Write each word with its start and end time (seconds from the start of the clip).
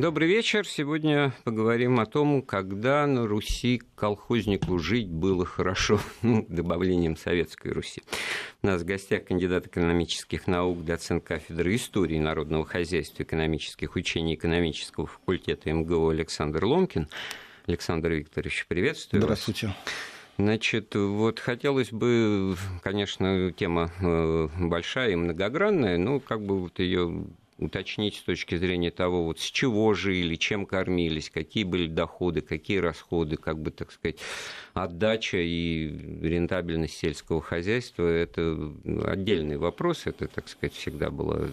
Добрый 0.00 0.28
вечер. 0.28 0.64
Сегодня 0.64 1.32
поговорим 1.42 1.98
о 1.98 2.06
том, 2.06 2.40
когда 2.40 3.04
на 3.08 3.26
Руси 3.26 3.82
колхознику 3.96 4.78
жить 4.78 5.08
было 5.08 5.44
хорошо, 5.44 5.98
ну, 6.22 6.46
добавлением 6.48 7.16
Советской 7.16 7.72
Руси. 7.72 8.02
У 8.62 8.68
нас 8.68 8.82
в 8.82 8.84
гостях 8.84 9.24
кандидат 9.24 9.66
экономических 9.66 10.46
наук, 10.46 10.84
доцент 10.84 11.24
кафедры 11.24 11.74
истории 11.74 12.20
народного 12.20 12.64
хозяйства, 12.64 13.24
экономических 13.24 13.96
учений 13.96 14.36
экономического 14.36 15.08
факультета 15.08 15.72
МГУ 15.72 16.10
Александр 16.10 16.64
Ломкин. 16.64 17.08
Александр 17.66 18.12
Викторович, 18.12 18.66
приветствую 18.68 19.20
Здравствуйте. 19.20 19.66
Вас. 19.66 19.76
Значит, 20.38 20.94
вот 20.94 21.40
хотелось 21.40 21.90
бы, 21.90 22.54
конечно, 22.84 23.50
тема 23.50 23.90
э, 24.00 24.48
большая 24.60 25.10
и 25.10 25.16
многогранная, 25.16 25.98
но 25.98 26.20
как 26.20 26.40
бы 26.40 26.60
вот 26.60 26.78
ее 26.78 27.26
уточнить 27.58 28.16
с 28.16 28.22
точки 28.22 28.56
зрения 28.56 28.90
того, 28.90 29.24
вот 29.24 29.40
с 29.40 29.44
чего 29.44 29.94
жили, 29.94 30.36
чем 30.36 30.66
кормились, 30.66 31.30
какие 31.30 31.64
были 31.64 31.88
доходы, 31.88 32.40
какие 32.40 32.78
расходы, 32.78 33.36
как 33.36 33.58
бы, 33.60 33.70
так 33.70 33.92
сказать, 33.92 34.18
отдача 34.74 35.38
и 35.38 35.88
рентабельность 36.22 36.96
сельского 36.96 37.42
хозяйства– 37.42 38.02
это 38.08 38.72
отдельный 39.04 39.56
вопрос, 39.56 40.06
это, 40.06 40.28
так 40.28 40.48
сказать, 40.48 40.74
всегда 40.74 41.10
была 41.10 41.48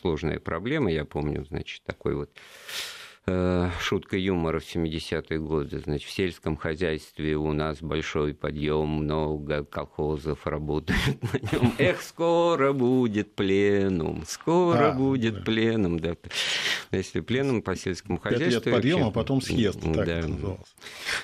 сложная 0.00 0.40
проблема, 0.40 0.90
я 0.90 1.04
помню, 1.04 1.44
значит, 1.48 1.82
такой 1.84 2.14
вот 2.14 2.30
Э, 2.30 3.05
шутка 3.80 4.16
юмора 4.16 4.60
в 4.60 4.62
70-е 4.62 5.40
годы. 5.40 5.80
Значит, 5.80 6.08
в 6.08 6.12
сельском 6.12 6.56
хозяйстве 6.56 7.36
у 7.36 7.52
нас 7.52 7.78
большой 7.80 8.34
подъем, 8.34 8.88
много 8.88 9.64
колхозов 9.64 10.46
работают 10.46 11.22
на 11.22 11.38
нем. 11.50 11.72
Эх, 11.78 12.02
скоро 12.02 12.72
будет 12.72 13.34
пленум, 13.34 14.22
скоро 14.26 14.92
а, 14.92 14.94
будет 14.94 15.38
да. 15.38 15.40
пленум. 15.42 15.98
Да. 15.98 16.14
Если 16.92 17.20
пленум 17.20 17.62
по 17.62 17.74
сельскому 17.74 18.18
хозяйству... 18.20 18.60
Пять 18.60 18.66
лет 18.66 18.74
подъема, 18.74 19.08
а 19.08 19.10
потом 19.10 19.40
съезд, 19.40 19.80
так 19.80 20.06
да. 20.06 20.56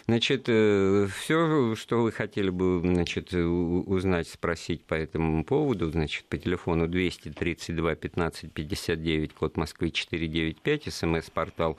Значит, 0.06 0.44
э, 0.48 1.06
все, 1.20 1.76
что 1.76 2.02
вы 2.02 2.10
хотели 2.10 2.50
бы 2.50 2.80
значит, 2.80 3.32
узнать, 3.32 4.28
спросить 4.28 4.84
по 4.84 4.94
этому 4.94 5.44
поводу, 5.44 5.88
значит, 5.90 6.24
по 6.24 6.36
телефону 6.36 6.88
232 6.88 7.94
15 7.94 8.52
59, 8.52 9.34
код 9.34 9.56
Москвы 9.56 9.90
495, 9.90 10.92
смс-портал 10.92 11.78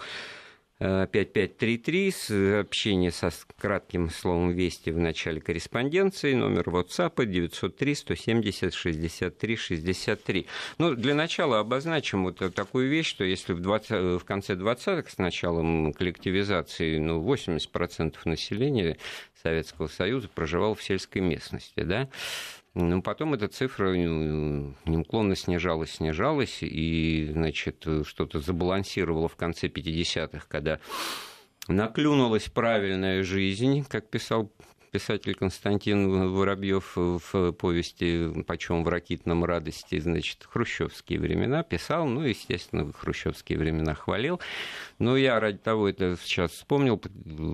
5533, 0.79 2.11
сообщение 2.11 3.11
со 3.11 3.29
кратким 3.57 4.09
словом 4.09 4.51
«Вести» 4.51 4.89
в 4.89 4.97
начале 4.97 5.39
корреспонденции, 5.39 6.33
номер 6.33 6.63
WhatsApp 6.63 7.25
903 7.25 7.95
170 7.95 8.73
63 8.73 9.55
63. 9.55 10.47
Ну, 10.79 10.95
для 10.95 11.15
начала 11.15 11.59
обозначим 11.59 12.23
вот 12.23 12.53
такую 12.53 12.89
вещь, 12.89 13.07
что 13.07 13.23
если 13.23 13.53
в, 13.53 13.61
20, 13.61 14.21
в 14.21 14.25
конце 14.25 14.55
20-х 14.55 15.09
с 15.09 15.17
началом 15.17 15.93
коллективизации 15.93 16.97
ну, 16.97 17.23
80% 17.23 18.15
населения 18.25 18.97
Советского 19.41 19.87
Союза 19.87 20.27
проживало 20.27 20.75
в 20.75 20.83
сельской 20.83 21.21
местности, 21.21 21.81
да, 21.81 22.09
но 22.73 23.01
потом 23.01 23.35
эта 23.35 23.47
цифра 23.47 23.93
ну, 23.93 24.75
неуклонно 24.85 25.35
снижалась, 25.35 25.91
снижалась, 25.91 26.59
и, 26.61 27.29
значит, 27.31 27.85
что-то 28.03 28.39
забалансировало 28.39 29.27
в 29.27 29.35
конце 29.35 29.67
50-х, 29.67 30.45
когда 30.47 30.79
наклюнулась 31.67 32.49
правильная 32.49 33.23
жизнь, 33.23 33.85
как 33.87 34.09
писал 34.09 34.51
писатель 34.93 35.33
Константин 35.33 36.31
Воробьев 36.33 36.93
в 36.95 37.51
повести 37.53 38.43
«Почем 38.43 38.83
в 38.83 38.89
ракитном 38.89 39.43
радости», 39.43 39.97
значит, 39.97 40.47
хрущевские 40.47 41.19
времена 41.19 41.63
писал, 41.63 42.05
ну, 42.05 42.21
естественно, 42.21 42.93
хрущевские 42.93 43.57
времена 43.57 43.95
хвалил. 43.95 44.39
Но 44.99 45.17
я 45.17 45.39
ради 45.39 45.57
того 45.57 45.89
это 45.89 46.15
сейчас 46.21 46.51
вспомнил, 46.51 47.01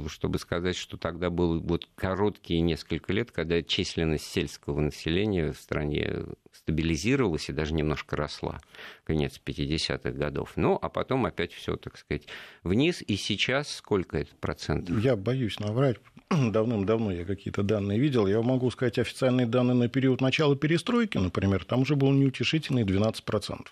чтобы 0.10 0.38
сказать, 0.38 0.76
что 0.76 0.98
тогда 0.98 1.30
было 1.30 1.58
вот 1.60 1.88
короткие 1.96 2.60
несколько 2.60 3.14
лет, 3.14 3.32
когда 3.32 3.64
численность 3.64 4.26
сельского 4.26 4.82
населения 4.82 5.54
в 5.54 5.58
стране 5.58 6.26
стабилизировалась 6.70 7.50
и 7.50 7.54
даже 7.54 7.74
немножко 7.74 8.16
росла, 8.16 8.60
конец 9.04 9.42
50-х 9.44 10.12
годов. 10.12 10.54
Ну, 10.56 10.78
а 10.80 10.90
потом 10.90 11.26
опять 11.26 11.52
все, 11.52 11.76
так 11.76 11.98
сказать, 11.98 12.28
вниз. 12.64 13.04
И 13.08 13.16
сейчас 13.16 13.76
сколько 13.76 14.20
это 14.20 14.30
процентов? 14.40 15.04
Я 15.04 15.16
боюсь 15.16 15.60
наврать, 15.60 15.98
давным-давно 16.30 17.12
я 17.12 17.26
какие-то 17.26 17.64
данные 17.64 18.00
видел. 18.00 18.28
Я 18.28 18.42
могу 18.44 18.70
сказать 18.70 19.00
официальные 19.00 19.48
данные 19.48 19.76
на 19.76 19.90
период 19.90 20.22
начала 20.22 20.56
перестройки, 20.56 21.18
например, 21.18 21.66
там 21.66 21.82
уже 21.82 21.96
был 21.96 22.12
неутешительный 22.12 22.84
12%. 22.84 23.66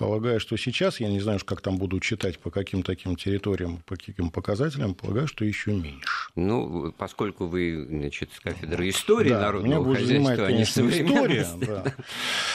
Полагаю, 0.00 0.40
что 0.40 0.56
сейчас, 0.56 0.98
я 0.98 1.10
не 1.10 1.20
знаю, 1.20 1.40
как 1.44 1.60
там 1.60 1.76
будут 1.76 2.02
читать, 2.02 2.38
по 2.38 2.50
каким 2.50 2.82
таким 2.82 3.16
территориям, 3.16 3.82
по 3.84 3.96
каким 3.96 4.30
показателям, 4.30 4.94
полагаю, 4.94 5.28
что 5.28 5.44
еще 5.44 5.74
меньше. 5.74 6.30
Ну, 6.36 6.90
поскольку 6.96 7.44
вы, 7.44 7.84
значит, 7.86 8.30
с 8.32 8.40
кафедры 8.40 8.88
истории 8.88 9.28
да, 9.28 9.40
народного 9.40 9.84
меня 9.84 9.94
хозяйства, 9.94 10.06
занимает, 10.06 10.40
конечно, 10.40 10.88
история, 10.88 11.46
да. 11.60 11.94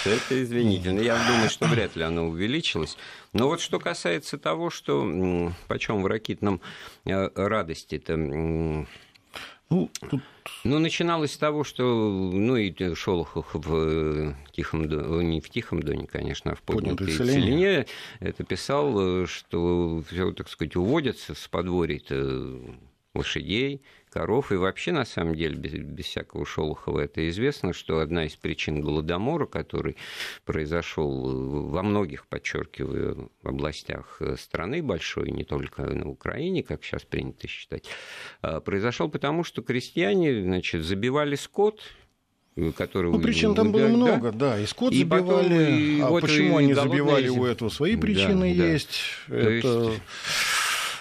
это 0.06 0.44
извинительно. 0.44 1.02
Я 1.02 1.24
думаю, 1.24 1.52
что 1.52 1.68
вряд 1.68 1.96
ли 1.96 2.02
оно 2.02 2.30
увеличилось. 2.30 2.98
Но 3.32 3.48
вот 3.48 3.62
что 3.62 3.80
касается 3.80 4.40
того, 4.40 4.72
что 4.72 5.54
почем 5.68 6.02
в 6.02 6.08
ракитном 6.08 6.62
э, 7.06 7.30
радости-то 7.36 8.88
ну, 9.70 9.90
тут... 10.10 10.22
ну, 10.64 10.80
начиналось 10.80 11.34
с 11.34 11.38
того, 11.38 11.64
что, 11.64 11.84
ну, 11.84 12.56
и 12.56 12.96
Шолохов 12.96 13.54
в 13.54 13.74
э, 13.74 14.34
Тихом 14.52 14.88
Доне, 14.88 15.28
не 15.28 15.42
в 15.42 15.50
Тихом 15.50 15.82
Доне, 15.82 16.08
конечно, 16.08 16.52
а 16.52 16.56
в 16.56 16.62
поднятой 16.62 17.08
целине 17.08 17.86
это 18.20 18.44
писал, 18.44 19.24
э, 19.24 19.26
что 19.28 20.04
все, 20.10 20.32
так 20.32 20.50
сказать, 20.50 20.76
уводятся 20.76 21.34
с 21.34 21.48
подворий 21.48 22.04
лошадей, 23.16 23.82
коров. 24.16 24.54
И 24.54 24.56
вообще, 24.56 24.94
на 24.94 25.04
самом 25.04 25.36
деле, 25.36 25.56
без, 25.58 25.74
без 25.74 26.06
всякого 26.06 26.46
Шолохова 26.46 27.02
это 27.02 27.28
известно, 27.30 27.74
что 27.74 28.00
одна 28.00 28.26
из 28.26 28.36
причин 28.36 28.80
Голодомора, 28.80 29.46
который 29.46 29.98
произошел 30.46 31.68
во 31.68 31.84
многих, 31.84 32.26
подчеркиваю, 32.28 33.30
областях 33.44 34.22
страны 34.38 34.82
большой, 34.82 35.32
не 35.32 35.44
только 35.44 35.82
на 35.82 36.10
Украине, 36.10 36.64
как 36.64 36.84
сейчас 36.86 37.04
принято 37.04 37.48
считать, 37.50 37.90
а 38.42 38.62
произошел 38.62 39.10
потому, 39.10 39.44
что 39.44 39.62
крестьяне 39.62 40.42
значит, 40.44 40.84
забивали 40.84 41.36
скот, 41.36 41.82
который... 42.78 43.12
Ну, 43.12 43.20
причин 43.20 43.54
там 43.54 43.74
было 43.74 43.90
да, 43.90 43.94
много, 43.94 44.32
да, 44.32 44.58
и 44.58 44.66
скот 44.66 44.94
и 44.94 45.00
забивали. 45.00 45.50
Потом, 45.50 45.52
и 45.52 46.00
а 46.00 46.10
вот 46.10 46.22
почему 46.22 46.58
они 46.58 46.74
забивали 46.74 47.28
у 47.28 47.44
этого? 47.44 47.68
Свои 47.68 47.98
причины 47.98 48.56
да, 48.56 48.66
есть. 48.66 49.02
Да. 49.28 49.36
Это... 49.36 49.92
есть 49.92 50.02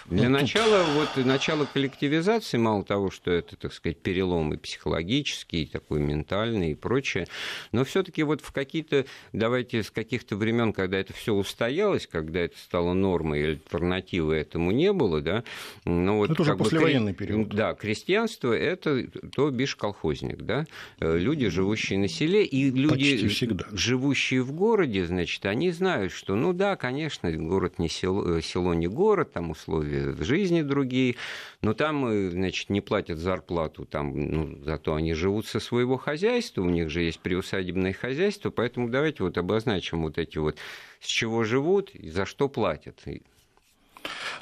для 0.06 0.28
ну, 0.28 0.38
начала, 0.40 0.84
вот 0.94 1.24
начало 1.24 1.64
коллективизации, 1.64 2.58
мало 2.58 2.84
того, 2.84 3.10
что 3.10 3.30
это, 3.30 3.56
так 3.56 3.72
сказать, 3.72 3.98
перелом 3.98 4.52
и 4.52 4.58
психологический, 4.58 5.62
и 5.62 5.66
такой 5.66 6.00
ментальный 6.00 6.72
и 6.72 6.74
прочее, 6.74 7.26
но 7.72 7.84
все-таки 7.84 8.22
вот 8.22 8.42
в 8.42 8.52
какие-то, 8.52 9.06
давайте 9.32 9.82
с 9.82 9.90
каких-то 9.90 10.36
времен, 10.36 10.74
когда 10.74 10.98
это 10.98 11.14
все 11.14 11.32
устоялось, 11.32 12.06
когда 12.06 12.40
это 12.40 12.58
стало 12.58 12.92
нормой, 12.92 13.44
альтернативы 13.44 14.34
этому 14.34 14.72
не 14.72 14.92
было, 14.92 15.22
да, 15.22 15.42
ну 15.86 16.18
вот 16.18 16.30
это 16.30 16.42
уже 16.42 16.56
послевоенный 16.56 17.12
бы, 17.12 17.18
период. 17.18 17.48
Да, 17.48 17.72
крестьянство 17.74 18.52
это 18.52 19.06
то 19.34 19.50
бишь 19.50 19.74
колхозник, 19.74 20.42
да, 20.42 20.66
э, 21.00 21.18
люди, 21.18 21.48
живущие 21.48 21.98
на 21.98 22.08
селе, 22.08 22.44
и 22.44 22.70
люди, 22.70 23.26
живущие 23.72 24.42
в 24.42 24.52
городе, 24.52 25.06
значит, 25.06 25.46
они 25.46 25.70
знают, 25.70 26.12
что, 26.12 26.34
ну 26.34 26.52
да, 26.52 26.76
конечно, 26.76 27.32
город 27.32 27.78
не 27.78 27.88
село, 27.88 28.36
э, 28.36 28.42
село 28.42 28.74
не 28.74 28.86
город, 28.86 29.32
там 29.32 29.50
условия 29.50 29.93
в 30.00 30.24
жизни 30.24 30.62
другие, 30.62 31.16
но 31.62 31.74
там, 31.74 32.06
э, 32.06 32.30
значит, 32.30 32.70
не 32.70 32.80
платят 32.80 33.18
зарплату, 33.18 33.84
там, 33.84 34.12
ну, 34.16 34.58
зато 34.64 34.94
они 34.94 35.14
живут 35.14 35.46
со 35.46 35.60
своего 35.60 35.96
хозяйства, 35.96 36.62
у 36.62 36.70
них 36.70 36.90
же 36.90 37.02
есть 37.02 37.20
приусадебное 37.20 37.92
хозяйство, 37.92 38.50
поэтому 38.50 38.88
давайте 38.88 39.22
вот 39.22 39.38
обозначим 39.38 40.02
вот 40.02 40.18
эти 40.18 40.38
вот, 40.38 40.58
с 41.00 41.06
чего 41.06 41.44
живут 41.44 41.94
и 41.94 42.10
за 42.10 42.26
что 42.26 42.48
платят. 42.48 43.02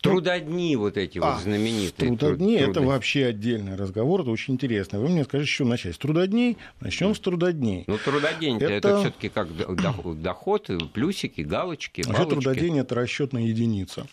Трудодни 0.00 0.74
вот 0.76 0.96
эти 0.96 1.18
а, 1.18 1.32
вот 1.32 1.42
знаменитые. 1.42 2.16
Трудодни 2.16 2.58
труд, 2.58 2.70
это 2.70 2.80
вообще 2.82 3.26
отдельный 3.26 3.76
разговор, 3.76 4.22
это 4.22 4.30
очень 4.30 4.54
интересно. 4.54 4.98
Вы 4.98 5.08
мне 5.08 5.24
скажите, 5.24 5.52
что 5.52 5.64
начать? 5.64 5.94
С 5.94 5.98
трудодней? 5.98 6.58
Начнем 6.80 7.14
с 7.14 7.20
трудодней. 7.20 7.84
Ну, 7.86 7.98
трудодень 7.98 8.56
это, 8.56 8.72
это 8.72 9.00
все-таки 9.00 9.28
как 9.28 9.48
доход, 10.20 10.70
плюсики, 10.92 11.42
галочки. 11.42 12.02
Вообще 12.04 12.26
трудодень 12.26 12.78
это 12.78 12.94
расчетная 12.96 13.42
единица 13.42 14.06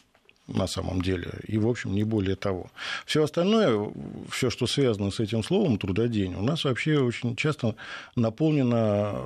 на 0.54 0.68
самом 0.68 1.02
деле, 1.02 1.32
и, 1.48 1.58
в 1.58 1.68
общем, 1.68 1.94
не 1.94 2.04
более 2.04 2.36
того. 2.36 2.70
Все 3.06 3.24
остальное, 3.24 3.92
все, 4.32 4.50
что 4.50 4.68
связано 4.68 5.12
с 5.12 5.20
этим 5.20 5.44
словом 5.44 5.78
трудодень, 5.78 6.36
у 6.36 6.42
нас 6.42 6.64
вообще 6.64 7.00
очень 7.00 7.36
часто 7.36 7.76
наполнено 8.16 9.26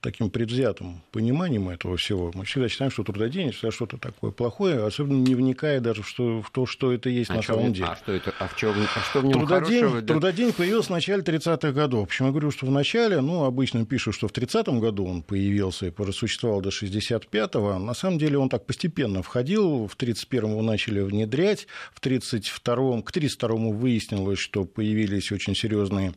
таким 0.00 0.30
предвзятым 0.30 1.02
пониманием 1.12 1.68
этого 1.68 1.96
всего. 1.96 2.30
Мы 2.34 2.44
всегда 2.44 2.68
считаем, 2.68 2.90
что 2.90 3.04
трудодень– 3.04 3.48
это 3.58 3.70
что-то 3.70 3.96
такое 3.96 4.30
плохое, 4.30 4.84
особенно 4.84 5.26
не 5.26 5.34
вникая 5.34 5.80
даже 5.80 6.02
в, 6.02 6.08
что, 6.08 6.42
в 6.42 6.50
то, 6.50 6.66
что 6.66 6.92
это 6.92 7.08
есть 7.08 7.30
а 7.30 7.34
на 7.34 7.42
самом 7.42 7.72
деле. 7.72 7.88
А 7.88 7.96
что, 7.96 8.12
это, 8.12 8.34
а 8.38 8.48
в, 8.48 8.56
чем, 8.56 8.70
а 8.70 9.00
что 9.00 9.20
в 9.20 9.24
нем 9.24 9.46
трудодень, 9.46 9.80
хорошего? 9.80 10.02
Трудодень 10.02 10.52
появился 10.52 10.88
в 10.88 10.90
начале 10.90 11.22
30-х 11.22 11.72
годов. 11.72 12.08
Почему 12.08 12.28
я 12.28 12.32
говорю, 12.32 12.50
что 12.50 12.66
в 12.66 12.70
начале, 12.70 13.20
ну, 13.20 13.44
обычно 13.44 13.86
пишут, 13.86 14.14
что 14.14 14.28
в 14.28 14.32
30-м 14.32 14.80
году 14.80 15.06
он 15.06 15.22
появился 15.22 15.86
и 15.86 15.90
просуществовал 15.90 16.60
до 16.60 16.70
65-го. 16.70 17.78
На 17.78 17.94
самом 17.94 18.18
деле 18.18 18.38
он 18.38 18.48
так 18.48 18.66
постепенно 18.66 19.22
входил 19.22 19.86
в 19.86 19.96
30 19.96 20.23
31-му 20.24 20.62
начали 20.62 21.00
внедрять, 21.00 21.66
в 21.92 22.00
32-м, 22.00 23.02
к 23.02 23.10
32-му 23.10 23.72
выяснилось, 23.72 24.38
что 24.38 24.64
появились 24.64 25.32
очень 25.32 25.54
серьезные 25.54 26.14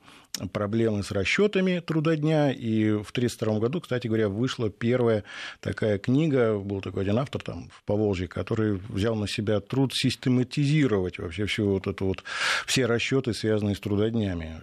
проблемы 0.52 1.04
с 1.04 1.12
расчетами 1.12 1.80
трудодня. 1.80 2.52
И 2.52 2.92
в 2.92 3.10
1932 3.12 3.60
году, 3.60 3.82
кстати 3.82 4.08
говоря, 4.08 4.30
вышла 4.30 4.70
первая 4.70 5.24
такая 5.60 5.98
книга, 5.98 6.58
был 6.58 6.82
такой 6.82 7.04
один 7.04 7.18
автор 7.20 7.42
там 7.42 7.70
в 7.70 7.84
Поволжье, 7.84 8.28
который 8.28 8.80
взял 8.90 9.16
на 9.16 9.28
себя 9.28 9.60
труд 9.60 9.94
систематизировать 9.94 11.20
вообще 11.20 11.46
всю 11.46 11.70
вот 11.70 11.88
эту 11.88 12.06
вот, 12.06 12.24
все 12.66 12.86
расчеты, 12.86 13.34
связанные 13.34 13.76
с 13.76 13.80
трудоднями. 13.80 14.60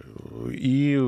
И 0.51 0.99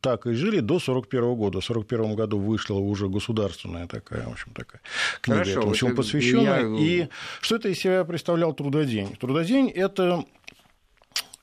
так 0.00 0.26
и 0.26 0.34
жили 0.34 0.60
до 0.60 0.76
1941 0.76 1.34
года. 1.34 1.60
В 1.60 1.70
1941 1.70 2.16
году 2.16 2.38
вышла 2.38 2.78
уже 2.78 3.08
государственная 3.08 3.86
такая, 3.86 4.26
в 4.26 4.32
общем, 4.32 4.52
такая 4.52 4.80
книга 5.20 5.38
Хорошо, 5.40 5.60
этому 5.60 5.74
всему 5.74 5.94
посвященная. 5.94 6.60
Я... 6.60 7.04
И 7.04 7.08
что 7.40 7.56
это 7.56 7.68
из 7.68 7.78
себя 7.78 8.04
представлял 8.04 8.52
трудодень? 8.52 9.16
Трудодень– 9.16 9.68
это, 9.74 10.24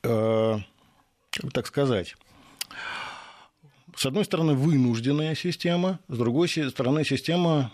э, 0.04 0.58
так 1.52 1.66
сказать, 1.66 2.16
с 4.02 4.06
одной 4.06 4.24
стороны, 4.24 4.54
вынужденная 4.54 5.36
система, 5.36 6.00
с 6.08 6.18
другой 6.18 6.48
стороны, 6.48 7.04
система 7.04 7.70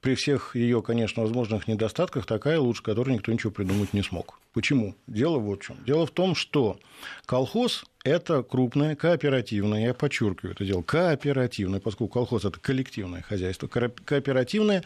при 0.00 0.14
всех 0.14 0.56
ее, 0.56 0.80
конечно, 0.80 1.20
возможных 1.20 1.68
недостатках 1.68 2.24
такая, 2.24 2.58
лучше 2.58 2.82
которой 2.82 3.10
никто 3.12 3.30
ничего 3.30 3.52
придумать 3.52 3.92
не 3.92 4.02
смог. 4.02 4.40
Почему? 4.54 4.94
Дело 5.06 5.36
вот 5.36 5.62
в 5.62 5.66
чем. 5.66 5.76
Дело 5.84 6.06
в 6.06 6.12
том, 6.12 6.34
что 6.34 6.80
колхоз– 7.26 7.84
это 8.04 8.42
крупное 8.42 8.96
кооперативное, 8.96 9.88
я 9.88 9.92
подчеркиваю 9.92 10.54
это 10.54 10.64
дело, 10.64 10.80
кооперативное, 10.80 11.78
поскольку 11.78 12.14
колхоз– 12.14 12.44
это 12.46 12.58
коллективное 12.58 13.20
хозяйство, 13.20 13.66
кооперативное 13.68 14.82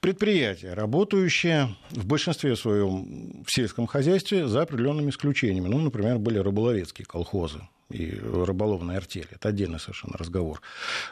предприятие, 0.00 0.74
работающее 0.74 1.76
в 1.90 2.06
большинстве 2.06 2.56
своем 2.56 3.44
в 3.44 3.52
сельском 3.52 3.86
хозяйстве 3.86 4.48
за 4.48 4.62
определенными 4.62 5.10
исключениями. 5.10 5.68
Ну, 5.68 5.78
например, 5.78 6.18
были 6.18 6.38
рыболовецкие 6.38 7.06
колхозы, 7.06 7.60
и 7.90 8.18
рыболовной 8.20 8.98
артели. 8.98 9.28
Это 9.30 9.48
отдельный 9.48 9.80
совершенно 9.80 10.14
разговор. 10.18 10.60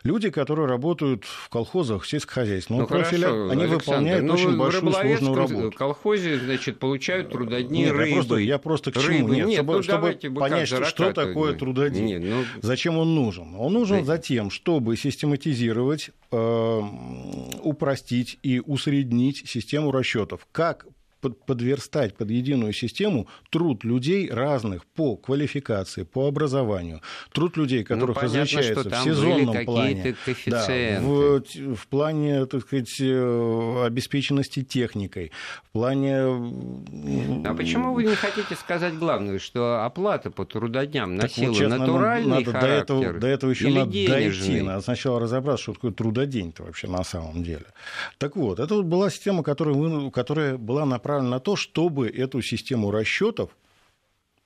Люди, 0.02 0.28
которые 0.28 0.66
работают 0.66 1.24
в 1.24 1.48
колхозах, 1.48 2.02
в 2.02 2.08
сельскохозяйственном 2.08 2.82
ну, 2.82 2.86
профиле, 2.86 3.26
хорошо, 3.26 3.50
они 3.50 3.62
Александр, 3.62 3.84
выполняют 3.84 4.24
ну, 4.24 4.34
очень 4.34 4.56
большую 4.58 4.92
сложную 4.92 5.34
работу. 5.34 5.70
В 5.70 5.74
колхозе, 5.74 6.38
значит, 6.38 6.78
получают 6.78 7.30
трудодни 7.30 7.84
Нет, 7.84 7.92
рыбы. 7.92 8.08
Я 8.08 8.14
просто, 8.14 8.36
я 8.36 8.58
просто 8.58 8.92
к 8.92 8.94
чему? 8.98 9.06
Рыбы. 9.06 9.36
Нет, 9.36 9.46
Нет 9.46 9.56
чтобы, 9.56 9.72
ну, 9.74 9.82
чтобы 9.82 10.16
понять, 10.38 10.68
что, 10.68 10.84
что 10.84 11.12
такое 11.14 11.54
трудодень. 11.54 12.04
Нет, 12.04 12.22
ну... 12.22 12.44
Зачем 12.60 12.98
он 12.98 13.14
нужен? 13.14 13.54
Он 13.54 13.72
нужен 13.72 14.00
да. 14.00 14.04
за 14.04 14.18
тем, 14.18 14.50
чтобы 14.50 14.98
систематизировать, 14.98 16.10
э, 16.30 16.82
упростить 17.62 18.38
и 18.42 18.60
усреднить 18.60 19.48
систему 19.48 19.92
расчетов. 19.92 20.46
Как 20.52 20.86
подверстать 21.20 22.16
под 22.16 22.30
единую 22.30 22.72
систему 22.72 23.26
труд 23.50 23.84
людей 23.84 24.30
разных 24.30 24.84
по 24.84 25.16
квалификации, 25.16 26.02
по 26.04 26.28
образованию, 26.28 27.00
труд 27.32 27.56
людей, 27.56 27.80
ну, 27.80 27.86
которых 27.86 28.16
ну, 28.16 28.28
понятно, 28.28 28.40
различается 28.40 28.90
в 28.90 29.04
сезонном 29.04 29.64
плане, 29.64 30.16
да, 30.46 30.66
в, 31.00 31.40
в 31.74 31.86
плане, 31.88 32.46
так 32.46 32.62
сказать, 32.62 33.00
э, 33.00 33.84
обеспеченности 33.86 34.62
техникой, 34.62 35.32
в 35.64 35.72
плане... 35.72 36.16
А 37.44 37.54
почему 37.54 37.94
вы 37.94 38.04
не 38.04 38.14
хотите 38.14 38.54
сказать 38.54 38.94
главное, 38.94 39.38
что 39.38 39.84
оплата 39.84 40.30
по 40.30 40.44
трудодням 40.44 41.16
носила 41.16 41.48
вот, 41.48 41.58
честно, 41.58 41.78
натуральный 41.78 42.44
надо 42.44 42.52
характер 42.52 42.60
до 42.60 42.66
этого, 42.76 43.20
до 43.20 43.26
этого 43.26 43.50
еще 43.50 43.68
надо 43.68 43.90
денежный? 43.90 44.48
дойти, 44.48 44.62
надо 44.62 44.82
сначала 44.82 45.20
разобраться, 45.20 45.62
что 45.64 45.74
такое 45.74 45.92
трудодень-то 45.92 46.62
вообще 46.62 46.88
на 46.88 47.04
самом 47.04 47.42
деле. 47.42 47.66
Так 48.18 48.36
вот, 48.36 48.60
это 48.60 48.74
вот 48.74 48.84
была 48.84 49.10
система, 49.10 49.42
которая, 49.42 50.10
которая 50.10 50.56
была 50.56 50.84
направлена 50.84 51.05
направлен 51.06 51.30
на 51.30 51.38
то, 51.40 51.54
чтобы 51.56 52.08
эту 52.08 52.42
систему 52.42 52.90
расчетов 52.90 53.56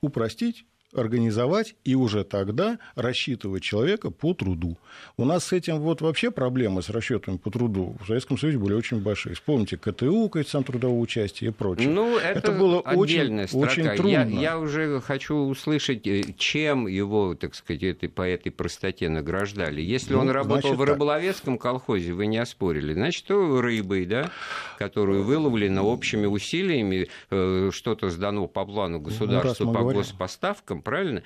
упростить 0.03 0.67
организовать 0.95 1.75
и 1.85 1.95
уже 1.95 2.25
тогда 2.25 2.79
рассчитывать 2.95 3.63
человека 3.63 4.11
по 4.11 4.35
труду. 4.35 4.79
У 5.17 5.25
нас 5.25 5.45
с 5.45 5.53
этим 5.53 5.79
вот 5.79 6.01
вообще 6.01 6.31
проблемы 6.31 6.83
с 6.83 6.91
расчетами 6.91 7.37
по 7.37 7.51
труду 7.51 7.97
в 8.01 8.07
Советском 8.07 8.39
Союзе 8.39 8.59
были 8.59 8.75
очень 8.75 9.01
большие. 9.01 9.35
Вспомните 9.35 9.77
КТУ, 9.77 10.29
коэффициент 10.29 10.67
трудового 10.67 10.99
участия 10.99 11.47
и 11.47 11.51
прочее. 11.51 11.89
Ну, 11.89 12.17
это, 12.19 12.39
это 12.39 12.53
было 12.53 12.81
очень, 12.81 13.41
очень 13.53 13.85
трудно. 13.97 14.09
Я, 14.09 14.25
я 14.25 14.59
уже 14.59 15.01
хочу 15.01 15.37
услышать, 15.37 16.07
э, 16.07 16.23
чем 16.37 16.87
его, 16.87 17.35
так 17.35 17.55
сказать, 17.55 17.83
этой, 17.83 18.09
по 18.09 18.23
этой 18.23 18.51
простоте 18.51 19.09
награждали. 19.09 19.81
Если 19.81 20.15
ну, 20.15 20.21
он 20.21 20.31
работал 20.31 20.61
значит, 20.61 20.79
в 20.79 20.83
рыболовецком 20.83 21.59
колхозе, 21.59 22.13
вы 22.13 22.27
не 22.27 22.39
оспорили, 22.39 22.95
значит, 22.95 23.27
то 23.27 23.61
рыбой, 23.61 24.07
да, 24.07 24.31
которую 24.79 25.23
выловлено 25.23 25.83
общими 25.85 26.27
усилиями, 26.27 27.09
э, 27.31 27.71
что-то 27.73 28.11
сдано 28.11 28.47
по 28.47 28.65
плану 28.65 28.99
ну, 28.99 29.05
государства 29.05 29.65
ну, 29.65 29.73
по 29.73 29.81
говорим. 29.81 30.01
господставкам, 30.01 30.80
правильно? 30.81 31.23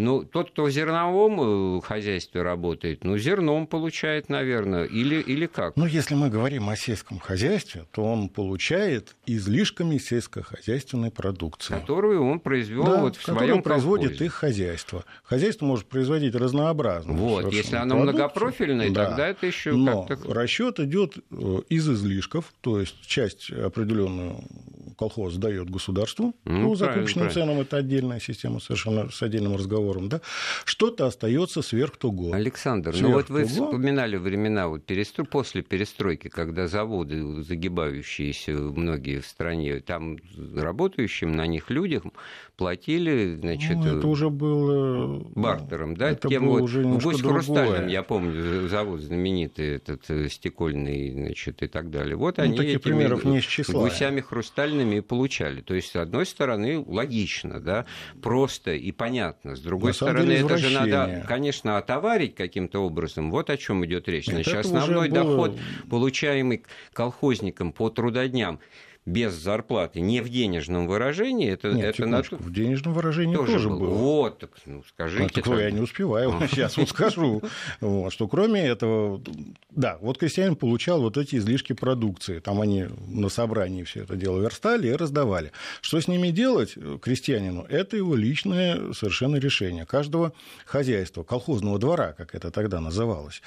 Ну, 0.00 0.24
тот, 0.24 0.50
кто 0.50 0.64
в 0.64 0.70
зерновом 0.70 1.78
э, 1.78 1.80
хозяйстве 1.82 2.42
работает, 2.42 3.04
ну, 3.04 3.18
зерном 3.18 3.66
получает, 3.66 4.28
наверное, 4.28 4.84
или, 4.84 5.16
или 5.16 5.46
как? 5.46 5.76
Ну, 5.76 5.86
если 5.86 6.14
мы 6.14 6.30
говорим 6.30 6.68
о 6.68 6.76
сельском 6.76 7.18
хозяйстве, 7.18 7.84
то 7.92 8.02
он 8.02 8.28
получает 8.28 9.16
излишками 9.26 9.98
сельскохозяйственной 9.98 11.10
продукции. 11.10 11.74
Которую 11.74 12.24
он 12.24 12.40
произвел 12.40 12.84
да, 12.84 13.00
вот 13.02 13.16
в 13.16 13.22
своем 13.22 13.62
производит 13.62 14.20
их 14.22 14.32
хозяйство. 14.32 15.04
Хозяйство 15.22 15.66
может 15.66 15.86
производить 15.86 16.34
разнообразно. 16.34 17.12
Вот, 17.12 17.52
если 17.52 17.76
оно 17.76 17.96
продукцию. 17.96 18.14
многопрофильное, 18.14 18.90
да. 18.90 19.06
тогда 19.06 19.28
это 19.28 19.46
еще 19.46 19.72
Но 19.72 20.04
как-то... 20.04 20.32
расчет 20.32 20.80
идет 20.80 21.18
э, 21.30 21.60
из 21.68 21.88
излишков, 21.88 22.52
то 22.60 22.80
есть 22.80 23.00
часть 23.06 23.50
определенную 23.50 24.42
колхоз 24.98 25.36
дает 25.36 25.70
государству 25.70 26.34
ну, 26.44 26.70
по 26.70 26.76
закупочным 26.76 27.30
ценам, 27.30 27.60
это 27.60 27.78
отдельная 27.78 28.20
система 28.20 28.60
совершенно 28.60 29.10
с 29.10 29.22
отдельным 29.22 29.56
разговором 29.56 29.89
разговором, 29.90 30.08
да, 30.08 30.20
что-то 30.64 31.06
остается 31.06 31.62
сверх 31.62 31.96
того. 31.96 32.32
Александр, 32.32 32.92
сверх 32.92 33.08
ну 33.08 33.14
вот 33.14 33.30
вы 33.30 33.44
того... 33.44 33.66
вспоминали 33.66 34.16
времена 34.16 34.68
вот 34.68 34.84
перестро... 34.84 35.24
после 35.24 35.62
перестройки, 35.62 36.28
когда 36.28 36.66
заводы, 36.66 37.42
загибающиеся 37.42 38.52
многие 38.52 39.20
в 39.20 39.26
стране, 39.26 39.80
там 39.80 40.18
работающим 40.56 41.32
на 41.32 41.46
них 41.46 41.70
людям 41.70 42.12
платили, 42.56 43.36
значит, 43.36 43.76
ну, 43.76 43.98
это 43.98 44.06
уже 44.06 44.28
было 44.28 45.18
бартером, 45.34 45.96
да, 45.96 46.10
это 46.10 46.28
тем 46.28 46.46
было 46.46 46.60
вот 46.60 46.62
уже 46.62 46.82
Гусь 46.82 47.22
Хрустальном, 47.22 47.88
я 47.88 48.02
помню, 48.02 48.68
завод 48.68 49.00
знаменитый 49.00 49.76
этот 49.76 50.02
э, 50.10 50.28
стекольный, 50.28 51.10
значит, 51.10 51.62
и 51.62 51.68
так 51.68 51.90
далее. 51.90 52.16
Вот 52.16 52.36
ну, 52.36 52.44
они 52.44 52.56
таких 52.56 52.82
примеров 52.82 53.24
не 53.24 53.40
гусями 53.72 54.20
хрустальными 54.20 54.96
и 54.96 55.00
получали. 55.00 55.62
То 55.62 55.74
есть, 55.74 55.92
с 55.92 55.96
одной 55.96 56.26
стороны, 56.26 56.84
логично, 56.86 57.60
да, 57.60 57.86
просто 58.20 58.74
и 58.74 58.92
понятно. 58.92 59.56
С 59.56 59.60
другой 59.60 59.79
стороны, 59.92 60.26
деле, 60.26 60.44
это 60.44 60.56
же 60.58 60.70
надо, 60.70 61.24
конечно, 61.26 61.76
отоварить 61.76 62.34
каким-то 62.34 62.80
образом. 62.80 63.30
Вот 63.30 63.50
о 63.50 63.56
чем 63.56 63.84
идет 63.84 64.08
речь. 64.08 64.26
Значит, 64.26 64.54
основной 64.54 65.08
было... 65.08 65.24
доход, 65.24 65.58
получаемый 65.88 66.62
колхозником 66.92 67.72
по 67.72 67.90
трудодням, 67.90 68.60
без 69.10 69.34
зарплаты, 69.34 70.00
не 70.00 70.20
в 70.20 70.28
денежном 70.28 70.86
выражении, 70.86 71.50
это, 71.50 71.72
Нет, 71.72 71.94
это 71.94 72.06
на... 72.06 72.22
в 72.22 72.52
денежном 72.52 72.94
выражении 72.94 73.34
тоже, 73.34 73.52
тоже 73.54 73.68
было. 73.68 73.78
было. 73.78 73.94
Вот, 73.94 74.38
так, 74.38 74.50
ну, 74.66 74.82
скажите. 74.88 75.22
Ну, 75.22 75.28
так, 75.42 75.60
я 75.60 75.70
не 75.70 75.80
успеваю, 75.80 76.32
сейчас 76.50 76.76
вот 76.76 76.88
скажу, 76.88 77.42
вот, 77.80 78.12
что 78.12 78.28
кроме 78.28 78.62
этого, 78.66 79.20
да, 79.70 79.98
вот 80.00 80.18
крестьянин 80.18 80.56
получал 80.56 81.00
вот 81.00 81.16
эти 81.16 81.36
излишки 81.36 81.72
продукции, 81.72 82.38
там 82.38 82.60
они 82.60 82.86
на 83.08 83.28
собрании 83.28 83.82
все 83.82 84.02
это 84.02 84.16
дело 84.16 84.40
верстали 84.40 84.88
и 84.88 84.92
раздавали. 84.92 85.52
Что 85.80 86.00
с 86.00 86.08
ними 86.08 86.28
делать 86.28 86.76
крестьянину, 87.02 87.66
это 87.68 87.96
его 87.96 88.14
личное 88.14 88.92
совершенно 88.92 89.36
решение 89.36 89.86
каждого 89.86 90.32
хозяйства, 90.64 91.24
колхозного 91.24 91.78
двора, 91.78 92.12
как 92.12 92.34
это 92.34 92.50
тогда 92.50 92.80
называлось. 92.80 93.42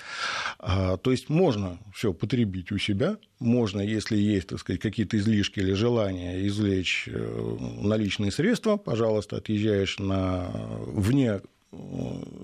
А, 0.60 0.98
то 0.98 1.12
есть 1.12 1.30
можно 1.30 1.78
все 1.94 2.14
потребить 2.14 2.72
у 2.72 2.78
себя, 2.78 3.18
можно, 3.44 3.82
если 3.82 4.18
есть, 4.18 4.48
так 4.48 4.60
сказать, 4.60 4.82
какие-то 4.82 5.18
излишки 5.18 5.60
или 5.60 5.74
желание 5.74 6.48
извлечь 6.48 7.08
э, 7.08 7.58
наличные 7.82 8.32
средства, 8.32 8.78
пожалуйста, 8.78 9.38
отъезжаешь 9.38 10.00
на 10.00 10.50
вне 10.88 11.42
э, 11.72 11.78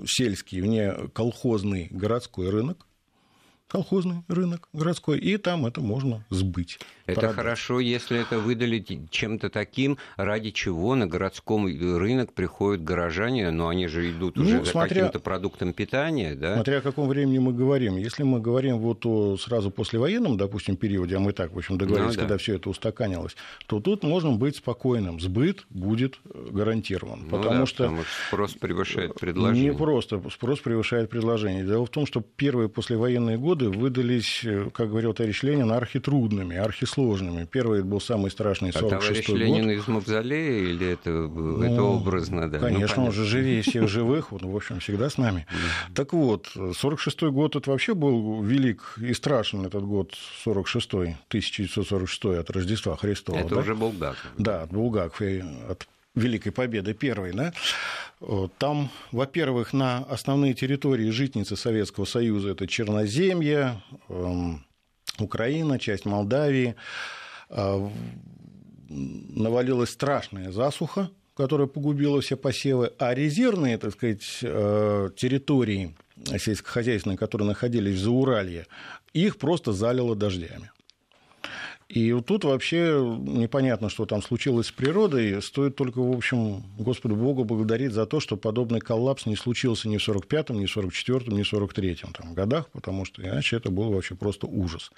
сельский, 0.06 0.62
вне 0.62 0.94
колхозный 1.14 1.88
городской 1.90 2.50
рынок, 2.50 2.86
колхозный 3.70 4.24
рынок 4.28 4.68
городской, 4.74 5.20
и 5.20 5.38
там 5.38 5.66
это 5.66 5.80
можно 5.80 6.26
сбыть. 6.30 6.80
Это 7.06 7.22
продать. 7.22 7.36
хорошо, 7.36 7.80
если 7.80 8.20
это 8.20 8.40
выдали 8.40 8.84
чем-то 9.10 9.50
таким, 9.50 9.98
ради 10.18 10.52
чего 10.52 10.96
на 10.96 11.08
городском 11.08 11.66
рынок 11.66 12.34
приходят 12.34 12.84
горожане, 12.84 13.52
но 13.52 13.70
они 13.70 13.88
же 13.88 14.12
идут 14.12 14.36
ну, 14.36 14.44
уже 14.44 14.66
смотря, 14.66 14.90
за 14.90 14.96
каким-то 14.96 15.20
продуктом 15.20 15.74
питания. 15.74 16.36
Да? 16.36 16.56
Смотря 16.56 16.80
о 16.80 16.82
каком 16.82 17.08
времени 17.08 17.40
мы 17.40 17.54
говорим. 17.54 17.98
Если 17.98 18.24
мы 18.24 18.40
говорим 18.40 18.80
вот 18.80 19.06
о 19.06 19.38
сразу 19.38 19.72
послевоенном, 19.72 20.38
допустим, 20.38 20.76
периоде, 20.76 21.18
а 21.18 21.20
мы 21.20 21.34
так, 21.34 21.54
в 21.54 21.58
общем, 21.58 21.78
договорились, 21.78 22.16
ну, 22.16 22.16
да. 22.16 22.22
когда 22.22 22.38
все 22.38 22.56
это 22.56 22.70
устаканилось, 22.70 23.36
то 23.68 23.80
тут 23.80 24.04
можно 24.04 24.32
быть 24.32 24.58
спокойным. 24.58 25.20
Сбыт 25.20 25.66
будет 25.70 26.20
гарантирован. 26.24 27.22
Ну, 27.24 27.30
потому, 27.30 27.60
да, 27.62 27.66
что 27.66 27.84
потому 27.84 28.04
что 28.04 28.28
спрос 28.28 28.54
превышает 28.54 29.16
предложение. 29.16 29.72
Не 29.72 29.78
просто 29.78 30.22
спрос 30.32 30.60
превышает 30.60 31.10
предложение. 31.10 31.64
Дело 31.64 31.86
в 31.86 31.90
том, 31.90 32.06
что 32.06 32.22
первые 32.22 32.70
послевоенные 32.70 33.38
годы 33.38 33.59
годы 33.60 33.78
выдались, 33.78 34.42
э, 34.44 34.70
как 34.74 34.90
говорил 34.90 35.14
товарищ 35.14 35.44
Ленин, 35.44 35.72
архитрудными, 35.72 36.56
архисложными. 36.56 37.46
Первый 37.46 37.84
был 37.84 38.00
самый 38.00 38.32
страшный 38.32 38.72
46 38.72 39.24
а 39.24 39.26
товарищ. 39.26 39.46
Ленин 39.46 39.72
из 39.72 39.88
Мавзолея 39.88 40.72
или 40.72 40.88
это, 40.88 41.10
ну, 41.10 41.62
это 41.62 41.84
образно? 41.84 42.50
Да? 42.50 42.60
Ну, 42.60 42.64
конечно, 42.64 43.02
ну, 43.02 43.08
он 43.08 43.12
же 43.12 43.26
живее 43.26 43.62
всех 43.62 43.88
живых, 43.88 44.32
он, 44.34 44.40
в 44.50 44.56
общем, 44.56 44.80
всегда 44.80 45.10
с 45.10 45.18
нами. 45.18 45.46
Так 45.94 46.14
вот, 46.14 46.48
46 46.78 47.24
год 47.24 47.56
это 47.56 47.70
вообще 47.70 47.94
был 47.94 48.42
велик 48.42 48.96
и 48.98 49.14
страшен 49.14 49.66
этот 49.66 49.84
год 49.84 50.14
46 50.44 50.94
1946 50.94 52.26
от 52.26 52.50
Рождества 52.50 52.96
Христова. 52.96 53.38
Это 53.38 53.56
да? 53.56 53.62
уже 53.62 53.76
Булгаков. 53.76 54.32
Да, 54.38 54.64
от 54.64 54.72
Булгаков, 54.72 55.22
от 55.70 55.88
Великой 56.16 56.52
Победы 56.52 56.94
первой, 56.94 57.34
да, 57.34 57.54
там, 58.58 58.90
во-первых, 59.12 59.74
на 59.74 60.00
основные 60.00 60.54
территории 60.54 61.10
житницы 61.10 61.56
Советского 61.56 62.06
Союза 62.06 62.50
это 62.50 62.68
Черноземье, 62.68 63.82
эм, 64.10 64.66
Украина, 65.20 65.80
часть 65.80 66.06
Молдавии, 66.06 66.76
э, 67.50 67.90
навалилась 68.90 69.92
страшная 69.92 70.52
засуха, 70.52 71.10
которая 71.36 71.68
погубила 71.68 72.20
все 72.20 72.36
посевы, 72.36 72.92
а 73.00 73.14
резервные, 73.14 73.78
так 73.78 73.94
сказать, 73.94 74.40
э, 74.42 75.10
территории 75.16 75.96
сельскохозяйственные, 76.26 77.18
которые 77.18 77.48
находились 77.48 77.96
в 77.96 78.04
Зауралье, 78.04 78.68
их 79.14 79.38
просто 79.38 79.72
залило 79.72 80.16
дождями. 80.16 80.72
И 81.90 82.14
вот 82.14 82.28
тут 82.28 82.44
вообще 82.44 83.02
непонятно, 83.26 83.90
что 83.90 84.06
там 84.06 84.22
случилось 84.22 84.68
с 84.68 84.72
природой. 84.72 85.42
Стоит 85.42 85.76
только, 85.76 86.00
в 86.00 86.16
общем, 86.16 86.64
Господу 86.78 87.16
Богу 87.16 87.46
благодарить 87.46 87.94
за 87.94 88.06
то, 88.06 88.20
что 88.20 88.38
подобный 88.38 88.80
коллапс 88.80 89.26
не 89.26 89.36
случился 89.36 89.90
ни 89.90 89.98
в 89.98 90.08
45-м, 90.08 90.60
ни 90.60 90.68
в 90.68 90.78
44-м, 90.78 91.36
ни 91.36 91.42
в 91.42 91.52
43-м 91.52 92.14
там, 92.14 92.36
годах, 92.36 92.70
потому 92.70 93.06
что 93.06 93.24
иначе 93.24 93.58
это 93.58 93.72
был 93.72 93.92
вообще 93.92 94.14
просто 94.14 94.46
ужас. 94.46 94.92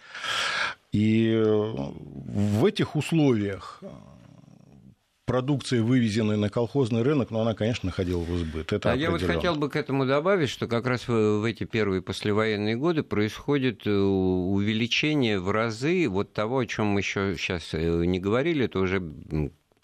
И 0.91 1.41
в 1.41 2.65
этих 2.65 2.97
условиях 2.97 3.81
продукция, 5.31 5.81
вывезенная 5.81 6.35
на 6.35 6.49
колхозный 6.49 7.03
рынок, 7.03 7.31
но 7.31 7.39
она, 7.39 7.53
конечно, 7.53 7.87
находила 7.87 8.19
в 8.19 8.35
избыт. 8.35 8.73
Это 8.73 8.91
а 8.91 8.95
я 8.97 9.09
вот 9.11 9.21
хотел 9.21 9.55
бы 9.55 9.69
к 9.69 9.77
этому 9.77 10.05
добавить, 10.05 10.49
что 10.49 10.67
как 10.67 10.85
раз 10.85 11.07
в 11.07 11.45
эти 11.45 11.63
первые 11.63 12.01
послевоенные 12.01 12.75
годы 12.75 13.01
происходит 13.01 13.87
э, 13.87 13.91
увеличение 13.91 15.39
в 15.39 15.49
разы 15.51 16.09
вот 16.09 16.33
того, 16.33 16.59
о 16.59 16.65
чем 16.65 16.87
мы 16.87 16.99
еще 16.99 17.35
сейчас 17.37 17.69
э, 17.73 18.03
не 18.05 18.19
говорили, 18.19 18.65
это 18.65 18.79
уже 18.79 19.01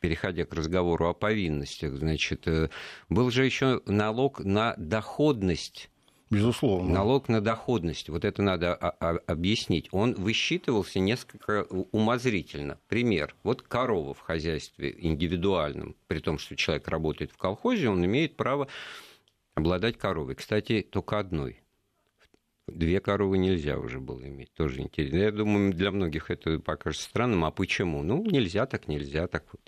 переходя 0.02 0.44
к 0.44 0.54
разговору 0.54 1.08
о 1.08 1.14
повинностях, 1.14 1.94
значит, 1.94 2.46
э, 2.46 2.68
был 3.08 3.32
же 3.32 3.46
еще 3.46 3.82
налог 3.86 4.44
на 4.44 4.76
доходность 4.78 5.90
Безусловно. 6.30 6.94
Налог 6.94 7.30
на 7.30 7.40
доходность, 7.40 8.10
вот 8.10 8.26
это 8.26 8.42
надо 8.42 8.76
объяснить, 8.76 9.88
он 9.92 10.14
высчитывался 10.14 11.00
несколько 11.00 11.64
умозрительно. 11.64 12.80
Пример. 12.90 13.34
Вот 13.44 13.62
корова 13.62 14.14
в 14.14 14.20
хозяйстве 14.20 14.94
индивидуальном, 14.98 15.96
при 16.08 16.20
том, 16.20 16.38
что 16.38 16.56
человек 16.56 16.88
работает 16.90 17.32
в 17.32 17.38
колхозе, 17.38 17.90
он 17.90 18.04
имеет 18.06 18.36
право 18.36 18.68
обладать 19.56 19.98
коровой. 19.98 20.36
Кстати, 20.36 20.82
только 20.82 21.20
одной. 21.20 21.62
Две 22.68 23.00
коровы 23.00 23.38
нельзя 23.38 23.78
уже 23.78 24.00
было 24.00 24.28
иметь, 24.28 24.54
тоже 24.54 24.82
интересно. 24.82 25.18
Я 25.18 25.32
думаю, 25.32 25.74
для 25.74 25.90
многих 25.90 26.30
это 26.30 26.60
покажется 26.60 27.08
странным. 27.08 27.46
А 27.46 27.52
почему? 27.52 28.04
Ну, 28.04 28.26
нельзя, 28.26 28.66
так 28.66 28.90
нельзя, 28.90 29.28
так 29.28 29.46
вот 29.54 29.62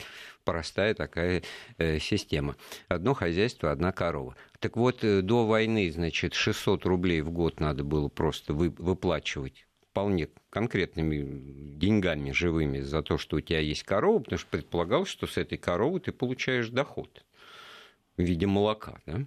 простая 0.44 0.94
такая 0.94 1.44
э, 1.78 2.00
система. 2.00 2.58
Одно 2.90 3.14
хозяйство, 3.14 3.72
одна 3.72 3.94
корова. 3.94 4.36
Так 4.60 4.76
вот, 4.76 5.04
э, 5.06 5.22
до 5.22 5.46
войны, 5.46 5.90
значит, 5.92 6.34
600 6.34 6.86
рублей 6.86 7.22
в 7.22 7.32
год 7.32 7.62
надо 7.62 7.86
было 7.86 8.10
просто 8.10 8.54
вы, 8.54 8.70
выплачивать 8.70 9.66
вполне 9.92 10.28
конкретными 10.50 11.78
деньгами 11.78 12.32
живыми 12.32 12.80
за 12.82 13.02
то, 13.02 13.18
что 13.18 13.38
у 13.38 13.42
тебя 13.42 13.60
есть 13.60 13.84
корова, 13.84 14.20
потому 14.20 14.40
что 14.40 14.50
предполагалось, 14.50 15.10
что 15.10 15.26
с 15.26 15.38
этой 15.38 15.58
коровы 15.58 16.02
ты 16.02 16.12
получаешь 16.12 16.70
доход 16.70 17.26
в 18.18 18.22
виде 18.22 18.46
молока, 18.46 19.00
да, 19.06 19.26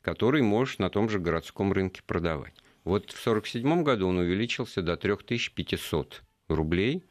который 0.00 0.42
можешь 0.42 0.78
на 0.78 0.88
том 0.90 1.08
же 1.08 1.18
городском 1.18 1.72
рынке 1.72 2.02
продавать. 2.06 2.54
Вот 2.84 3.10
в 3.10 3.26
1947 3.26 3.82
году 3.82 4.08
он 4.08 4.18
увеличился 4.18 4.82
до 4.82 4.96
3500 4.96 6.22
рублей, 6.48 7.04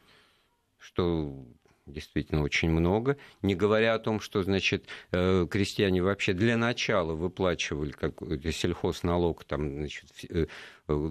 что 0.78 1.46
действительно 1.86 2.42
очень 2.42 2.70
много, 2.70 3.16
не 3.40 3.54
говоря 3.54 3.94
о 3.94 3.98
том, 3.98 4.20
что, 4.20 4.42
значит, 4.42 4.86
э, 5.10 5.46
крестьяне 5.50 6.02
вообще 6.02 6.32
для 6.32 6.56
начала 6.56 7.14
выплачивали 7.14 7.90
какой-то 7.90 8.52
сельхозналог, 8.52 9.44
там, 9.44 9.68
значит, 9.70 10.06
э, 10.28 10.46
э, 10.88 11.10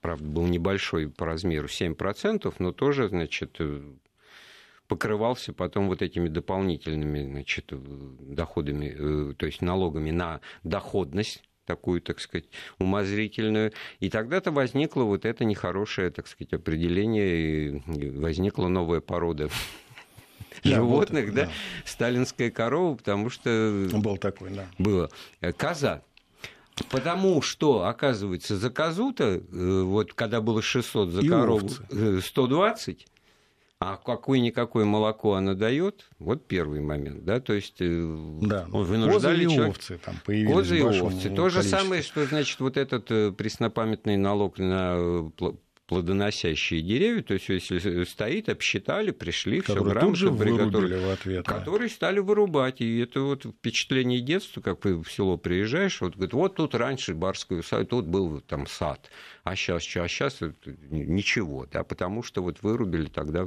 правда, 0.00 0.24
был 0.24 0.46
небольшой 0.46 1.08
по 1.08 1.26
размеру 1.26 1.66
7%, 1.66 2.54
но 2.58 2.72
тоже, 2.72 3.08
значит, 3.08 3.58
покрывался 4.86 5.52
потом 5.52 5.88
вот 5.88 6.02
этими 6.02 6.28
дополнительными 6.28 7.24
значит, 7.24 7.72
доходами, 7.72 9.32
то 9.34 9.46
есть 9.46 9.62
налогами 9.62 10.10
на 10.10 10.40
доходность 10.62 11.42
такую, 11.64 12.00
так 12.00 12.20
сказать, 12.20 12.44
умозрительную. 12.78 13.72
И 14.00 14.10
тогда-то 14.10 14.50
возникло 14.50 15.04
вот 15.04 15.24
это 15.24 15.44
нехорошее, 15.44 16.10
так 16.10 16.26
сказать, 16.26 16.52
определение, 16.52 17.36
и 17.36 18.10
возникла 18.10 18.68
новая 18.68 19.00
порода 19.00 19.48
животных, 20.62 21.26
вот, 21.26 21.34
да, 21.34 21.44
да, 21.46 21.50
сталинская 21.84 22.50
корова, 22.50 22.96
потому 22.96 23.30
что... 23.30 23.88
Был 23.92 24.16
такой, 24.16 24.50
да. 24.50 24.66
Было. 24.78 25.10
Э, 25.40 25.52
коза. 25.52 26.02
Потому 26.90 27.40
что, 27.40 27.84
оказывается, 27.84 28.56
за 28.56 28.70
козу-то, 28.70 29.24
э, 29.24 29.82
вот 29.82 30.12
когда 30.14 30.40
было 30.40 30.60
600, 30.60 31.10
за 31.10 31.26
корову 31.26 31.68
120, 31.68 33.06
а 33.80 33.96
какое-никакое 33.96 34.84
молоко 34.84 35.34
она 35.34 35.54
дает, 35.54 36.08
вот 36.18 36.46
первый 36.46 36.80
момент, 36.80 37.24
да, 37.24 37.40
то 37.40 37.52
есть 37.52 37.76
э, 37.80 38.38
да. 38.40 38.66
вынуждали 38.70 39.44
Козы 39.44 39.56
и 39.56 39.60
овцы 39.60 39.98
там 39.98 40.14
появились 40.24 40.54
Козы 40.54 40.78
и 40.78 40.82
овцы. 40.82 41.30
То 41.30 41.48
же 41.48 41.62
самое, 41.62 42.02
что, 42.02 42.24
значит, 42.24 42.60
вот 42.60 42.76
этот 42.76 43.10
э, 43.10 43.32
преснопамятный 43.32 44.16
налог 44.16 44.58
на 44.58 44.94
э, 44.96 45.30
плодоносящие 45.86 46.80
деревья, 46.80 47.22
то 47.22 47.34
есть 47.34 47.48
если 47.48 48.04
стоит, 48.04 48.48
обсчитали, 48.48 49.10
пришли, 49.10 49.60
все 49.60 49.82
грамотно 49.82 50.34
приготовили, 50.34 50.96
в 50.96 51.10
ответ, 51.10 51.44
да. 51.44 51.58
которые 51.58 51.90
стали 51.90 52.20
вырубать. 52.20 52.80
И 52.80 53.00
это 53.00 53.20
вот 53.20 53.44
впечатление 53.44 54.20
детства, 54.20 54.60
как 54.62 54.84
в 54.84 55.04
село 55.10 55.36
приезжаешь, 55.36 56.00
вот 56.00 56.14
говорит, 56.14 56.32
вот 56.32 56.56
тут 56.56 56.74
раньше 56.74 57.14
барский 57.14 57.62
сад, 57.62 57.90
тут 57.90 58.06
был 58.06 58.40
там 58.40 58.66
сад, 58.66 59.10
а 59.42 59.54
сейчас 59.56 59.82
что, 59.82 60.02
а 60.04 60.08
сейчас 60.08 60.38
ничего, 60.90 61.66
да, 61.70 61.84
потому 61.84 62.22
что 62.22 62.42
вот 62.42 62.62
вырубили 62.62 63.06
тогда. 63.06 63.46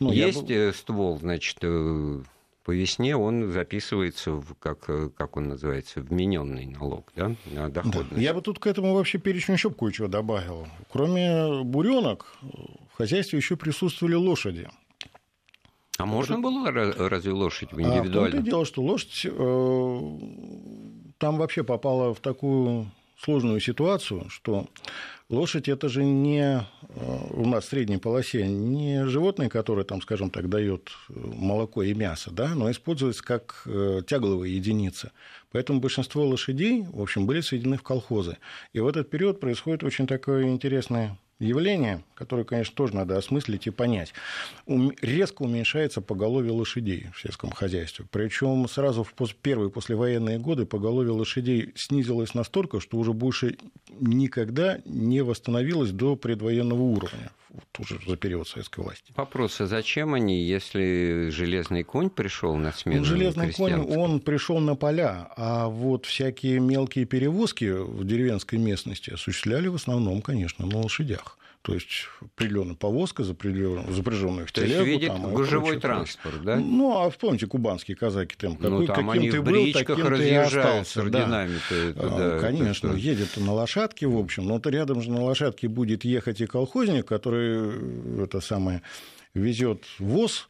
Ну, 0.00 0.12
Есть 0.12 0.44
был... 0.44 0.72
ствол, 0.72 1.18
значит, 1.18 1.58
э, 1.60 2.22
по 2.70 2.72
весне 2.72 3.16
он 3.16 3.50
записывается, 3.50 4.30
в, 4.30 4.54
как, 4.54 4.88
как 5.16 5.36
он 5.36 5.48
называется, 5.48 6.00
вмененный 6.00 6.66
налог 6.66 7.10
да, 7.16 7.34
на 7.46 7.68
доходность. 7.68 8.14
Да. 8.14 8.20
Я 8.20 8.32
бы 8.32 8.42
тут 8.42 8.60
к 8.60 8.66
этому 8.68 8.94
вообще 8.94 9.18
перечню 9.18 9.54
еще 9.56 9.72
кое-чего 9.72 10.06
добавил. 10.06 10.68
Кроме 10.88 11.64
буренок 11.64 12.32
в 12.92 12.96
хозяйстве 12.96 13.40
еще 13.40 13.56
присутствовали 13.56 14.14
лошади. 14.14 14.68
А 15.98 16.06
можно 16.06 16.38
было 16.38 16.70
разве 16.70 17.32
лошадь 17.32 17.72
в 17.72 17.80
индивидуально? 17.80 18.26
А 18.26 18.28
в 18.28 18.30
том 18.34 18.44
дело, 18.44 18.64
что 18.64 18.82
лошадь 18.82 19.26
э, 19.26 20.00
там 21.18 21.38
вообще 21.38 21.64
попала 21.64 22.14
в 22.14 22.20
такую 22.20 22.88
сложную 23.18 23.58
ситуацию, 23.58 24.30
что 24.30 24.68
лошадь 25.30 25.68
это 25.68 25.88
же 25.88 26.04
не 26.04 26.40
э, 26.40 26.62
у 27.30 27.46
нас 27.46 27.64
в 27.64 27.68
средней 27.68 27.96
полосе 27.96 28.46
не 28.46 29.06
животное, 29.06 29.48
которое 29.48 29.84
там, 29.84 30.02
скажем 30.02 30.30
так, 30.30 30.48
дает 30.48 30.90
э, 31.08 31.12
молоко 31.14 31.82
и 31.82 31.94
мясо, 31.94 32.30
да, 32.30 32.54
но 32.54 32.70
используется 32.70 33.22
как 33.22 33.62
э, 33.66 34.02
тягловая 34.06 34.48
единица. 34.48 35.12
Поэтому 35.52 35.80
большинство 35.80 36.26
лошадей, 36.26 36.84
в 36.92 37.00
общем, 37.00 37.26
были 37.26 37.40
сведены 37.40 37.76
в 37.76 37.82
колхозы. 37.82 38.36
И 38.72 38.80
в 38.80 38.86
этот 38.86 39.08
период 39.08 39.40
происходит 39.40 39.82
очень 39.84 40.06
такое 40.06 40.44
интересное 40.44 41.16
явление, 41.40 42.04
которое, 42.14 42.44
конечно, 42.44 42.74
тоже 42.74 42.94
надо 42.94 43.16
осмыслить 43.16 43.66
и 43.66 43.70
понять. 43.70 44.12
Резко 44.66 45.42
уменьшается 45.42 46.00
поголовье 46.00 46.52
лошадей 46.52 47.08
в 47.14 47.20
сельском 47.20 47.50
хозяйстве. 47.50 48.04
Причем 48.10 48.68
сразу 48.68 49.02
в 49.02 49.14
первые 49.42 49.70
послевоенные 49.70 50.38
годы 50.38 50.66
поголовье 50.66 51.12
лошадей 51.12 51.72
снизилось 51.74 52.34
настолько, 52.34 52.80
что 52.80 52.98
уже 52.98 53.12
больше 53.12 53.56
никогда 53.98 54.78
не 54.84 55.22
восстановилось 55.22 55.90
до 55.90 56.16
предвоенного 56.16 56.82
уровня 56.82 57.30
уже 57.80 57.98
за 58.06 58.16
период 58.16 58.48
советской 58.48 58.80
власти. 58.80 59.12
Вопрос, 59.16 59.60
а 59.60 59.66
зачем 59.66 60.14
они, 60.14 60.42
если 60.42 61.28
железный 61.30 61.82
конь 61.82 62.10
пришел 62.10 62.54
на 62.56 62.72
смену? 62.72 62.98
Ну, 62.98 63.04
железный 63.04 63.52
конь, 63.52 63.74
он 63.74 64.20
пришел 64.20 64.58
на 64.60 64.76
поля, 64.76 65.28
а 65.36 65.68
вот 65.68 66.06
всякие 66.06 66.60
мелкие 66.60 67.06
перевозки 67.06 67.70
в 67.70 68.04
деревенской 68.04 68.58
местности 68.58 69.10
осуществляли 69.10 69.68
в 69.68 69.74
основном, 69.74 70.22
конечно, 70.22 70.66
на 70.66 70.78
лошадях. 70.78 71.38
То 71.62 71.74
есть 71.74 72.08
определенная 72.22 72.74
повозка, 72.74 73.22
запряженная 73.22 74.46
в 74.46 74.52
телегу. 74.52 74.72
То 74.72 74.78
есть 74.78 74.86
видит 74.86 75.08
там, 75.08 75.34
гужевой 75.34 75.78
транспорт, 75.78 76.42
да? 76.42 76.56
Ну, 76.56 76.98
а 76.98 77.10
вспомните 77.10 77.46
кубанские 77.46 77.98
казаки 77.98 78.34
там, 78.38 78.56
какой, 78.56 78.70
ну, 78.70 78.86
там 78.86 79.06
каким 79.06 79.30
ты 79.30 79.42
был, 79.42 79.72
таким 79.72 80.16
ты 80.16 80.28
и 80.30 80.34
остался. 80.34 81.02
Да. 81.10 81.46
Это, 81.46 81.92
да, 81.92 82.38
Конечно, 82.40 82.88
это 82.88 82.96
едет 82.96 83.36
на 83.36 83.52
лошадке, 83.52 84.06
в 84.06 84.16
общем, 84.16 84.46
но 84.46 84.58
то 84.58 84.70
рядом 84.70 85.02
же 85.02 85.10
на 85.10 85.22
лошадке 85.22 85.68
будет 85.68 86.04
ехать 86.04 86.40
и 86.40 86.46
колхозник, 86.46 87.04
который 87.06 87.58
э, 87.58 88.24
это 88.24 88.40
самое 88.40 88.80
везет 89.34 89.84
ВОЗ 89.98 90.48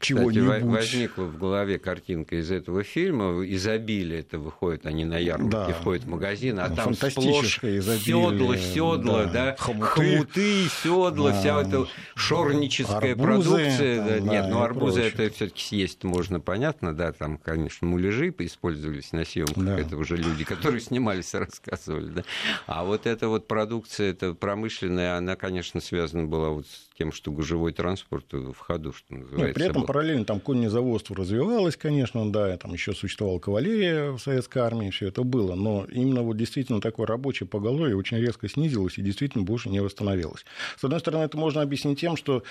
чего-нибудь. 0.00 0.62
возникла 0.62 1.24
в 1.24 1.38
голове 1.38 1.78
картинка 1.78 2.36
из 2.36 2.50
этого 2.52 2.84
фильма, 2.84 3.44
изобилие 3.44 4.20
это 4.20 4.38
выходит, 4.38 4.86
они 4.86 5.04
на 5.04 5.18
ярмарке 5.18 5.72
да. 5.72 5.72
входят 5.72 6.04
в 6.04 6.08
магазин, 6.08 6.60
а 6.60 6.70
там 6.70 6.94
сплошь 6.94 7.58
седла, 7.60 8.56
седла, 8.56 9.24
да, 9.24 9.32
да 9.32 9.56
хомуты, 9.58 9.90
хомуты 9.90 10.68
седла, 10.82 11.30
да. 11.30 11.40
вся 11.40 11.62
эта 11.62 11.86
шорническая 12.14 13.12
арбузы, 13.12 13.50
продукция. 13.50 13.96
Там, 13.96 14.06
да, 14.06 14.20
да, 14.20 14.32
нет, 14.32 14.46
ну 14.50 14.62
арбузы 14.62 15.00
это 15.00 15.30
все 15.30 15.48
таки 15.48 15.62
съесть 15.62 16.04
можно, 16.04 16.38
понятно, 16.38 16.94
да, 16.94 17.12
там, 17.12 17.38
конечно, 17.38 17.88
муляжи 17.88 18.32
использовались 18.38 19.12
на 19.12 19.24
съемках, 19.24 19.64
да. 19.64 19.78
это 19.78 19.96
уже 19.96 20.16
люди, 20.16 20.44
которые 20.44 20.80
снимались, 20.80 21.34
рассказывали, 21.34 22.08
да. 22.08 22.24
А 22.66 22.84
вот 22.84 23.06
эта 23.06 23.28
вот 23.28 23.48
продукция, 23.48 24.10
это 24.10 24.34
промышленная, 24.34 25.16
она, 25.16 25.34
конечно, 25.34 25.80
связана 25.80 26.24
была 26.24 26.50
вот 26.50 26.66
с 26.66 26.91
тем, 27.02 27.10
что 27.10 27.32
гужевой 27.32 27.72
транспорт 27.72 28.26
в 28.32 28.56
ходу, 28.56 28.92
что 28.92 29.12
называется. 29.12 29.48
Ну, 29.48 29.54
при 29.54 29.64
этом 29.64 29.82
был. 29.82 29.86
параллельно 29.88 30.24
там 30.24 30.38
коннезаводство 30.38 31.16
развивалось, 31.16 31.76
конечно, 31.76 32.30
да, 32.30 32.56
там 32.56 32.72
еще 32.74 32.92
существовала 32.92 33.40
кавалерия 33.40 34.12
в 34.12 34.20
советской 34.20 34.58
армии, 34.60 34.90
все 34.90 35.08
это 35.08 35.24
было, 35.24 35.56
но 35.56 35.84
именно 35.90 36.22
вот 36.22 36.36
действительно 36.36 36.80
такое 36.80 37.08
рабочее 37.08 37.48
поголовье 37.48 37.96
очень 37.96 38.18
резко 38.18 38.48
снизилось 38.48 38.98
и 38.98 39.02
действительно 39.02 39.42
больше 39.42 39.68
не 39.68 39.80
восстановилось. 39.80 40.44
С 40.78 40.84
одной 40.84 41.00
стороны, 41.00 41.24
это 41.24 41.36
можно 41.36 41.60
объяснить 41.60 41.98
тем, 41.98 42.16
что 42.16 42.44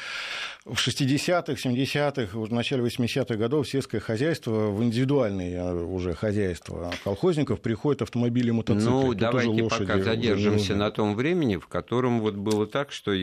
в 0.65 0.75
60-х, 0.75 1.53
70-х, 1.53 2.37
в 2.37 2.51
начале 2.51 2.83
80-х 2.83 3.35
годов 3.35 3.69
сельское 3.69 4.01
хозяйство 4.01 4.69
в 4.69 4.83
индивидуальные 4.83 5.85
уже 5.85 6.13
хозяйства 6.13 6.91
колхозников 7.05 7.61
приходят 7.61 8.01
автомобили 8.01 8.51
мотоциклы. 8.51 8.91
Ну, 8.91 9.07
Тут 9.07 9.17
давайте 9.17 9.63
пока 9.63 9.97
задержимся 9.99 10.75
на 10.75 10.91
том 10.91 11.15
времени, 11.15 11.55
в 11.55 11.67
котором 11.67 12.19
вот 12.19 12.35
было 12.35 12.67
так, 12.67 12.91
что, 12.91 13.13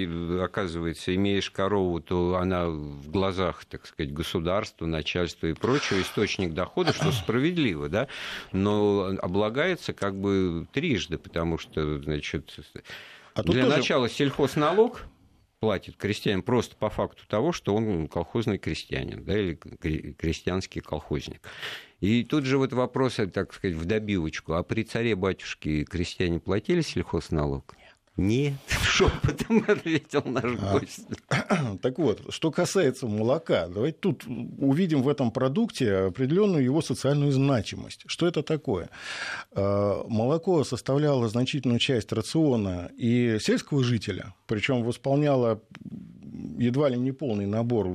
оказывается, 0.43 1.15
имеешь 1.19 1.51
корову, 1.51 2.01
то 2.01 2.37
она 2.37 2.69
в 2.69 3.11
глазах, 3.11 3.65
так 3.67 3.87
сказать, 3.87 4.13
государства, 4.13 4.87
начальства 4.87 5.49
и 5.49 5.53
прочего 5.53 6.01
источник 6.01 6.55
дохода, 6.55 6.93
что 6.93 7.13
справедливо, 7.13 7.89
да, 7.89 8.09
но 8.53 9.15
облагается 9.21 9.93
как 9.93 10.19
бы 10.19 10.67
трижды, 10.73 11.19
потому 11.19 11.59
что, 11.59 12.01
значит, 12.01 12.59
а 13.35 13.43
для 13.43 13.65
тоже... 13.65 13.77
начала 13.77 14.09
сельхозналог 14.09 15.03
платит 15.61 15.97
крестьянин 15.97 16.43
просто 16.43 16.77
по 16.77 16.89
факту 16.89 17.25
того, 17.27 17.53
что 17.53 17.75
он 17.75 18.09
колхозный 18.09 18.59
крестьянин, 18.59 19.25
да, 19.25 19.39
или 19.39 19.55
крестьянский 19.55 20.81
колхозник. 20.81 21.41
И 22.01 22.23
тут 22.23 22.45
же 22.45 22.59
вот 22.59 22.73
вопрос, 22.73 23.19
так 23.33 23.53
сказать, 23.53 23.77
в 23.77 23.85
добивочку. 23.85 24.53
А 24.53 24.63
при 24.63 24.85
царе-батюшке 24.85 25.85
крестьяне 25.85 26.39
платили 26.39 26.81
сельхозналог? 26.81 27.75
Нет, 27.77 27.88
шепотом 28.83 29.65
ответил 29.69 30.23
наш 30.25 30.45
а, 30.45 30.79
гость. 30.79 31.07
Так 31.83 31.99
вот, 31.99 32.21
что 32.31 32.51
касается 32.51 33.07
молока, 33.07 33.69
давайте 33.69 33.99
тут 33.99 34.25
увидим 34.27 35.03
в 35.03 35.09
этом 35.09 35.31
продукте 35.31 35.95
определенную 35.95 36.65
его 36.65 36.83
социальную 36.83 37.31
значимость. 37.31 38.03
Что 38.07 38.27
это 38.27 38.43
такое? 38.43 38.91
А, 39.53 40.05
молоко 40.09 40.65
составляло 40.65 41.29
значительную 41.29 41.79
часть 41.79 42.13
рациона 42.13 42.91
и 42.97 43.39
сельского 43.41 43.85
жителя, 43.85 44.35
причем 44.47 44.83
восполняло 44.83 45.63
едва 46.59 46.89
ли 46.89 46.97
не 46.97 47.13
полный 47.13 47.47
набор 47.47 47.89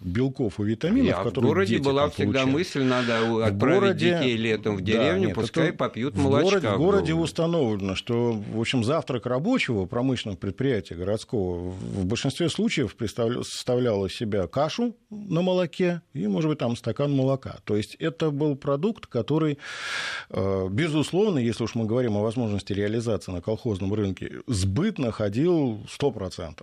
белков 0.00 0.60
и 0.60 0.64
витаминов, 0.64 1.18
а 1.18 1.24
которые 1.24 1.50
в 1.50 1.54
городе 1.54 1.76
дети 1.76 1.84
была 1.84 2.10
всегда 2.10 2.24
получают. 2.24 2.52
мысль, 2.52 2.82
надо 2.82 3.46
отправить 3.46 3.58
городе... 3.58 4.18
детей 4.18 4.36
летом 4.36 4.76
в 4.76 4.80
деревню, 4.82 5.20
да, 5.20 5.26
нет, 5.26 5.34
пускай 5.34 5.72
попьют 5.72 6.16
молочка. 6.16 6.48
В 6.48 6.50
городе, 6.50 6.68
в 6.68 6.78
городе 6.78 7.14
установлено, 7.14 7.94
что, 7.94 8.32
в 8.32 8.60
общем, 8.60 8.84
завтрак 8.84 9.26
рабочего 9.26 9.86
промышленного 9.86 10.38
предприятия 10.38 10.94
городского 10.94 11.70
в 11.70 12.06
большинстве 12.06 12.48
случаев 12.48 12.94
составлял 13.42 14.04
из 14.06 14.14
себя 14.14 14.46
кашу 14.46 14.96
на 15.10 15.42
молоке 15.42 16.02
и, 16.12 16.26
может 16.26 16.50
быть, 16.50 16.58
там 16.58 16.76
стакан 16.76 17.12
молока. 17.14 17.58
То 17.64 17.76
есть 17.76 17.94
это 17.96 18.30
был 18.30 18.56
продукт, 18.56 19.06
который, 19.06 19.58
э, 20.30 20.68
безусловно, 20.70 21.38
если 21.38 21.64
уж 21.64 21.74
мы 21.74 21.86
говорим 21.86 22.16
о 22.16 22.22
возможности 22.22 22.72
реализации 22.72 23.32
на 23.32 23.40
колхозном 23.40 23.94
рынке, 23.94 24.42
сбыт 24.46 24.98
находил 24.98 25.80
100%. 25.88 26.62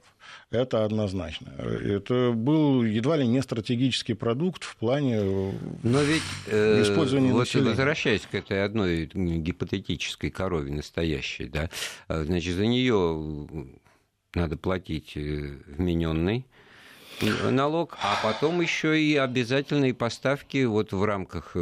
Это 0.51 0.85
однозначно. 0.85 1.49
Это 1.57 2.31
был 2.31 2.83
едва 2.83 3.17
ли 3.17 3.27
не 3.27 3.41
стратегический 3.41 4.13
продукт 4.13 4.63
в 4.63 4.75
плане 4.77 5.53
Но 5.83 6.01
ведь, 6.01 6.21
э, 6.47 6.81
использования 6.81 7.31
вот 7.31 7.39
населения. 7.39 7.69
Возвращаясь 7.69 8.21
к 8.21 8.35
этой 8.35 8.63
одной 8.63 9.09
гипотетической 9.13 10.29
корове 10.29 10.71
настоящей, 10.71 11.45
да, 11.45 11.69
э, 12.07 12.23
значит, 12.23 12.55
за 12.55 12.65
нее 12.65 13.47
надо 14.33 14.57
платить 14.57 15.13
э, 15.15 15.57
вмененный 15.67 16.45
налог, 17.49 17.97
а 18.01 18.19
потом 18.21 18.61
еще 18.61 19.01
и 19.01 19.15
обязательные 19.15 19.93
поставки 19.93 20.65
вот 20.65 20.91
в 20.91 21.03
рамках 21.03 21.55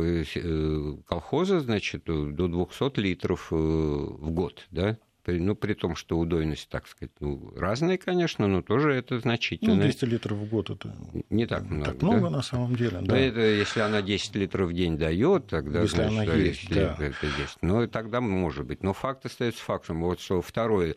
колхоза, 1.07 1.59
значит, 1.59 2.05
до 2.05 2.47
200 2.47 2.99
литров 2.99 3.51
в 3.51 4.31
год, 4.31 4.65
да, 4.71 4.97
ну, 5.25 5.55
при 5.55 5.73
том, 5.73 5.95
что 5.95 6.17
удойность, 6.19 6.67
так 6.69 6.87
сказать, 6.87 7.11
ну, 7.19 7.53
разная, 7.55 7.97
конечно, 7.97 8.47
но 8.47 8.61
тоже 8.61 8.93
это 8.93 9.19
значительно. 9.19 9.75
Ну, 9.75 9.81
200 9.81 10.05
литров 10.05 10.37
в 10.37 10.49
год 10.49 10.69
это 10.69 10.93
не 11.29 11.45
так 11.45 11.63
много. 11.63 11.91
Так 11.91 12.01
много 12.01 12.21
да? 12.21 12.29
на 12.29 12.41
самом 12.41 12.75
деле, 12.75 12.99
да. 13.01 13.13
да. 13.13 13.17
Это, 13.17 13.39
если 13.39 13.79
она 13.79 14.01
10 14.01 14.35
литров 14.35 14.69
в 14.69 14.73
день 14.73 14.97
дает, 14.97 15.47
тогда 15.47 15.81
если 15.81 15.95
значит, 15.95 16.11
она 16.11 16.23
есть, 16.33 16.63
если 16.63 16.75
да. 16.75 16.97
это 16.99 17.25
есть. 17.39 17.57
Ну, 17.61 17.87
тогда 17.87 18.21
может 18.21 18.65
быть. 18.65 18.83
Но 18.83 18.93
факт 18.93 19.25
остается 19.25 19.61
фактом. 19.61 20.01
Вот 20.01 20.19
что 20.19 20.41
второе, 20.41 20.95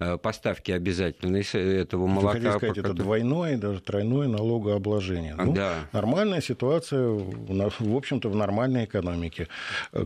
э, 0.00 0.18
поставки 0.18 0.72
обязательные 0.72 1.42
этого 1.42 2.06
молока. 2.06 2.38
Вы 2.38 2.58
сказать, 2.58 2.78
это 2.78 2.92
двойное, 2.94 3.56
даже 3.58 3.80
тройное 3.80 4.28
налогообложение. 4.28 5.34
Ну, 5.36 5.52
да. 5.52 5.74
Нормальная 5.92 6.40
ситуация, 6.40 7.08
в 7.08 7.96
общем-то, 7.96 8.28
в 8.28 8.34
нормальной 8.34 8.86
экономике. 8.86 9.48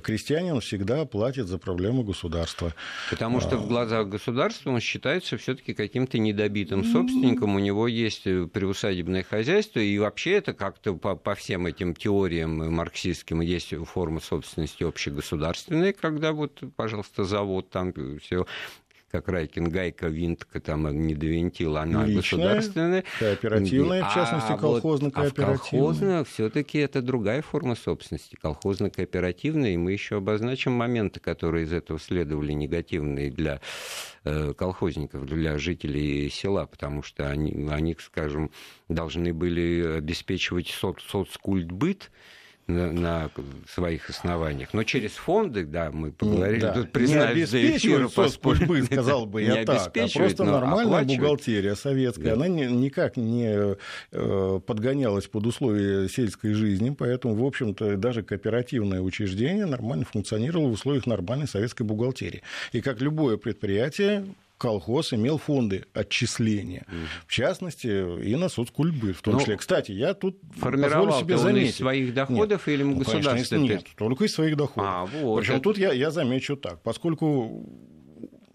Крестьянин 0.03 0.61
всегда 0.61 1.05
платит 1.05 1.47
за 1.47 1.59
проблему 1.59 2.03
государства. 2.03 2.75
Потому 3.11 3.41
что 3.41 3.62
в 3.63 3.69
глазах 3.69 4.09
государства 4.09 4.71
он 4.71 4.81
считается 4.81 5.37
все-таки 5.37 5.73
каким-то 5.73 6.19
недобитым 6.19 6.85
собственником, 6.85 7.55
у 7.55 7.59
него 7.59 7.87
есть 7.89 8.27
э, 8.27 8.47
приусадебное 8.47 9.23
хозяйство, 9.23 9.79
и 9.79 9.99
вообще 9.99 10.33
это 10.33 10.53
как-то 10.53 10.95
по, 10.95 11.15
по 11.15 11.35
всем 11.35 11.67
этим 11.67 11.95
теориям 11.95 12.73
марксистским 12.75 13.41
есть 13.41 13.75
форма 13.87 14.21
собственности 14.21 14.83
общегосударственная, 14.83 15.93
когда 15.93 16.33
вот, 16.33 16.61
пожалуйста, 16.77 17.25
завод 17.25 17.71
там 17.71 17.95
все 18.21 18.47
как 19.13 19.29
Райкин, 19.29 19.69
гайка, 19.69 20.09
винтка 20.09 20.59
там 20.59 20.91
не 21.07 21.15
довинтила, 21.15 21.83
она 21.83 22.07
Личная, 22.07 22.17
государственная. 22.17 23.05
Кооперативная, 23.19 24.05
в 24.05 24.15
частности, 24.15 24.53
колхозно-кооперативная. 24.59 25.45
А, 25.45 25.53
вот, 25.53 25.59
а 25.59 25.71
колхозно 25.71 26.25
все-таки 26.25 26.79
это 26.79 27.03
другая 27.03 27.43
форма 27.43 27.75
собственности, 27.75 28.39
колхозно-кооперативная, 28.43 29.75
и 29.75 29.77
мы 29.77 29.93
еще 29.93 30.17
обозначим 30.17 30.73
моменты, 30.73 31.21
которые 31.21 31.67
из 31.67 31.75
этого 31.75 32.01
следовали 32.01 32.53
негативные 32.53 33.31
для 33.31 33.61
э, 34.25 34.55
колхозников, 34.57 35.27
для 35.27 35.59
жителей 35.59 36.31
села, 36.31 36.65
потому 36.65 37.03
что 37.03 37.29
они, 37.29 37.69
они 37.71 37.95
скажем, 38.01 38.51
должны 38.89 39.35
были 39.35 39.99
обеспечивать 39.99 40.69
соц, 40.69 41.03
соцкультбыт, 41.03 42.11
на, 42.67 42.93
на 42.93 43.31
своих 43.69 44.09
основаниях. 44.09 44.73
Но 44.73 44.85
через 44.85 45.13
фонды, 45.13 45.65
да, 45.65 45.91
мы 45.91 46.13
поговорили, 46.13 46.61
да. 46.61 46.73
тут 46.73 46.93
признаюсь, 46.93 47.49
за 47.49 47.77
эфир 47.77 48.09
поспорьбы, 48.09 48.83
сказал 48.91 49.27
бы 49.27 49.43
я 49.43 49.65
так, 49.65 49.97
а 49.97 50.09
просто 50.13 50.45
нормальная 50.45 51.05
бухгалтерия 51.05 51.75
советская, 51.75 52.27
да. 52.27 52.33
она 52.35 52.49
не, 52.49 52.67
никак 52.67 53.17
не 53.17 53.77
э, 54.13 54.61
подгонялась 54.67 55.27
под 55.27 55.47
условия 55.47 56.09
сельской 56.09 56.53
жизни, 56.53 56.95
поэтому, 56.97 57.35
в 57.35 57.45
общем-то, 57.45 57.97
даже 57.97 58.23
кооперативное 58.23 59.01
учреждение 59.01 59.67
нормально 59.67 60.05
функционировало 60.05 60.69
в 60.69 60.73
условиях 60.73 61.07
нормальной 61.07 61.49
советской 61.49 61.83
бухгалтерии. 61.83 62.43
И 62.73 62.81
как 62.81 63.01
любое 63.01 63.37
предприятие, 63.37 64.25
колхоз 64.63 65.13
имел 65.13 65.39
фонды 65.39 65.87
отчисления. 65.93 66.87
В 67.27 67.33
частности, 67.33 67.89
и 68.23 68.37
на 68.37 68.49
соцкульбы 68.49 69.13
в 69.13 69.21
том 69.21 69.35
ну, 69.35 69.41
числе. 69.41 69.57
Кстати, 69.57 69.91
я 69.91 70.15
тут 70.15 70.39
формировал 70.57 71.19
себе 71.19 71.37
заметить. 71.37 71.71
из 71.71 71.77
своих 71.79 72.15
доходов 72.15 72.65
нет, 72.69 72.75
или 72.75 72.85
ну, 72.85 72.97
государство? 72.97 73.31
Конечно, 73.33 73.57
нет, 73.57 73.87
только 73.97 74.25
из 74.27 74.33
своих 74.33 74.57
доходов. 74.57 74.89
А, 74.89 75.05
вот, 75.05 75.41
Причем 75.41 75.55
это... 75.55 75.65
тут 75.65 75.79
я, 75.79 75.93
я 75.93 76.13
замечу 76.13 76.57
так, 76.57 76.81
поскольку 76.83 77.67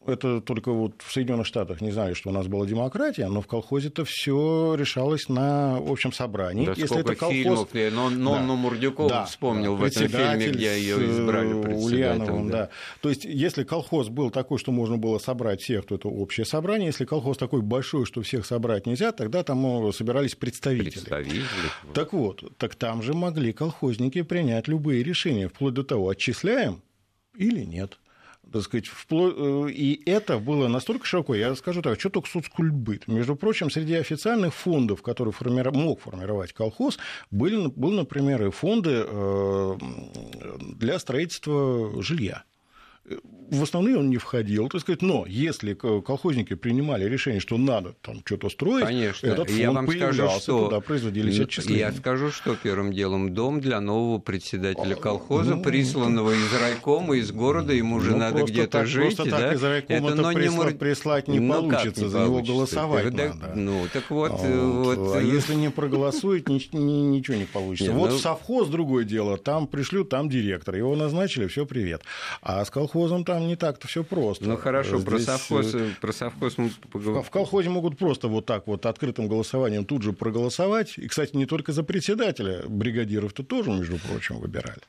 это 0.09 0.41
только 0.41 0.71
вот 0.71 0.93
в 1.03 1.11
Соединенных 1.11 1.45
Штатах 1.45 1.81
не 1.81 1.91
знали, 1.91 2.13
что 2.13 2.29
у 2.29 2.33
нас 2.33 2.47
была 2.47 2.65
демократия, 2.65 3.27
но 3.27 3.41
в 3.41 3.47
колхозе 3.47 3.89
это 3.89 4.05
все 4.05 4.75
решалось 4.75 5.29
на 5.29 5.77
общем 5.77 6.11
собрании. 6.11 6.65
Да 6.65 6.73
Если 6.75 6.99
это 6.99 7.15
колхоз... 7.15 7.35
фильмов, 7.35 7.69
но, 7.73 8.09
но, 8.09 8.35
да. 8.35 8.41
Мурдюков 8.41 9.09
да, 9.09 9.25
вспомнил 9.25 9.75
да, 9.75 9.83
в 9.83 9.85
этом 9.85 10.07
фильме, 10.07 10.49
где 10.49 10.79
ее 10.79 10.95
избрали 11.05 11.53
Ульяновым, 11.53 12.49
да. 12.49 12.57
да. 12.57 12.69
То 13.01 13.09
есть, 13.09 13.25
если 13.25 13.63
колхоз 13.63 14.09
был 14.09 14.31
такой, 14.31 14.57
что 14.57 14.71
можно 14.71 14.97
было 14.97 15.17
собрать 15.19 15.61
всех, 15.61 15.85
то 15.85 15.95
это 15.95 16.07
общее 16.07 16.45
собрание. 16.45 16.87
Если 16.87 17.05
колхоз 17.05 17.37
такой 17.37 17.61
большой, 17.61 18.05
что 18.05 18.21
всех 18.21 18.45
собрать 18.45 18.85
нельзя, 18.85 19.11
тогда 19.11 19.43
там 19.43 19.91
собирались 19.93 20.35
представители. 20.35 20.89
Представители. 20.89 21.43
Так 21.93 22.13
вот, 22.13 22.43
так 22.57 22.75
там 22.75 23.01
же 23.01 23.13
могли 23.13 23.53
колхозники 23.53 24.21
принять 24.21 24.67
любые 24.67 25.03
решения, 25.03 25.47
вплоть 25.47 25.73
до 25.73 25.83
того, 25.83 26.09
отчисляем 26.09 26.81
или 27.35 27.63
нет 27.63 27.97
так 28.51 28.61
сказать, 28.63 28.87
впло... 28.87 29.67
Э, 29.67 29.71
и 29.71 30.01
это 30.09 30.37
было 30.39 30.67
настолько 30.67 31.05
широко, 31.05 31.35
я 31.35 31.55
скажу 31.55 31.81
так, 31.81 31.99
что 31.99 32.09
только 32.09 32.29
соцкультбыт. 32.29 33.07
Между 33.07 33.35
прочим, 33.35 33.69
среди 33.69 33.95
официальных 33.95 34.53
фондов, 34.53 35.01
которые 35.01 35.33
формиров... 35.33 35.75
мог 35.75 36.01
формировать 36.01 36.53
колхоз, 36.53 36.97
были, 37.31 37.67
были, 37.67 37.97
например, 37.97 38.45
и 38.45 38.51
фонды 38.51 39.03
э, 39.05 39.77
для 40.59 40.99
строительства 40.99 42.01
жилья 42.01 42.43
в 43.49 43.63
основные 43.63 43.97
он 43.97 44.09
не 44.09 44.17
входил, 44.17 44.67
так 44.67 44.81
сказать, 44.81 45.01
но 45.01 45.25
если 45.27 45.73
колхозники 45.73 46.53
принимали 46.53 47.05
решение, 47.05 47.39
что 47.39 47.57
надо 47.57 47.93
там 48.01 48.21
что-то 48.25 48.49
строить, 48.49 48.85
Конечно. 48.85 49.27
этот 49.27 49.47
фонд 49.47 49.59
я 49.59 49.71
вам 49.71 49.89
скажу, 49.89 50.29
что 50.39 50.65
туда 50.65 50.81
производились 50.81 51.39
отчисления. 51.39 51.87
Я 51.87 51.91
скажу, 51.93 52.31
что 52.31 52.55
первым 52.55 52.91
делом 52.91 53.33
дом 53.33 53.61
для 53.61 53.79
нового 53.79 54.19
председателя 54.19 54.93
а, 54.93 54.99
колхоза, 54.99 55.55
ну, 55.55 55.63
присланного 55.63 56.31
из 56.31 56.53
райкома, 56.53 57.17
из 57.17 57.31
города, 57.31 57.73
ему 57.73 58.01
же 58.01 58.11
ну, 58.11 58.17
надо 58.17 58.43
где-то 58.43 58.85
жить. 58.85 59.15
Просто 59.15 59.31
да? 59.31 59.37
так 59.37 59.55
из 59.55 59.63
райкома 59.63 60.09
это, 60.09 60.21
это 60.21 60.31
прислать, 60.33 60.73
не... 60.73 60.77
прислать 60.77 61.27
не 61.29 61.39
ну, 61.39 61.53
получится, 61.53 62.03
не 62.03 62.09
за 62.09 62.19
него 62.19 62.41
голосовать 62.41 63.15
да, 63.15 63.33
надо. 63.33 63.53
Ну, 63.55 63.85
так 63.93 64.09
вот, 64.09 64.31
вот. 64.31 64.97
вот. 64.97 65.15
А 65.15 65.21
если 65.21 65.53
не 65.53 65.69
проголосует, 65.69 66.49
ничего 66.49 67.37
не 67.37 67.45
получится. 67.45 67.93
Вот 67.93 68.11
ну... 68.11 68.17
совхоз 68.17 68.67
другое 68.67 69.05
дело, 69.05 69.37
там 69.37 69.67
пришлют, 69.67 70.09
там 70.09 70.29
директор, 70.29 70.75
его 70.75 70.95
назначили, 70.95 71.47
все 71.47 71.65
привет. 71.65 72.01
А 72.41 72.65
с 72.65 72.69
колхозом 72.69 72.96
там 73.07 73.23
там 73.23 73.47
не 73.47 73.55
так-то 73.55 73.87
все 73.87 74.03
просто. 74.03 74.45
Ну 74.45 74.57
хорошо, 74.57 74.97
Здесь... 74.97 75.05
про 75.05 75.19
совхоз, 75.19 75.75
про 76.01 76.11
совхоз 76.13 76.57
мы 76.57 76.71
поговорим. 76.91 77.23
В 77.23 77.29
колхозе 77.29 77.69
могут 77.69 77.97
просто 77.97 78.27
вот 78.27 78.45
так 78.45 78.67
вот 78.67 78.85
открытым 78.85 79.27
голосованием 79.27 79.85
тут 79.85 80.03
же 80.03 80.13
проголосовать. 80.13 80.97
И, 80.97 81.07
кстати, 81.07 81.35
не 81.35 81.45
только 81.45 81.71
за 81.71 81.83
председателя, 81.83 82.63
бригадиров-то 82.67 83.43
тоже, 83.43 83.71
между 83.71 83.97
прочим, 83.99 84.39
выбирали. 84.39 84.81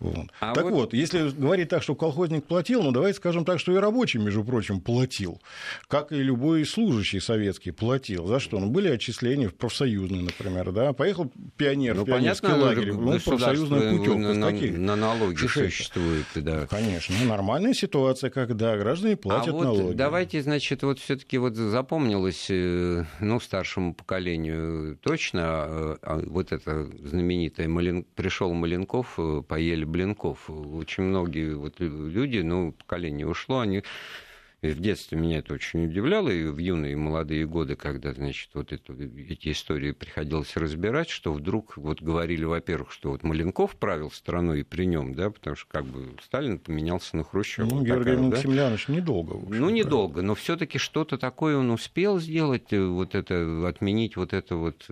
Вот. 0.00 0.26
А 0.40 0.54
так 0.54 0.64
вот... 0.64 0.72
вот, 0.72 0.94
если 0.94 1.30
говорить 1.30 1.68
так, 1.68 1.82
что 1.82 1.94
колхозник 1.94 2.44
платил, 2.44 2.82
ну 2.82 2.92
давайте 2.92 3.18
скажем 3.18 3.44
так, 3.44 3.58
что 3.60 3.72
и 3.72 3.76
рабочий, 3.76 4.18
между 4.18 4.44
прочим, 4.44 4.80
платил. 4.80 5.40
Как 5.88 6.12
и 6.12 6.16
любой 6.16 6.64
служащий 6.64 7.20
советский 7.20 7.70
платил. 7.70 8.26
За 8.26 8.40
что? 8.40 8.58
Ну, 8.58 8.70
были 8.70 8.88
отчисления 8.88 9.48
в 9.48 9.54
профсоюзные, 9.54 10.22
например, 10.22 10.72
да. 10.72 10.92
Поехал 10.92 11.30
пионер 11.56 11.96
ну, 11.96 12.02
в 12.02 12.06
пионерский 12.06 12.46
понятно, 12.46 12.64
лагерь, 12.64 12.92
ну, 12.92 13.20
профсоюзная 13.20 13.96
путевка. 13.96 14.18
На, 14.18 14.34
на, 14.34 14.50
на 14.50 14.96
налоги 14.96 15.46
существует, 15.46 16.26
да. 16.34 16.66
Конечно, 16.66 17.14
нормальная 17.34 17.74
ситуация, 17.74 18.30
когда 18.30 18.76
граждане 18.76 19.16
платят 19.16 19.48
а 19.48 19.52
вот 19.52 19.64
налоги. 19.64 19.94
Давайте, 19.94 20.42
значит, 20.42 20.82
вот 20.82 20.98
все-таки 20.98 21.38
вот 21.38 21.56
запомнилось, 21.56 22.46
э, 22.48 23.04
ну, 23.20 23.40
старшему 23.40 23.94
поколению 23.94 24.96
точно, 25.02 25.42
а, 25.42 25.98
а 26.02 26.22
вот 26.26 26.52
это 26.52 26.86
знаменитое 27.02 27.68
Малин... 27.68 28.04
пришел 28.14 28.52
Маленков, 28.52 29.14
э, 29.18 29.42
поели 29.46 29.84
блинков. 29.84 30.48
Очень 30.48 31.04
многие 31.04 31.54
вот 31.54 31.74
люди, 31.80 32.38
ну, 32.38 32.72
поколение 32.72 33.26
ушло, 33.26 33.60
они 33.60 33.82
и 34.64 34.70
в 34.70 34.80
детстве 34.80 35.18
меня 35.18 35.38
это 35.38 35.52
очень 35.52 35.84
удивляло, 35.84 36.30
и 36.30 36.46
в 36.46 36.56
юные 36.58 36.92
и 36.92 36.96
молодые 36.96 37.46
годы, 37.46 37.76
когда, 37.76 38.14
значит, 38.14 38.48
вот 38.54 38.72
это, 38.72 38.94
эти 38.94 39.52
истории 39.52 39.92
приходилось 39.92 40.56
разбирать, 40.56 41.10
что 41.10 41.32
вдруг 41.32 41.76
вот 41.76 42.00
говорили, 42.00 42.44
во-первых, 42.44 42.90
что 42.90 43.10
вот 43.10 43.22
Маленков 43.22 43.76
правил 43.76 44.10
страной 44.10 44.60
и 44.60 44.62
при 44.62 44.86
нем, 44.86 45.14
да, 45.14 45.30
потому 45.30 45.54
что 45.56 45.68
как 45.68 45.84
бы 45.84 46.16
Сталин 46.22 46.58
поменялся 46.58 47.16
на 47.16 47.24
Хрущева. 47.24 47.66
Ну, 47.66 47.76
вот 47.76 47.86
Георгий 47.86 48.12
такая, 48.12 48.22
Максимлянович 48.22 48.86
да? 48.86 48.94
недолго. 48.94 49.34
Общем, 49.34 49.60
ну, 49.60 49.68
недолго, 49.70 50.22
но 50.22 50.34
все 50.34 50.56
таки 50.56 50.78
что-то 50.78 51.18
такое 51.18 51.56
он 51.58 51.70
успел 51.70 52.18
сделать, 52.18 52.72
э, 52.72 52.82
вот 52.82 53.14
это, 53.14 53.68
отменить 53.68 54.16
вот 54.16 54.32
это 54.32 54.56
вот 54.56 54.88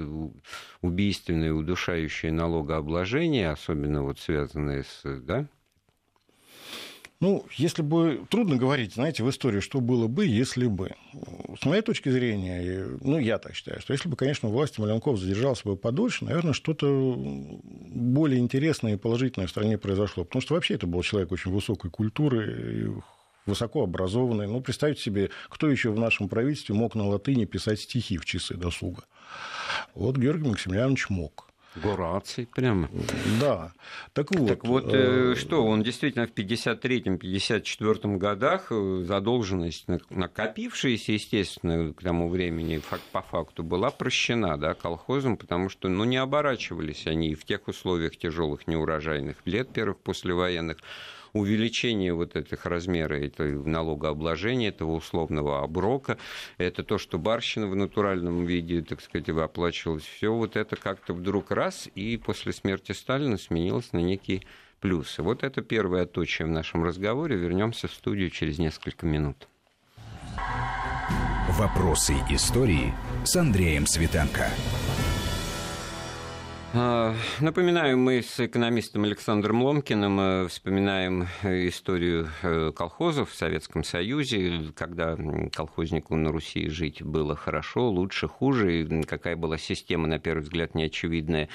убийственное, 0.82 1.52
удушающее 1.54 2.30
налогообложение, 2.30 3.50
особенно 3.50 4.02
вот 4.02 4.18
связанное 4.18 4.82
с, 4.82 5.02
да, 5.04 5.48
ну, 7.22 7.46
если 7.52 7.82
бы... 7.82 8.26
Трудно 8.28 8.56
говорить, 8.56 8.94
знаете, 8.94 9.22
в 9.22 9.30
истории, 9.30 9.60
что 9.60 9.80
было 9.80 10.08
бы, 10.08 10.26
если 10.26 10.66
бы. 10.66 10.90
С 11.56 11.64
моей 11.64 11.80
точки 11.80 12.08
зрения, 12.08 12.98
ну, 13.00 13.16
я 13.20 13.38
так 13.38 13.54
считаю, 13.54 13.80
что 13.80 13.92
если 13.92 14.08
бы, 14.08 14.16
конечно, 14.16 14.48
власть 14.48 14.76
Маленков 14.76 15.20
задержался 15.20 15.62
бы 15.64 15.76
подольше, 15.76 16.24
наверное, 16.24 16.52
что-то 16.52 17.14
более 17.16 18.40
интересное 18.40 18.94
и 18.94 18.96
положительное 18.96 19.46
в 19.46 19.50
стране 19.50 19.78
произошло. 19.78 20.24
Потому 20.24 20.42
что 20.42 20.54
вообще 20.54 20.74
это 20.74 20.88
был 20.88 21.02
человек 21.02 21.30
очень 21.30 21.52
высокой 21.52 21.92
культуры, 21.92 22.92
высоко 23.46 23.84
образованный. 23.84 24.48
Ну, 24.48 24.60
представьте 24.60 25.00
себе, 25.00 25.30
кто 25.48 25.70
еще 25.70 25.92
в 25.92 25.98
нашем 26.00 26.28
правительстве 26.28 26.74
мог 26.74 26.96
на 26.96 27.06
латыни 27.06 27.44
писать 27.44 27.78
стихи 27.78 28.18
в 28.18 28.24
часы 28.24 28.54
досуга. 28.54 29.04
Вот 29.94 30.16
Георгий 30.16 30.48
Максимiliaнович 30.48 31.08
мог. 31.08 31.51
Гораций 31.74 32.46
прямо. 32.46 32.90
Да. 33.40 33.72
Так 34.12 34.30
вот. 34.30 34.48
Так 34.48 34.64
вот, 34.64 34.92
э, 34.92 35.32
э 35.32 35.34
что, 35.36 35.64
он 35.64 35.82
действительно 35.82 36.26
в 36.26 36.32
53-54 36.32 38.18
годах 38.18 38.66
э, 38.70 39.04
задолженность, 39.06 39.86
накопившаяся, 40.10 41.12
естественно, 41.12 41.94
к 41.94 42.02
тому 42.02 42.28
времени 42.28 42.82
по 43.12 43.22
факту, 43.22 43.62
была 43.62 43.90
прощена 43.90 44.58
да, 44.58 44.74
колхозом, 44.74 45.36
потому 45.36 45.70
что 45.70 45.88
ну, 45.88 46.04
не 46.04 46.18
оборачивались 46.18 47.06
они 47.06 47.34
в 47.34 47.44
тех 47.44 47.66
условиях 47.68 48.16
тяжелых 48.18 48.66
неурожайных 48.66 49.36
лет 49.46 49.72
первых 49.72 49.98
послевоенных 49.98 50.78
увеличение 51.32 52.14
вот 52.14 52.36
этих 52.36 52.66
размеров 52.66 53.22
этого 53.22 53.66
налогообложения, 53.66 54.68
этого 54.68 54.92
условного 54.92 55.62
оброка, 55.62 56.18
это 56.58 56.82
то, 56.82 56.98
что 56.98 57.18
барщина 57.18 57.66
в 57.66 57.76
натуральном 57.76 58.44
виде, 58.44 58.82
так 58.82 59.00
сказать, 59.00 59.28
оплачивалась, 59.28 60.04
все 60.04 60.32
вот 60.32 60.56
это 60.56 60.76
как-то 60.76 61.14
вдруг 61.14 61.50
раз, 61.50 61.88
и 61.94 62.16
после 62.16 62.52
смерти 62.52 62.92
Сталина 62.92 63.36
сменилось 63.36 63.92
на 63.92 63.98
некие 63.98 64.42
плюсы. 64.80 65.22
Вот 65.22 65.42
это 65.44 65.62
первое 65.62 66.04
точие 66.06 66.46
в 66.46 66.50
нашем 66.50 66.84
разговоре. 66.84 67.36
Вернемся 67.36 67.88
в 67.88 67.92
студию 67.92 68.30
через 68.30 68.58
несколько 68.58 69.06
минут. 69.06 69.48
Вопросы 71.50 72.14
истории 72.30 72.92
с 73.24 73.36
Андреем 73.36 73.86
Светенко. 73.86 74.50
А, 76.74 77.14
напоминаю, 77.40 77.98
мы 77.98 78.22
с 78.22 78.40
экономистом 78.40 79.04
Александром 79.04 79.62
Ломкиным 79.62 80.18
э, 80.18 80.48
вспоминаем 80.48 81.28
э, 81.42 81.68
историю 81.68 82.30
э, 82.42 82.72
колхозов 82.74 83.30
в 83.30 83.34
Советском 83.34 83.84
Союзе, 83.84 84.72
когда 84.74 85.18
колхознику 85.52 86.16
на 86.16 86.32
Руси 86.32 86.70
жить 86.70 87.02
было 87.02 87.36
хорошо, 87.36 87.90
лучше, 87.90 88.26
хуже, 88.26 88.80
и 88.80 89.02
какая 89.02 89.36
была 89.36 89.58
система, 89.58 90.08
на 90.08 90.18
первый 90.18 90.40
взгляд, 90.40 90.74
неочевидная 90.74 91.50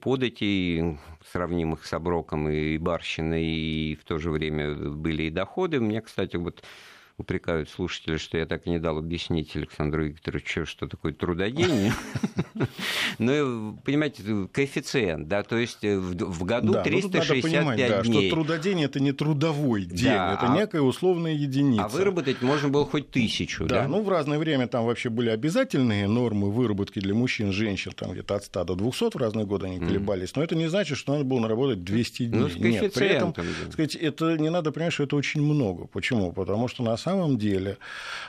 податей, 0.00 0.98
сравнимых 1.30 1.86
с 1.86 1.92
оброком 1.92 2.48
и 2.48 2.78
барщиной, 2.78 3.44
и 3.44 3.94
в 3.94 4.04
то 4.04 4.18
же 4.18 4.30
время 4.30 4.74
были 4.74 5.24
и 5.24 5.30
доходы. 5.30 5.78
Мне, 5.78 6.00
кстати, 6.00 6.34
вот 6.36 6.64
упрекают 7.18 7.70
слушатели, 7.70 8.18
что 8.18 8.36
я 8.36 8.44
так 8.44 8.66
и 8.66 8.70
не 8.70 8.78
дал 8.78 8.98
объяснить 8.98 9.56
Александру 9.56 10.04
Викторовичу, 10.04 10.66
что 10.66 10.86
такое 10.86 11.12
трудодень. 11.12 11.92
Ну, 13.18 13.78
понимаете, 13.84 14.22
коэффициент, 14.52 15.28
да, 15.28 15.42
то 15.42 15.56
есть 15.56 15.78
э, 15.82 15.98
в 15.98 16.44
году 16.44 16.74
365 16.82 18.02
дней. 18.02 18.28
что 18.28 18.34
трудодень– 18.34 18.82
это 18.84 19.00
не 19.00 19.12
трудовой 19.12 19.84
день, 19.84 20.08
это 20.08 20.38
а 20.40 20.56
некая 20.56 20.80
условная 20.82 21.32
единица. 21.32 21.84
А 21.84 21.88
выработать 21.88 22.42
можно 22.42 22.68
было 22.68 22.84
хоть 22.84 23.10
тысячу, 23.10 23.66
да? 23.66 23.88
Ну, 23.88 24.02
в 24.02 24.08
разное 24.08 24.38
время 24.38 24.68
там 24.68 24.84
вообще 24.84 25.08
были 25.08 25.30
обязательные 25.30 26.08
нормы 26.08 26.50
выработки 26.50 26.98
для 26.98 27.14
мужчин, 27.14 27.52
женщин, 27.52 27.92
там 27.92 28.12
где-то 28.12 28.36
от 28.36 28.44
100 28.44 28.64
до 28.64 28.74
200 28.74 29.14
в 29.14 29.16
разные 29.16 29.46
годы 29.46 29.66
они 29.66 29.78
колебались, 29.78 30.34
но 30.34 30.42
это 30.42 30.54
не 30.54 30.68
значит, 30.68 30.98
что 30.98 31.12
надо 31.12 31.24
было 31.24 31.40
наработать 31.40 31.84
200 31.84 32.24
дней. 32.26 32.38
Ну, 32.38 32.48
с 32.48 32.56
Нет, 32.56 32.92
при 32.92 33.06
этом, 33.06 33.34
сказать, 33.70 33.94
это 33.94 34.36
не 34.36 34.50
надо 34.50 34.72
понимать, 34.72 34.92
что 34.92 35.04
это 35.04 35.16
очень 35.16 35.42
много. 35.42 35.86
Почему? 35.86 36.32
Потому 36.32 36.68
что 36.68 36.82
на 36.82 36.96
самом 37.06 37.38
деле 37.38 37.78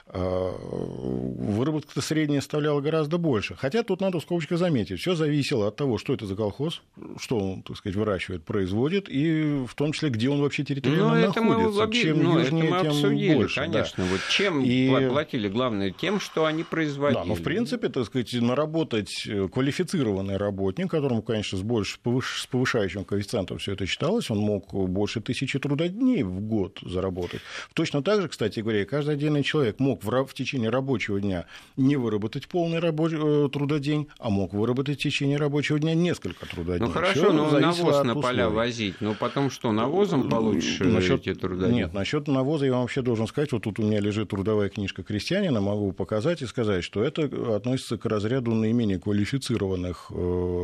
э, 0.08 0.52
выработка 0.60 2.00
средняя 2.02 2.42
составляла 2.42 2.80
гораздо 2.80 3.18
больше. 3.18 3.56
Хотя 3.56 3.84
тут 3.84 4.02
надо 4.02 4.20
в 4.20 4.22
скобочках 4.22 4.60
заметить, 4.60 5.00
все 5.00 5.16
зависело 5.16 5.68
от 5.68 5.76
того, 5.76 5.98
что 5.98 6.14
это 6.14 6.26
за 6.26 6.36
колхоз, 6.36 6.82
что 7.20 7.38
он, 7.38 7.64
так 7.64 7.78
сказать, 7.78 7.96
выращивает, 7.96 8.44
производит, 8.44 9.10
и 9.10 9.66
в 9.68 9.74
том 9.74 9.94
числе, 9.94 10.10
где 10.10 10.30
он 10.30 10.42
вообще 10.42 10.64
территориально 10.64 11.08
ну, 11.08 11.16
это 11.16 11.42
находится. 11.42 11.88
Мы, 11.88 11.94
чем 11.94 12.24
ну, 12.24 12.40
южнее, 12.40 12.66
это 12.66 12.76
мы 12.76 12.82
тем 12.82 12.92
обсудили, 12.92 13.36
больше. 13.36 13.56
Конечно. 13.56 14.04
Да. 14.04 14.10
Вот 14.12 14.22
чем 14.30 14.64
и... 14.64 15.10
платили? 15.10 15.50
Главное, 15.50 15.92
тем, 15.92 16.20
что 16.20 16.46
они 16.46 16.64
производили. 16.64 17.20
Да, 17.20 17.26
но 17.26 17.34
в 17.34 17.42
принципе, 17.42 17.90
так 17.90 18.06
сказать, 18.06 18.32
наработать 18.34 19.28
квалифицированный 19.54 20.38
работник, 20.38 20.92
которому, 20.92 21.22
конечно, 21.22 21.58
с, 21.58 21.62
больше, 21.62 21.98
с 22.22 22.46
повышающим 22.46 23.06
коэффициентом 23.06 23.58
все 23.58 23.74
это 23.74 23.86
считалось, 23.88 24.30
он 24.30 24.38
мог 24.38 24.72
больше 24.74 25.20
тысячи 25.22 25.58
трудодней 25.58 26.22
в 26.24 26.42
год 26.42 26.80
заработать. 26.82 27.42
Точно 27.74 28.04
так 28.04 28.22
же, 28.22 28.28
кстати 28.28 28.67
говоря, 28.68 28.86
каждый 28.86 29.16
отдельный 29.16 29.44
человек 29.44 29.80
мог 29.80 30.04
в, 30.04 30.26
в 30.26 30.34
течение 30.34 30.70
рабочего 30.70 31.20
дня 31.20 31.46
не 31.78 31.96
выработать 31.96 32.48
полный 32.48 32.80
рабочий, 32.80 33.18
э, 33.20 33.50
трудодень, 33.50 34.08
а 34.20 34.30
мог 34.30 34.54
выработать 34.54 35.00
в 35.00 35.04
течение 35.04 35.38
рабочего 35.38 35.80
дня 35.80 35.94
несколько 35.94 36.46
трудодней. 36.46 36.86
Ну 36.86 36.92
хорошо, 36.92 37.32
но 37.32 37.50
навоз 37.50 38.04
на 38.04 38.16
поля 38.16 38.50
возить, 38.50 38.96
но 39.00 39.14
потом 39.14 39.50
что, 39.50 39.72
навозом 39.72 40.30
получишь 40.30 40.80
насчет, 40.80 41.22
эти 41.22 41.34
трудодни? 41.34 41.76
Нет, 41.76 41.94
насчет 41.94 42.28
навоза 42.28 42.66
я 42.66 42.74
вам 42.74 42.82
вообще 42.82 43.02
должен 43.02 43.28
сказать, 43.28 43.52
вот 43.52 43.64
тут 43.64 43.80
у 43.80 43.84
меня 43.84 44.00
лежит 44.00 44.30
трудовая 44.30 44.70
книжка 44.70 45.04
крестьянина, 45.04 45.62
могу 45.62 45.92
показать 45.92 46.42
и 46.42 46.46
сказать, 46.46 46.84
что 46.84 47.04
это 47.04 47.30
относится 47.56 47.98
к 47.98 48.06
разряду 48.06 48.54
наименее 48.54 49.00
квалифицированных 49.00 50.12
э, 50.12 50.64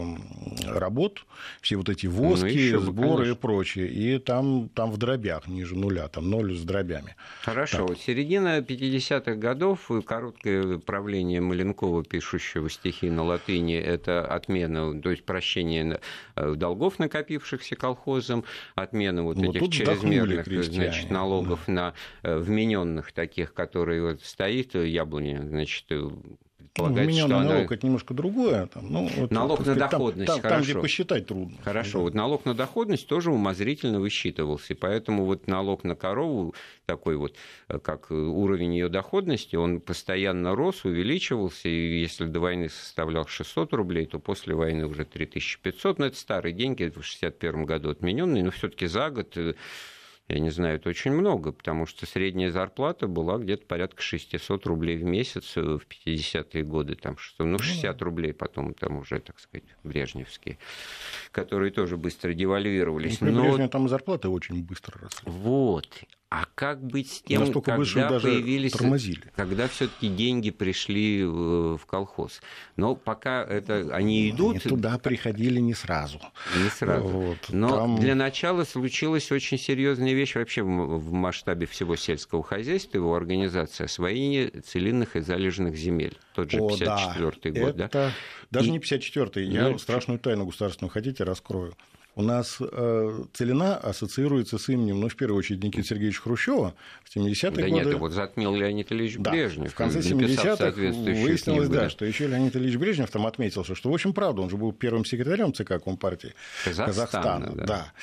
работ, 0.68 1.26
все 1.62 1.78
вот 1.78 1.90
эти 1.90 2.08
ну, 2.08 2.14
воски, 2.14 2.72
ну, 2.74 2.80
сборы 2.80 3.32
и 3.32 3.36
прочее, 3.36 3.88
и 3.88 4.20
там, 4.20 4.70
там 4.74 4.92
в 4.92 4.98
дробях 4.98 5.48
ниже 5.48 5.76
нуля, 5.76 6.08
там 6.08 6.30
ноль 6.30 6.56
с 6.56 6.64
дробями. 6.64 7.16
Хорошо, 7.44 7.88
так. 7.88 7.93
Середина 7.96 8.60
50-х 8.60 9.36
годов, 9.36 9.90
короткое 10.06 10.78
правление 10.78 11.42
Маленкова, 11.42 12.04
пишущего 12.04 12.70
стихи 12.70 13.10
на 13.10 13.24
латыни, 13.24 13.76
это 13.76 14.26
отмена, 14.26 15.02
то 15.02 15.12
есть 15.12 15.24
прощение 15.24 16.00
э, 16.36 16.56
долгов, 16.56 17.00
накопившихся 17.00 17.76
колхозом, 17.76 18.44
отмена 18.76 19.24
вот, 19.24 19.38
вот 19.38 19.56
этих 19.56 19.70
чрезмерных 19.72 20.46
значит, 20.46 21.10
налогов 21.10 21.62
да. 21.68 21.74
на 21.74 21.94
э, 22.24 22.38
вмененных 22.38 23.12
таких, 23.12 23.54
которые 23.54 24.02
вот 24.02 24.22
стоит 24.22 24.76
яблони, 24.76 25.40
значит, 25.42 25.86
предполагать, 26.74 27.08
ну, 27.10 27.18
что 27.18 27.28
налог 27.28 27.52
она... 27.52 27.64
это 27.64 27.86
немножко 27.86 28.14
другое. 28.14 28.68
Там, 28.68 28.92
ну, 28.92 29.10
вот, 29.16 29.32
налог 29.32 29.60
на 29.60 29.66
сказать, 29.66 29.92
доходность, 29.92 30.28
там, 30.28 30.42
хорошо. 30.42 30.56
Там, 30.56 30.64
где 30.64 30.82
посчитать 30.82 31.28
трудно. 31.28 31.58
Хорошо, 31.64 32.00
да. 32.00 32.04
вот 32.04 32.14
налог 32.14 32.46
на 32.46 32.54
доходность 32.54 33.08
тоже 33.08 33.32
умозрительно 33.32 34.00
высчитывался, 34.00 34.76
поэтому 34.76 35.26
вот 35.26 35.48
налог 35.48 35.84
на 35.84 35.96
корову, 35.96 36.56
такой 36.86 37.16
вот, 37.16 37.36
э, 37.70 37.80
как 37.80 38.12
уровень 38.12 38.74
ее 38.74 38.90
доходности, 38.90 39.56
он 39.56 39.82
постоянно 39.82 40.56
рос, 40.56 40.86
увеличивался, 40.86 41.70
и 41.70 42.00
если 42.02 42.26
до 42.26 42.40
войны 42.40 42.70
составлял 42.70 43.28
600 43.28 43.74
рублей, 43.74 44.06
то 44.06 44.20
после 44.20 44.56
войны 44.56 44.86
уже 44.86 45.06
3500, 45.06 46.00
но 46.00 46.06
это 46.06 46.18
старые 46.18 46.54
деньги, 46.54 46.84
в 46.84 46.98
1961 46.98 47.66
году 47.66 47.90
отмененные, 47.90 48.44
но 48.44 48.52
все 48.52 48.70
таки 48.70 48.88
за 48.88 49.10
год 49.10 49.38
э, 49.38 49.54
я 50.30 50.40
не 50.40 50.50
знаю, 50.50 50.78
это 50.78 50.90
очень 50.90 51.12
много, 51.12 51.52
потому 51.52 51.86
что 51.86 52.06
средняя 52.06 52.50
зарплата 52.50 53.08
была 53.08 53.38
где-то 53.38 53.66
порядка 53.66 54.02
600 54.02 54.66
рублей 54.66 54.98
в 54.98 55.04
месяц 55.04 55.56
в 55.56 55.82
50-е 55.82 56.64
годы, 56.64 56.96
там, 56.96 57.18
ну, 57.40 57.60
60 57.60 58.00
ну 58.00 58.06
рублей 58.06 58.34
потом 58.34 58.74
там 58.74 58.98
уже, 58.98 59.20
так 59.20 59.40
сказать, 59.40 59.68
брежневские, 59.84 60.58
которые 61.32 61.72
тоже 61.72 61.98
быстро 61.98 62.34
девальвировались. 62.34 63.20
Ну, 63.20 63.32
Но... 63.32 63.44
Брежнев 63.44 63.70
там 63.70 63.90
зарплаты 63.90 64.30
очень 64.30 64.64
быстро 64.64 65.00
росли. 65.02 65.30
Вот. 65.30 66.04
А 66.34 66.46
как 66.56 66.84
быть 66.84 67.12
с 67.12 67.22
тем, 67.22 67.42
Настолько 67.42 67.78
когда 67.78 68.20
появились, 68.20 68.72
тормозили. 68.72 69.22
когда 69.36 69.68
все-таки 69.68 70.10
деньги 70.10 70.50
пришли 70.50 71.24
в 71.24 71.80
колхоз? 71.86 72.42
Но 72.76 72.96
пока 72.96 73.44
это 73.44 73.90
они 73.94 74.32
идут. 74.32 74.56
Они 74.56 74.60
туда 74.62 74.98
приходили 74.98 75.60
не 75.60 75.76
сразу. 75.76 76.20
Не 76.58 76.70
сразу. 76.72 77.06
Вот, 77.06 77.38
Но 77.50 77.70
там... 77.70 78.00
для 78.00 78.16
начала 78.16 78.64
случилась 78.64 79.32
очень 79.32 79.60
серьезная 79.60 80.14
вещь 80.14 80.34
вообще 80.34 80.64
в 80.64 81.12
масштабе 81.12 81.68
всего 81.68 81.96
сельского 81.96 82.42
хозяйства, 82.42 82.98
его 82.98 83.14
организация 83.14 83.86
освоение 83.86 84.50
целинных 84.50 85.16
и 85.16 85.20
залежных 85.20 85.76
земель. 85.76 86.18
Тот 86.34 86.50
же 86.50 86.58
54-й 86.58 87.52
год, 87.52 87.80
это... 87.80 87.90
да? 87.94 88.12
Даже 88.50 88.70
и... 88.70 88.72
не 88.72 88.80
54-й. 88.80 89.46
Я 89.46 89.70
ну, 89.70 89.78
страшную 89.78 90.20
тайну 90.20 90.48
государственную 90.48 90.92
хотите, 90.92 91.26
раскрою 91.26 91.76
у 92.16 92.22
нас 92.22 92.58
э, 92.60 93.24
целина 93.34 93.78
ассоциируется 93.78 94.58
с 94.58 94.70
именем, 94.70 95.00
ну, 95.00 95.10
в 95.10 95.16
первую 95.16 95.40
очередь, 95.40 95.64
Никиты 95.64 95.88
Сергеевича 95.88 96.22
Хрущева 96.22 96.76
в 97.04 97.16
70-е 97.16 97.52
да 97.52 97.70
годы. 97.70 97.84
Да 97.84 97.90
нет, 97.90 98.00
вот 98.00 98.12
затмил 98.12 98.56
Леонид 98.56 98.92
Ильич 98.92 99.16
да, 99.18 99.32
Брежнев. 99.32 99.72
в 99.72 99.76
конце 99.76 100.00
70-х 100.00 100.72
выяснилось, 100.72 101.70
да, 101.70 101.90
что 101.90 102.06
еще 102.06 102.28
Леонид 102.28 102.56
Ильич 102.56 102.76
Брежнев 102.76 103.10
там 103.10 103.26
отметился, 103.26 103.74
что, 103.76 103.90
в 103.90 103.94
общем, 103.94 104.14
правда, 104.14 104.42
он 104.42 104.50
же 104.50 104.58
был 104.58 104.72
первым 104.74 105.06
секретарем 105.06 105.54
ЦК 105.54 105.84
Компартии 105.84 106.34
Казахстана. 106.64 106.88
Казахстана 106.88 107.52
да. 107.56 107.66
да. 107.66 107.94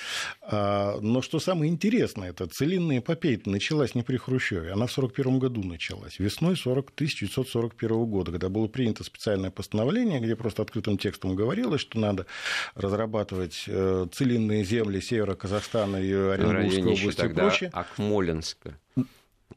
А, 0.42 0.98
но 1.00 1.22
что 1.22 1.38
самое 1.38 1.70
интересное, 1.70 2.30
это 2.30 2.46
целинная 2.46 2.98
эпопея 2.98 3.40
началась 3.44 3.94
не 3.94 4.02
при 4.02 4.16
Хрущеве, 4.16 4.72
она 4.72 4.86
в 4.86 4.92
1941 4.92 5.38
году 5.38 5.62
началась, 5.62 6.18
весной 6.18 6.56
40, 6.56 6.90
1941 6.94 8.04
года, 8.06 8.32
когда 8.32 8.48
было 8.48 8.66
принято 8.66 9.04
специальное 9.04 9.50
постановление, 9.50 10.20
где 10.20 10.34
просто 10.34 10.62
открытым 10.62 10.98
текстом 10.98 11.36
говорилось, 11.36 11.80
что 11.80 11.98
надо 11.98 12.26
разрабатывать 12.74 13.64
э, 13.66 13.99
целинные 14.06 14.64
земли 14.64 15.00
севера 15.00 15.34
Казахстана 15.34 15.96
и 15.96 16.12
Оренбургской 16.12 16.82
области 16.82 17.20
тогда 17.20 17.42
и 17.42 17.48
прочее. 17.48 17.70
Акмолинска. 17.72 18.78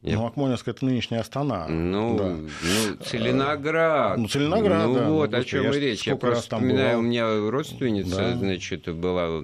Ну, 0.02 0.26
Акмолинск 0.26 0.68
это 0.68 0.84
нынешняя 0.84 1.20
Астана. 1.20 1.66
Ну, 1.68 2.18
да. 2.18 2.36
ну 2.36 2.96
Целиноград. 3.04 4.18
Ну, 4.18 4.28
Целиноград, 4.28 4.86
ну, 4.86 4.94
да. 4.94 5.08
вот 5.08 5.30
ну, 5.30 5.38
о 5.38 5.44
чем 5.44 5.72
и 5.72 5.78
речь. 5.78 6.06
Я 6.06 6.16
просто 6.16 6.42
вспоминаю, 6.42 6.98
у 6.98 7.02
меня 7.02 7.26
родственница, 7.50 8.16
да. 8.16 8.36
значит, 8.36 8.92
была 8.94 9.40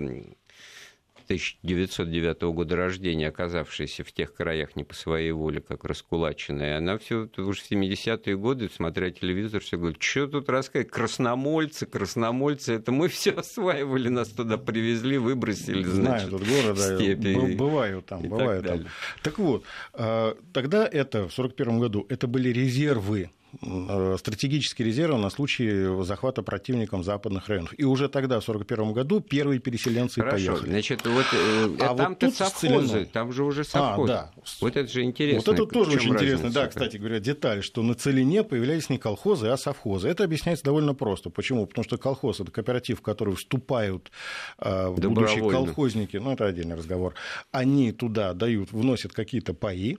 1909 1.30 2.42
года 2.52 2.74
рождения, 2.74 3.28
оказавшаяся 3.28 4.02
в 4.02 4.10
тех 4.10 4.34
краях 4.34 4.74
не 4.74 4.82
по 4.82 4.94
своей 4.94 5.30
воле, 5.30 5.60
как 5.60 5.84
раскулаченная, 5.84 6.78
она 6.78 6.98
все 6.98 7.28
уже 7.36 7.62
в 7.62 7.70
70-е 7.70 8.36
годы, 8.36 8.68
смотря 8.74 9.12
телевизор, 9.12 9.60
все 9.60 9.78
говорит, 9.78 10.02
что 10.02 10.26
тут 10.26 10.48
рассказать, 10.48 10.90
красномольцы, 10.90 11.86
красномольцы, 11.86 12.74
это 12.74 12.90
мы 12.90 13.06
все 13.06 13.30
осваивали, 13.30 14.08
нас 14.08 14.30
туда 14.30 14.58
привезли, 14.58 15.18
выбросили, 15.18 15.84
значит, 15.84 15.94
Знаю 15.94 16.28
этот 16.28 16.48
город, 16.48 16.78
в 16.78 16.96
степи. 16.96 17.34
Да, 17.34 17.56
бываю 17.56 18.02
там, 18.02 18.22
бываю 18.22 18.62
так 18.62 18.72
там. 18.72 18.86
Так 19.22 19.38
вот, 19.38 19.64
а, 19.92 20.36
тогда 20.52 20.84
это, 20.84 21.28
в 21.28 21.38
1941 21.38 21.78
году, 21.78 22.06
это 22.08 22.26
были 22.26 22.48
резервы 22.48 23.30
стратегические 24.18 24.86
резервы 24.88 25.18
на 25.18 25.30
случай 25.30 26.02
захвата 26.04 26.42
противником 26.42 27.04
западных 27.04 27.48
районов. 27.48 27.74
И 27.78 27.84
уже 27.84 28.08
тогда, 28.08 28.40
в 28.40 28.48
1941 28.48 28.92
году, 28.92 29.20
первые 29.20 29.60
переселенцы 29.60 30.20
Хорошо, 30.20 30.52
поехали. 30.52 30.70
Значит, 30.70 31.06
вот, 31.06 31.26
э, 31.32 31.68
а 31.80 31.94
там-то 31.94 32.26
вот 32.26 32.34
совхозы, 32.34 33.04
там 33.06 33.32
же 33.32 33.44
уже 33.44 33.64
совхозы. 33.64 34.12
А, 34.12 34.16
да. 34.16 34.30
Вот 34.60 34.76
это 34.76 34.90
же 34.90 35.02
интересно. 35.02 35.52
Вот 35.52 35.54
это 35.54 35.66
тоже 35.66 35.96
очень 35.96 36.12
интересно. 36.12 36.50
Да, 36.50 36.66
кстати 36.66 36.96
говоря, 36.96 37.20
деталь, 37.20 37.62
что 37.62 37.82
на 37.82 37.94
Целине 37.94 38.44
появлялись 38.44 38.90
не 38.90 38.98
колхозы, 38.98 39.48
а 39.48 39.56
совхозы. 39.56 40.08
Это 40.08 40.24
объясняется 40.24 40.64
довольно 40.64 40.94
просто. 40.94 41.30
Почему? 41.30 41.66
Потому 41.66 41.84
что 41.84 41.98
колхоз– 41.98 42.40
это 42.40 42.50
кооператив, 42.50 42.98
в 42.98 43.02
который 43.02 43.34
вступают 43.34 44.10
э, 44.58 44.90
будущие 44.90 45.48
колхозники, 45.50 46.16
ну, 46.16 46.32
это 46.32 46.46
отдельный 46.46 46.76
разговор, 46.76 47.14
они 47.50 47.92
туда 47.92 48.32
дают, 48.34 48.72
вносят 48.72 49.12
какие-то 49.12 49.54
паи, 49.54 49.96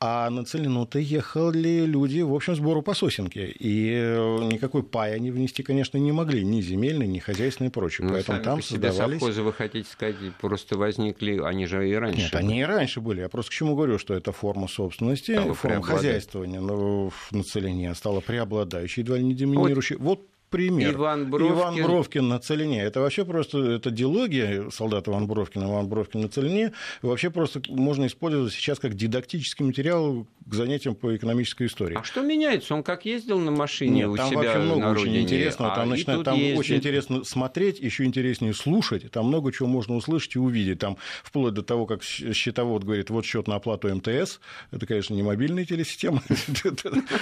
а 0.00 0.30
на 0.30 0.44
Целину-то 0.44 0.98
ехали 0.98 1.84
люди, 1.84 2.20
в 2.20 2.34
общем, 2.34 2.54
сбору 2.54 2.82
по 2.90 2.94
сосенке. 2.94 3.46
И 3.46 3.92
э, 3.92 4.38
никакой 4.50 4.82
пай 4.82 5.14
они 5.14 5.30
внести, 5.30 5.62
конечно, 5.62 5.96
не 5.96 6.10
могли, 6.10 6.44
ни 6.44 6.60
земельный, 6.60 7.06
ни 7.06 7.20
хозяйственный 7.20 7.68
и 7.68 7.70
прочее. 7.70 8.08
Ну, 8.08 8.14
Поэтому 8.14 8.42
там 8.42 8.62
создавались... 8.62 9.20
совхозы, 9.20 9.42
вы 9.42 9.52
хотите 9.52 9.88
сказать, 9.88 10.16
просто 10.40 10.76
возникли, 10.76 11.40
они 11.40 11.66
же 11.66 11.88
и 11.88 11.94
раньше 11.94 12.22
Нет, 12.22 12.32
были. 12.32 12.42
они 12.42 12.60
и 12.60 12.64
раньше 12.64 13.00
были. 13.00 13.20
Я 13.20 13.28
просто 13.28 13.52
к 13.52 13.54
чему 13.54 13.76
говорю, 13.76 13.98
что 13.98 14.14
это 14.14 14.32
форма 14.32 14.66
собственности, 14.66 15.32
Стало 15.32 15.54
форма 15.54 15.82
хозяйствования 15.82 16.60
но 16.60 17.10
в 17.10 17.30
населении 17.30 17.92
стала 17.92 18.18
преобладающей, 18.20 19.02
едва 19.02 19.18
ли 19.18 19.24
не 19.24 19.34
доминирующей. 19.34 19.94
Вот, 19.96 20.18
вот 20.18 20.28
пример. 20.50 20.94
Иван 20.94 21.30
Бровкин. 21.30 21.56
Иван 21.56 21.82
Бровкин 21.82 22.28
на 22.28 22.38
Целине. 22.38 22.82
Это 22.82 23.00
вообще 23.00 23.24
просто 23.24 23.58
это 23.58 23.90
диалогия 23.90 24.68
солдат 24.70 25.08
Иван 25.08 25.26
Бровкин, 25.26 25.64
Иван 25.64 25.88
Бровкин 25.88 26.22
на 26.22 26.28
Целине. 26.28 26.72
Вообще 27.02 27.30
просто 27.30 27.62
можно 27.68 28.06
использовать 28.06 28.52
сейчас 28.52 28.78
как 28.78 28.94
дидактический 28.94 29.64
материал 29.64 30.26
к 30.44 30.54
занятиям 30.54 30.94
по 30.94 31.14
экономической 31.14 31.68
истории. 31.68 31.96
А 31.98 32.02
что 32.02 32.22
меняется? 32.22 32.74
Он 32.74 32.82
как 32.82 33.04
ездил 33.04 33.38
на 33.38 33.52
машине 33.52 34.00
Нет, 34.00 34.08
у 34.08 34.16
там 34.16 34.28
себя 34.28 34.38
вообще 34.38 34.58
много 34.58 34.80
на 34.80 34.90
очень 34.90 35.16
интересного. 35.16 35.74
Там, 35.74 35.82
а 35.82 35.86
начинает, 35.86 36.24
там 36.24 36.36
ездит... 36.36 36.58
очень 36.58 36.76
интересно 36.76 37.24
смотреть, 37.24 37.78
еще 37.78 38.04
интереснее 38.04 38.52
слушать. 38.52 39.10
Там 39.12 39.26
много 39.26 39.52
чего 39.52 39.68
можно 39.68 39.94
услышать 39.94 40.34
и 40.34 40.38
увидеть. 40.38 40.80
Там 40.80 40.96
вплоть 41.22 41.54
до 41.54 41.62
того, 41.62 41.86
как 41.86 42.02
счетовод 42.02 42.82
говорит, 42.82 43.10
вот 43.10 43.24
счет 43.24 43.46
на 43.46 43.56
оплату 43.56 43.94
МТС. 43.94 44.40
Это, 44.72 44.86
конечно, 44.86 45.14
не 45.14 45.22
мобильная 45.22 45.64
телесистема. 45.64 46.22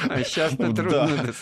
А 0.08 0.22
сейчас-то 0.22 0.72
трудно. 0.74 1.34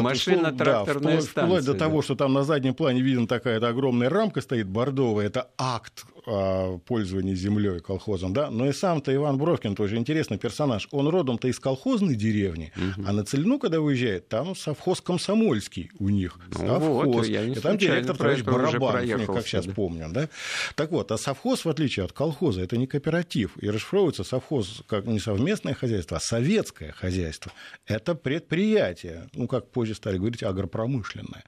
Машина, 0.00 0.52
тракторная 0.52 1.20
вплоть 1.26 1.64
до 1.64 1.74
того, 1.74 2.02
что 2.02 2.14
там 2.14 2.32
на 2.32 2.42
заднем 2.42 2.74
плане 2.74 3.00
видно 3.00 3.26
такая-то 3.26 3.68
огромная 3.68 4.08
рамка 4.08 4.40
стоит 4.40 4.68
бордовая, 4.68 5.26
это 5.26 5.50
акт 5.58 6.04
о 6.26 6.78
пользовании 6.78 7.34
землей 7.34 7.80
колхозом, 7.80 8.32
да, 8.32 8.50
но 8.50 8.68
и 8.68 8.72
сам-то 8.72 9.14
Иван 9.14 9.38
Бровкин 9.38 9.74
тоже 9.74 9.96
интересный 9.96 10.38
персонаж. 10.38 10.88
Он 10.90 11.08
родом-то 11.08 11.48
из 11.48 11.58
колхозной 11.58 12.16
деревни, 12.16 12.72
угу. 12.76 13.06
а 13.06 13.12
на 13.12 13.24
Цельну, 13.24 13.58
когда 13.58 13.80
уезжает, 13.80 14.28
там 14.28 14.56
совхоз 14.56 15.00
комсомольский 15.00 15.90
у 15.98 16.08
них. 16.08 16.38
Ну, 16.58 16.66
совхоз. 16.66 17.06
Вот, 17.06 17.26
я 17.26 17.44
не 17.44 17.54
и 17.54 17.60
там 17.60 17.78
директор 17.78 18.16
товарищ 18.16 18.42
Барабан, 18.42 19.26
как 19.26 19.46
сейчас 19.46 19.66
да. 19.66 19.72
помню. 19.72 20.08
Да? 20.10 20.28
Так 20.74 20.90
вот, 20.90 21.12
а 21.12 21.18
совхоз, 21.18 21.64
в 21.64 21.68
отличие 21.68 22.04
от 22.04 22.12
колхоза, 22.12 22.62
это 22.62 22.76
не 22.76 22.86
кооператив. 22.86 23.56
И 23.58 23.70
расшифровывается 23.70 24.24
совхоз 24.24 24.82
как 24.86 25.06
не 25.06 25.20
совместное 25.20 25.74
хозяйство, 25.74 26.16
а 26.16 26.20
советское 26.20 26.92
хозяйство. 26.92 27.52
Это 27.86 28.14
предприятие, 28.14 29.28
ну, 29.34 29.46
как 29.46 29.70
позже 29.70 29.94
стали 29.94 30.18
говорить, 30.18 30.42
агропромышленное. 30.42 31.44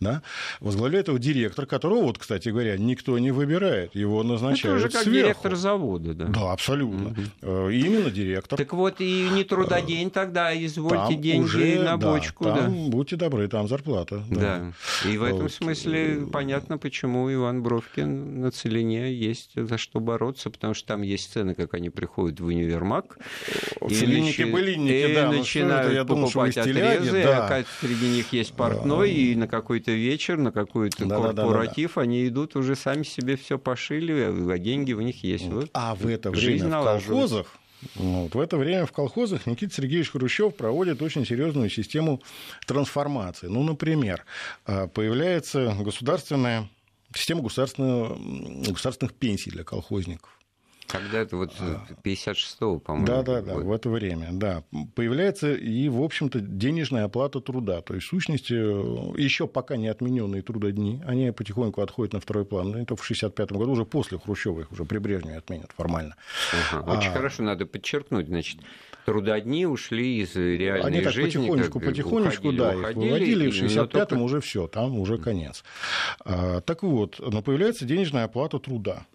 Да? 0.00 0.22
Возглавляет 0.60 1.08
его 1.08 1.18
директор, 1.18 1.66
которого, 1.66 2.02
вот, 2.02 2.18
кстати 2.18 2.50
говоря, 2.50 2.76
никто 2.76 3.18
не 3.18 3.30
выбирает. 3.30 3.94
Его 3.94 4.17
назначают 4.22 4.78
Это 4.78 4.86
уже 4.86 4.92
как 4.92 5.02
сверху. 5.02 5.26
директор 5.26 5.56
завода, 5.56 6.14
да? 6.14 6.24
Да, 6.26 6.52
абсолютно. 6.52 7.14
Угу. 7.42 7.70
Именно 7.70 8.10
директор. 8.10 8.58
Так 8.58 8.72
вот, 8.72 9.00
и 9.00 9.28
не 9.32 9.44
трудодень 9.44 10.10
тогда, 10.10 10.52
извольте 10.64 11.14
там 11.14 11.22
деньги 11.22 11.44
уже, 11.44 11.82
на 11.82 11.96
бочку. 11.96 12.44
Да, 12.44 12.56
там, 12.56 12.84
да. 12.84 12.90
будьте 12.90 13.16
добры, 13.16 13.48
там 13.48 13.68
зарплата. 13.68 14.22
Да. 14.30 14.72
да. 15.04 15.08
И 15.08 15.16
в 15.16 15.22
этом 15.22 15.42
вот. 15.42 15.52
смысле 15.52 16.26
понятно, 16.32 16.78
почему 16.78 17.32
Иван 17.32 17.62
Бровкин 17.62 18.40
на 18.40 18.50
Целине 18.50 19.12
есть 19.12 19.50
за 19.54 19.78
что 19.78 20.00
бороться, 20.00 20.50
потому 20.50 20.74
что 20.74 20.88
там 20.88 21.02
есть 21.02 21.32
цены, 21.32 21.54
как 21.54 21.74
они 21.74 21.90
приходят 21.90 22.40
в 22.40 22.46
универмаг. 22.46 23.18
Целинники, 23.88 24.42
начи... 24.42 24.52
былинники, 24.52 25.14
да. 25.14 25.30
Ну 25.30 25.38
начинают 25.38 25.86
это, 25.86 25.94
я 25.94 26.04
покупать 26.04 26.54
думаю, 26.54 26.70
отрезы, 26.70 27.22
да. 27.22 27.46
а 27.46 27.64
среди 27.80 28.08
них 28.08 28.32
есть 28.32 28.54
портной, 28.54 29.10
и 29.10 29.34
на 29.36 29.48
какой-то 29.48 29.92
вечер, 29.92 30.36
на 30.36 30.52
какой-то 30.52 31.04
да, 31.06 31.16
корпоратив 31.16 31.94
да, 31.94 31.94
да, 31.94 32.00
да. 32.00 32.02
они 32.02 32.28
идут 32.28 32.56
уже 32.56 32.76
сами 32.76 33.02
себе 33.02 33.36
все 33.36 33.58
пошили, 33.58 34.07
а 34.12 34.58
деньги 34.58 34.92
у 34.92 35.00
них 35.00 35.22
есть. 35.22 35.46
Вот. 35.46 35.70
А 35.74 35.94
в 35.94 36.06
это 36.06 36.30
время 36.30 36.80
в 36.80 36.84
колхозах 36.84 37.58
вот. 37.94 38.34
В 38.34 38.40
это 38.40 38.56
время 38.56 38.86
в 38.86 38.92
колхозах 38.92 39.46
Никита 39.46 39.74
Сергеевич 39.74 40.10
Хрущев 40.10 40.54
проводит 40.56 41.00
очень 41.00 41.24
серьезную 41.24 41.70
систему 41.70 42.20
трансформации. 42.66 43.46
Ну, 43.46 43.62
например, 43.62 44.24
а, 44.64 44.88
появляется 44.88 45.76
государственная 45.78 46.68
система 47.14 47.42
государственных 47.42 49.14
пенсий 49.18 49.50
для 49.50 49.64
колхозников. 49.64 50.37
Когда 50.88 51.18
это 51.18 51.36
вот 51.36 51.52
56-го, 52.02 52.80
по-моему. 52.80 53.06
Да, 53.06 53.22
да, 53.22 53.42
да, 53.42 53.54
в 53.56 53.72
это 53.72 53.90
время, 53.90 54.28
да. 54.32 54.64
Появляется 54.94 55.52
и, 55.52 55.88
в 55.90 56.02
общем-то, 56.02 56.40
денежная 56.40 57.04
оплата 57.04 57.40
труда. 57.40 57.82
То 57.82 57.94
есть, 57.94 58.06
в 58.06 58.10
сущности, 58.10 58.54
еще 58.54 59.46
пока 59.46 59.76
не 59.76 59.88
отмененные 59.88 60.40
трудодни, 60.40 61.02
они 61.06 61.30
потихоньку 61.30 61.82
отходят 61.82 62.14
на 62.14 62.20
второй 62.20 62.46
план. 62.46 62.74
Это 62.74 62.96
в 62.96 63.10
65-м 63.10 63.58
году, 63.58 63.72
уже 63.72 63.84
после 63.84 64.18
Хрущева 64.18 64.62
их 64.62 64.72
уже 64.72 64.86
при 64.86 64.96
Брежневе 64.96 65.36
отменят 65.36 65.72
формально. 65.76 66.16
Ага, 66.72 66.90
очень 66.90 67.10
а... 67.10 67.12
хорошо, 67.12 67.42
надо 67.42 67.66
подчеркнуть, 67.66 68.28
значит, 68.28 68.58
трудодни 69.04 69.66
ушли 69.66 70.22
из 70.22 70.34
реальной 70.36 70.86
Они 70.86 71.00
так 71.02 71.12
жизни. 71.12 71.38
потихонечку, 71.40 71.80
потихонечку, 71.80 72.48
уходили, 72.48 72.58
да, 72.58 72.76
уходили, 72.76 73.04
их 73.04 73.12
выводили, 73.12 73.46
и 73.46 73.50
в 73.50 73.54
65-м 73.54 73.90
только... 73.90 74.14
уже 74.22 74.40
все, 74.40 74.66
там 74.68 74.98
уже 74.98 75.18
конец. 75.18 75.64
А, 76.24 76.62
так 76.62 76.82
вот, 76.82 77.20
но 77.20 77.42
появляется 77.42 77.84
денежная 77.84 78.24
оплата 78.24 78.58
труда 78.58 79.06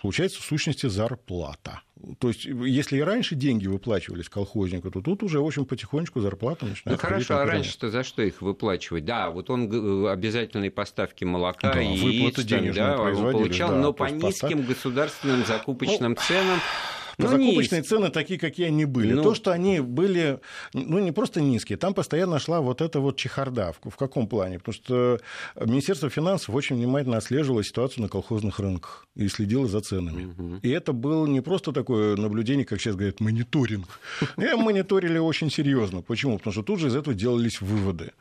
получается 0.00 0.40
в 0.40 0.44
сущности 0.44 0.86
зарплата. 0.86 1.80
То 2.18 2.28
есть, 2.28 2.44
если 2.44 2.96
и 2.96 3.00
раньше 3.00 3.36
деньги 3.36 3.68
выплачивались 3.68 4.28
колхознику, 4.28 4.90
то 4.90 5.00
тут 5.00 5.22
уже, 5.22 5.40
в 5.40 5.46
общем, 5.46 5.64
потихонечку 5.64 6.20
зарплата 6.20 6.66
начинает. 6.66 7.00
Ну 7.00 7.08
хорошо, 7.08 7.38
а 7.38 7.44
раньше-то 7.44 7.90
за 7.90 8.02
что 8.02 8.22
их 8.22 8.42
выплачивать? 8.42 9.04
Да, 9.04 9.30
вот 9.30 9.50
он 9.50 10.06
обязательные 10.08 10.70
поставки 10.70 11.24
молока 11.24 11.72
да, 11.72 11.80
и 11.80 11.86
яиц, 11.86 12.74
да, 12.74 13.00
он 13.00 13.32
получал, 13.32 13.70
да, 13.70 13.76
но 13.76 13.92
по 13.92 14.04
низким 14.10 14.58
поставь... 14.58 14.66
государственным 14.66 15.46
закупочным 15.46 16.12
ну, 16.12 16.26
ценам 16.26 16.60
ну, 17.18 17.28
закупочные 17.28 17.80
низкие. 17.80 17.82
цены 17.82 18.10
такие, 18.10 18.38
какие 18.38 18.66
они 18.66 18.84
были. 18.84 19.12
Ну... 19.12 19.22
То, 19.22 19.34
что 19.34 19.52
они 19.52 19.80
были, 19.80 20.40
ну, 20.72 20.98
не 20.98 21.12
просто 21.12 21.40
низкие, 21.40 21.78
там 21.78 21.94
постоянно 21.94 22.38
шла 22.38 22.60
вот 22.60 22.80
эта 22.80 23.00
вот 23.00 23.16
чехарда. 23.16 23.74
В, 23.80 23.90
в 23.90 23.96
каком 23.96 24.26
плане? 24.26 24.58
Потому 24.58 24.74
что 24.74 25.20
Министерство 25.60 26.10
финансов 26.10 26.54
очень 26.54 26.76
внимательно 26.76 27.16
отслеживало 27.16 27.64
ситуацию 27.64 28.02
на 28.02 28.08
колхозных 28.08 28.58
рынках 28.58 29.06
и 29.14 29.28
следило 29.28 29.66
за 29.66 29.80
ценами. 29.80 30.24
Угу. 30.24 30.60
И 30.62 30.70
это 30.70 30.92
было 30.92 31.26
не 31.26 31.40
просто 31.40 31.72
такое 31.72 32.16
наблюдение, 32.16 32.64
как 32.64 32.80
сейчас 32.80 32.96
говорят, 32.96 33.20
мониторинг. 33.20 34.00
И 34.36 34.44
мониторили 34.56 35.18
очень 35.18 35.50
серьезно. 35.50 36.02
Почему? 36.02 36.38
Потому 36.38 36.52
что 36.52 36.62
тут 36.62 36.80
же 36.80 36.88
из 36.88 36.96
этого 36.96 37.14
делались 37.14 37.60
выводы. 37.60 38.12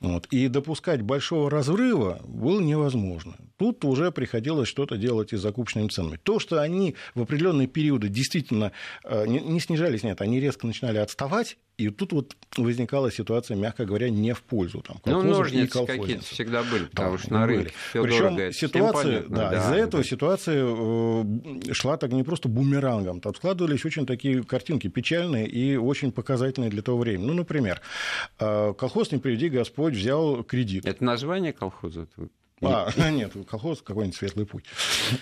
Вот. 0.00 0.26
И 0.26 0.48
допускать 0.48 1.02
большого 1.02 1.50
разрыва 1.50 2.20
было 2.24 2.58
невозможно. 2.58 3.36
Тут 3.58 3.84
уже 3.84 4.10
приходилось 4.10 4.68
что-то 4.68 4.96
делать 4.96 5.34
и 5.34 5.36
с 5.36 5.40
закупочными 5.40 5.88
ценами. 5.88 6.16
То, 6.16 6.38
что 6.38 6.62
они 6.62 6.96
в 7.14 7.20
определенные 7.20 7.68
периоды 7.68 8.08
действительно 8.08 8.72
э, 9.04 9.26
не 9.26 9.60
снижались, 9.60 10.02
нет, 10.02 10.22
они 10.22 10.40
резко 10.40 10.66
начинали 10.66 10.96
отставать, 10.96 11.58
и 11.80 11.88
тут 11.88 12.12
вот 12.12 12.36
возникала 12.56 13.10
ситуация, 13.10 13.56
мягко 13.56 13.86
говоря, 13.86 14.10
не 14.10 14.34
в 14.34 14.42
пользу 14.42 14.82
там, 14.82 15.00
Ну, 15.06 15.22
ножницы 15.22 15.86
какие-то 15.86 16.24
всегда 16.24 16.62
были, 16.62 16.84
потому 16.84 17.12
да, 17.12 17.18
что 17.18 17.32
на 17.32 17.46
рынке 17.46 17.72
все 17.90 18.02
Причем 18.02 18.52
ситуация, 18.52 19.22
да, 19.22 19.50
да, 19.50 19.58
из-за 19.58 19.74
этого 19.76 20.04
ситуация 20.04 20.62
э, 20.62 21.72
шла 21.72 21.96
так 21.96 22.12
не 22.12 22.22
просто 22.22 22.48
бумерангом, 22.48 23.20
там 23.20 23.34
складывались 23.34 23.84
очень 23.86 24.04
такие 24.04 24.42
картинки 24.42 24.88
печальные 24.88 25.48
и 25.48 25.76
очень 25.76 26.12
показательные 26.12 26.70
для 26.70 26.82
того 26.82 26.98
времени. 26.98 27.26
Ну, 27.26 27.34
например, 27.34 27.80
э, 28.38 28.74
колхоз 28.76 29.10
«Не 29.10 29.18
приведи 29.18 29.48
Господь» 29.48 29.94
взял 29.94 30.42
кредит. 30.44 30.84
Это 30.84 31.02
название 31.02 31.52
колхоза? 31.54 32.06
А, 32.60 32.90
нет, 33.10 33.32
колхоз 33.48 33.80
какой-нибудь 33.80 34.16
светлый 34.16 34.44
путь. 34.44 34.64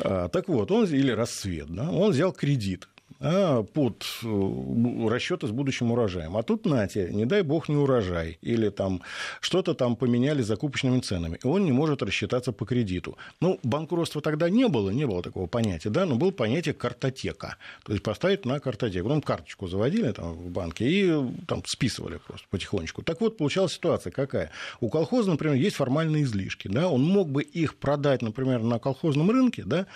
А, 0.01 0.29
так 0.29 0.49
вот, 0.49 0.73
он 0.73 0.87
или 0.87 1.13
рассвет, 1.13 1.69
да, 1.69 1.89
он 1.89 2.11
взял 2.11 2.33
кредит 2.33 2.89
а, 3.21 3.65
под 3.65 4.07
э, 4.23 5.09
расчеты 5.09 5.49
с 5.49 5.51
будущим 5.51 5.91
урожаем. 5.91 6.37
А 6.37 6.43
тут, 6.43 6.67
нате, 6.67 7.09
не 7.13 7.27
дай 7.27 7.43
бог, 7.43 7.69
не 7.69 7.77
урожай. 7.77 8.39
Или 8.43 8.69
там 8.69 9.03
что-то 9.41 9.75
там 9.75 9.97
поменяли 9.97 10.43
закупочными 10.43 11.01
ценами. 11.01 11.39
И 11.43 11.47
он 11.47 11.65
не 11.65 11.73
может 11.73 12.03
рассчитаться 12.03 12.53
по 12.53 12.65
кредиту. 12.65 13.19
Ну, 13.41 13.59
банкротства 13.65 14.23
тогда 14.23 14.49
не 14.49 14.69
было, 14.69 14.91
не 14.91 15.07
было 15.07 15.23
такого 15.23 15.47
понятия, 15.47 15.91
да, 15.91 16.07
но 16.07 16.15
было 16.15 16.31
понятие 16.31 16.75
картотека. 16.75 17.57
То 17.85 17.93
есть 17.93 18.05
поставить 18.05 18.45
на 18.45 18.61
картотеку. 18.61 19.09
Потом 19.09 19.23
карточку 19.23 19.67
заводили 19.67 20.13
там 20.13 20.35
в 20.35 20.51
банке 20.51 20.89
и 20.89 21.13
там 21.47 21.65
списывали 21.67 22.21
просто 22.25 22.47
потихонечку. 22.51 23.03
Так 23.03 23.21
вот, 23.21 23.37
получалась 23.37 23.73
ситуация 23.73 24.13
какая? 24.13 24.53
У 24.81 24.89
колхоза, 24.91 25.31
например, 25.31 25.57
есть 25.57 25.77
формальные 25.77 26.23
излишки. 26.23 26.69
Да? 26.69 26.89
Он 26.89 27.03
мог 27.03 27.31
бы 27.31 27.43
их 27.43 27.77
продать, 27.77 28.23
например, 28.23 28.63
на 28.63 28.79
колхозном 28.79 29.31
рынке, 29.31 29.65
да? 29.67 29.87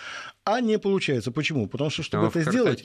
А 0.44 0.61
не 0.61 0.78
получается. 0.78 1.31
Почему? 1.31 1.68
Потому 1.68 1.90
что, 1.90 2.02
чтобы 2.02 2.26
а 2.26 2.28
это 2.28 2.42
сделать... 2.42 2.85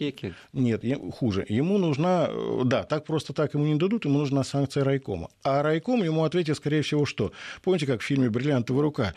Нет, 0.54 0.84
хуже. 1.14 1.46
Ему 1.50 1.78
нужна, 1.78 2.28
э, 2.30 2.62
да, 2.66 2.84
так 2.84 3.06
просто 3.06 3.34
так 3.34 3.54
ему 3.56 3.66
не 3.66 3.76
дадут, 3.76 4.06
ему 4.06 4.20
нужна 4.20 4.44
санкция 4.44 4.84
райкома. 4.84 5.30
А 5.44 5.64
райком 5.64 6.04
ему 6.04 6.24
ответит, 6.24 6.58
скорее 6.58 6.84
всего, 6.84 7.06
что? 7.06 7.32
Помните, 7.64 7.88
как 7.88 8.02
в 8.02 8.04
фильме 8.04 8.30
«Бриллиантовая 8.30 8.84
рука»? 8.84 9.14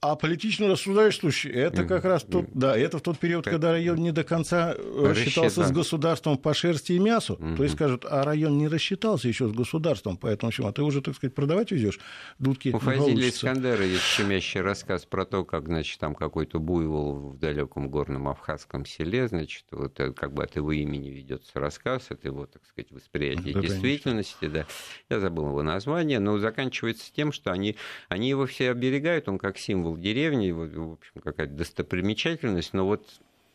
А 0.00 0.16
политично 0.16 0.68
рассуждающий, 0.68 1.50
это 1.50 1.84
как 1.84 2.04
раз 2.04 2.22
тот, 2.22 2.46
да, 2.54 2.76
это 2.76 2.98
в 2.98 3.02
тот 3.02 3.18
период, 3.18 3.44
когда 3.44 3.72
район 3.72 3.98
не 3.98 4.12
до 4.12 4.24
конца 4.24 4.74
э, 4.76 5.06
рассчитался 5.10 5.64
с 5.64 5.70
государством 5.70 6.38
по 6.38 6.54
шерсти 6.54 6.92
и 6.92 6.98
мясу. 6.98 7.38
То 7.56 7.62
есть 7.62 7.74
скажут, 7.74 8.06
а 8.08 8.24
район 8.24 8.56
не 8.56 8.68
рассчитался 8.68 9.28
еще 9.28 9.48
с 9.48 9.52
государством, 9.52 10.16
поэтому 10.16 10.50
чем? 10.52 10.66
А 10.66 10.72
ты 10.72 10.82
уже, 10.82 11.02
так 11.02 11.16
сказать, 11.16 11.34
продавать 11.34 11.70
везешь? 11.70 11.98
Дудки 12.38 12.70
У 12.70 12.78
Фазиля 12.78 13.28
Искандера 13.28 13.84
есть 13.84 14.02
щемящий 14.02 14.60
рассказ 14.60 15.04
про 15.04 15.24
то, 15.24 15.44
как, 15.44 15.66
значит, 15.66 15.98
там 15.98 16.14
какой-то 16.14 16.58
буйвол 16.58 17.32
в 17.32 17.38
далеком 17.38 17.81
горном 17.88 18.28
Абхазском 18.28 18.84
селе, 18.84 19.28
значит, 19.28 19.64
вот 19.70 19.98
как 20.16 20.32
бы 20.32 20.44
от 20.44 20.56
его 20.56 20.72
имени 20.72 21.08
ведется 21.10 21.60
рассказ, 21.60 22.06
это 22.10 22.28
его, 22.28 22.46
так 22.46 22.64
сказать, 22.66 22.90
восприятие 22.90 23.54
да, 23.54 23.60
действительности, 23.60 24.36
конечно. 24.40 24.66
да. 25.08 25.14
Я 25.14 25.20
забыл 25.20 25.48
его 25.48 25.62
название, 25.62 26.18
но 26.18 26.38
заканчивается 26.38 27.12
тем, 27.12 27.32
что 27.32 27.52
они, 27.52 27.76
они 28.08 28.28
его 28.28 28.46
все 28.46 28.70
оберегают, 28.70 29.28
он 29.28 29.38
как 29.38 29.58
символ 29.58 29.96
деревни, 29.96 30.50
в 30.50 30.92
общем, 30.92 31.20
какая-то 31.22 31.54
достопримечательность, 31.54 32.72
но 32.72 32.86
вот 32.86 33.06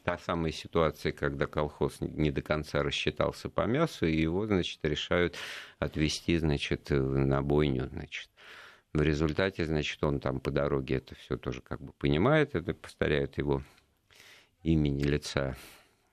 та 0.08 0.18
самая 0.18 0.54
ситуация, 0.54 1.12
когда 1.12 1.48
колхоз 1.48 1.98
не 2.00 2.32
до 2.32 2.42
конца 2.42 2.82
рассчитался 2.82 3.50
по 3.50 3.66
мясу, 3.66 4.06
и 4.06 4.16
его, 4.16 4.48
значит, 4.48 4.80
решают 4.84 5.36
отвезти, 5.80 6.38
значит, 6.38 6.90
на 6.92 7.42
бойню, 7.42 7.90
значит. 7.90 8.30
В 8.94 9.02
результате, 9.02 9.66
значит, 9.66 10.02
он 10.06 10.22
там 10.22 10.40
по 10.40 10.50
дороге 10.50 10.96
это 10.96 11.14
все 11.16 11.36
тоже 11.36 11.62
как 11.62 11.82
бы 11.82 11.92
понимает, 11.92 12.56
это 12.56 12.74
повторяют 12.74 13.38
его 13.38 13.62
имени 14.68 15.04
лица 15.04 15.56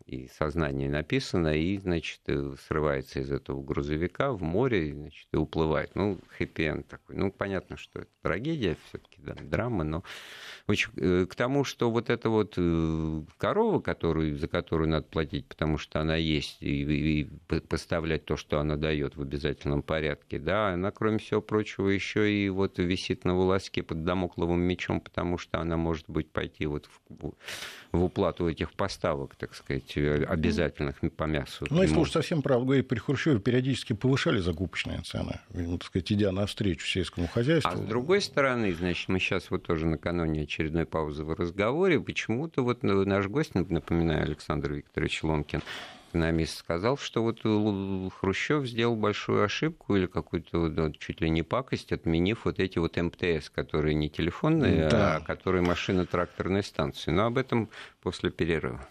и 0.07 0.29
сознание 0.29 0.89
написано, 0.89 1.57
и, 1.57 1.77
значит, 1.79 2.21
э, 2.27 2.55
срывается 2.69 3.21
из 3.21 3.33
этого 3.33 3.63
грузовика 3.63 4.33
в 4.33 4.43
море, 4.43 4.95
значит, 4.95 5.29
и 5.33 5.37
уплывает. 5.37 5.95
Ну, 5.95 6.21
хэппи 6.29 6.85
такой. 6.89 7.17
Ну, 7.17 7.33
понятно, 7.33 7.77
что 7.77 8.01
это 8.01 8.11
трагедия 8.23 8.77
все 8.89 8.99
таки 8.99 9.14
все-таки 9.15 9.43
да, 9.43 9.49
драма, 9.49 9.85
но 9.85 10.03
очень, 10.67 10.91
э, 10.97 11.27
к 11.29 11.35
тому, 11.35 11.65
что 11.65 11.91
вот 11.91 12.11
эта 12.11 12.31
вот 12.31 12.55
э, 12.57 13.23
корова, 13.39 13.81
которую, 13.81 14.39
за 14.39 14.49
которую 14.49 14.89
надо 14.89 15.07
платить, 15.07 15.47
потому 15.47 15.79
что 15.79 16.01
она 16.01 16.17
есть, 16.17 16.63
и, 16.63 17.21
и 17.21 17.25
поставлять 17.69 18.25
то, 18.25 18.37
что 18.37 18.61
она 18.61 18.77
дает 18.77 19.17
в 19.17 19.23
обязательном 19.23 19.83
порядке, 19.83 20.39
да, 20.39 20.69
она, 20.69 20.91
кроме 20.91 21.19
всего 21.19 21.43
прочего, 21.43 21.89
еще 21.89 22.33
и 22.33 22.49
вот 22.49 22.79
висит 22.79 23.25
на 23.25 23.35
волоске 23.35 23.83
под 23.83 24.05
домокловым 24.05 24.61
мечом, 24.61 25.01
потому 25.01 25.37
что 25.39 25.61
она 25.61 25.77
может 25.77 26.09
быть 26.09 26.31
пойти 26.31 26.67
вот 26.67 26.89
в, 27.09 27.33
в 27.93 28.05
уплату 28.05 28.49
этих 28.49 28.73
поставок, 28.73 29.37
так 29.37 29.55
сказать, 29.55 29.97
э, 29.97 30.25
обязательных 30.25 30.97
по 31.17 31.25
мясу. 31.25 31.67
Ну, 31.69 31.83
если 31.83 31.97
уж 31.97 32.11
совсем 32.11 32.41
правду 32.41 32.67
говорить, 32.67 32.89
при 32.89 32.99
Хрущеве 32.99 33.39
периодически 33.39 33.93
повышали 33.93 34.39
закупочные 34.39 35.03
цены, 35.03 35.41
так 35.53 35.85
сказать, 35.85 36.11
идя 36.11 36.33
навстречу 36.33 36.87
сельскому 36.87 37.29
хозяйству. 37.29 37.71
А 37.71 37.77
с 37.77 37.81
другой 37.81 38.23
стороны, 38.23 38.73
значит, 38.73 39.09
мы 39.15 39.21
сейчас 39.21 39.49
вот 39.53 39.63
тоже 39.63 39.87
накануне 39.87 40.43
очередной 40.43 40.87
паузы 40.87 41.23
в 41.23 41.33
разговоре, 41.33 42.01
почему-то 42.01 42.63
вот 42.63 42.83
наш 42.83 43.29
гость, 43.29 43.55
напоминаю, 43.55 44.25
Александр 44.25 44.73
Викторович 44.73 45.23
Ломкин, 45.23 45.63
экономист, 46.11 46.59
сказал, 46.59 46.99
что 46.99 47.23
вот 47.23 47.43
Хрущев 48.15 48.67
сделал 48.67 48.97
большую 48.97 49.45
ошибку 49.45 49.95
или 49.95 50.07
какую-то 50.07 50.69
да, 50.69 50.91
чуть 50.99 51.21
ли 51.21 51.31
не 51.31 51.45
пакость, 51.45 51.93
отменив 51.93 52.45
вот 52.45 52.59
эти 52.59 52.79
вот 52.79 52.97
МТС, 52.97 53.51
которые 53.51 53.95
не 53.95 54.11
телефонные, 54.11 54.89
да. 54.89 55.19
а 55.19 55.21
которые 55.21 55.63
машино-тракторные 55.63 56.65
станции. 56.65 57.13
Но 57.13 57.27
об 57.27 57.39
этом 57.39 57.71
после 58.03 58.33
перерыва. 58.33 58.85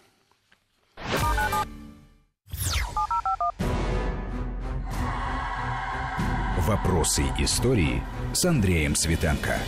Вопросы 6.60 7.24
истории 7.38 8.02
с 8.32 8.42
Андреем 8.46 8.94
Светенко. 8.94 9.58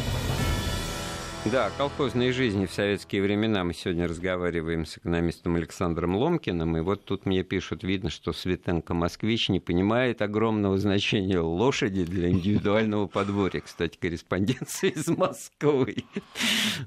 Да, 1.52 1.70
колхозной 1.78 2.32
жизни 2.32 2.66
в 2.66 2.72
советские 2.72 3.22
времена 3.22 3.62
мы 3.62 3.72
сегодня 3.72 4.08
разговариваем 4.08 4.84
с 4.84 4.98
экономистом 4.98 5.54
Александром 5.54 6.16
Ломкиным, 6.16 6.76
и 6.76 6.80
вот 6.80 7.04
тут 7.04 7.24
мне 7.24 7.44
пишут, 7.44 7.84
видно, 7.84 8.10
что 8.10 8.32
Светенко 8.32 8.94
москвич 8.94 9.48
не 9.48 9.60
понимает 9.60 10.22
огромного 10.22 10.76
значения 10.76 11.38
лошади 11.38 12.04
для 12.04 12.30
индивидуального 12.30 13.06
подворья. 13.06 13.60
Кстати, 13.60 13.96
корреспонденция 13.96 14.90
из 14.90 15.06
Москвы. 15.06 16.04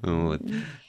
Вот. 0.02 0.42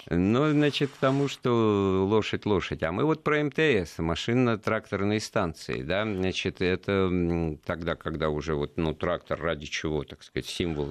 Ну, 0.08 0.50
значит, 0.50 0.90
к 0.90 0.96
тому, 0.96 1.28
что 1.28 2.06
лошадь, 2.08 2.46
лошадь. 2.46 2.82
А 2.82 2.90
мы 2.90 3.04
вот 3.04 3.22
про 3.22 3.44
МТС, 3.44 3.98
машинно-тракторные 3.98 5.20
станции, 5.20 5.82
да, 5.82 6.04
значит, 6.04 6.60
это 6.60 7.56
тогда, 7.64 7.94
когда 7.94 8.30
уже 8.30 8.56
вот, 8.56 8.76
ну, 8.76 8.94
трактор 8.94 9.40
ради 9.40 9.66
чего, 9.66 10.02
так 10.02 10.24
сказать, 10.24 10.46
символ 10.46 10.88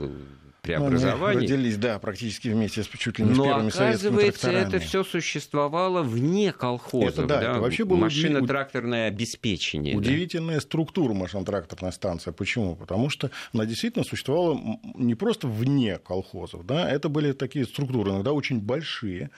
преобразований. 0.78 1.36
Мы 1.36 1.41
родились, 1.41 1.78
да, 1.78 1.99
практически 1.99 2.49
вместе 2.49 2.84
с 2.84 2.88
чуть 2.88 3.20
ли 3.20 3.26
не 3.26 3.32
Но, 3.32 3.45
первыми 3.45 3.70
оказывается, 3.70 4.51
это 4.51 4.80
все 4.80 5.03
существовало 5.03 6.03
вне 6.03 6.51
колхозов. 6.51 7.20
Это, 7.20 7.26
да, 7.26 7.41
да? 7.41 7.51
Это 7.51 7.61
вообще 7.61 7.86
было 7.86 7.97
машино-тракторное 7.97 9.07
обеспечение. 9.07 9.95
Удивительная 9.95 10.55
да? 10.55 10.61
структура 10.61 11.13
машино-тракторной 11.13 11.91
станции. 11.91 12.32
Почему? 12.32 12.76
Потому 12.76 13.09
что 13.09 13.32
она 13.53 13.65
действительно 13.65 14.03
существовала 14.03 14.59
не 14.95 15.15
просто 15.15 15.47
вне 15.47 15.97
колхозов, 15.97 16.65
да, 16.65 16.89
это 16.89 17.09
были 17.09 17.32
такие 17.34 17.65
структуры, 17.65 18.11
иногда 18.11 18.32
очень 18.32 18.59
большие, 18.59 19.30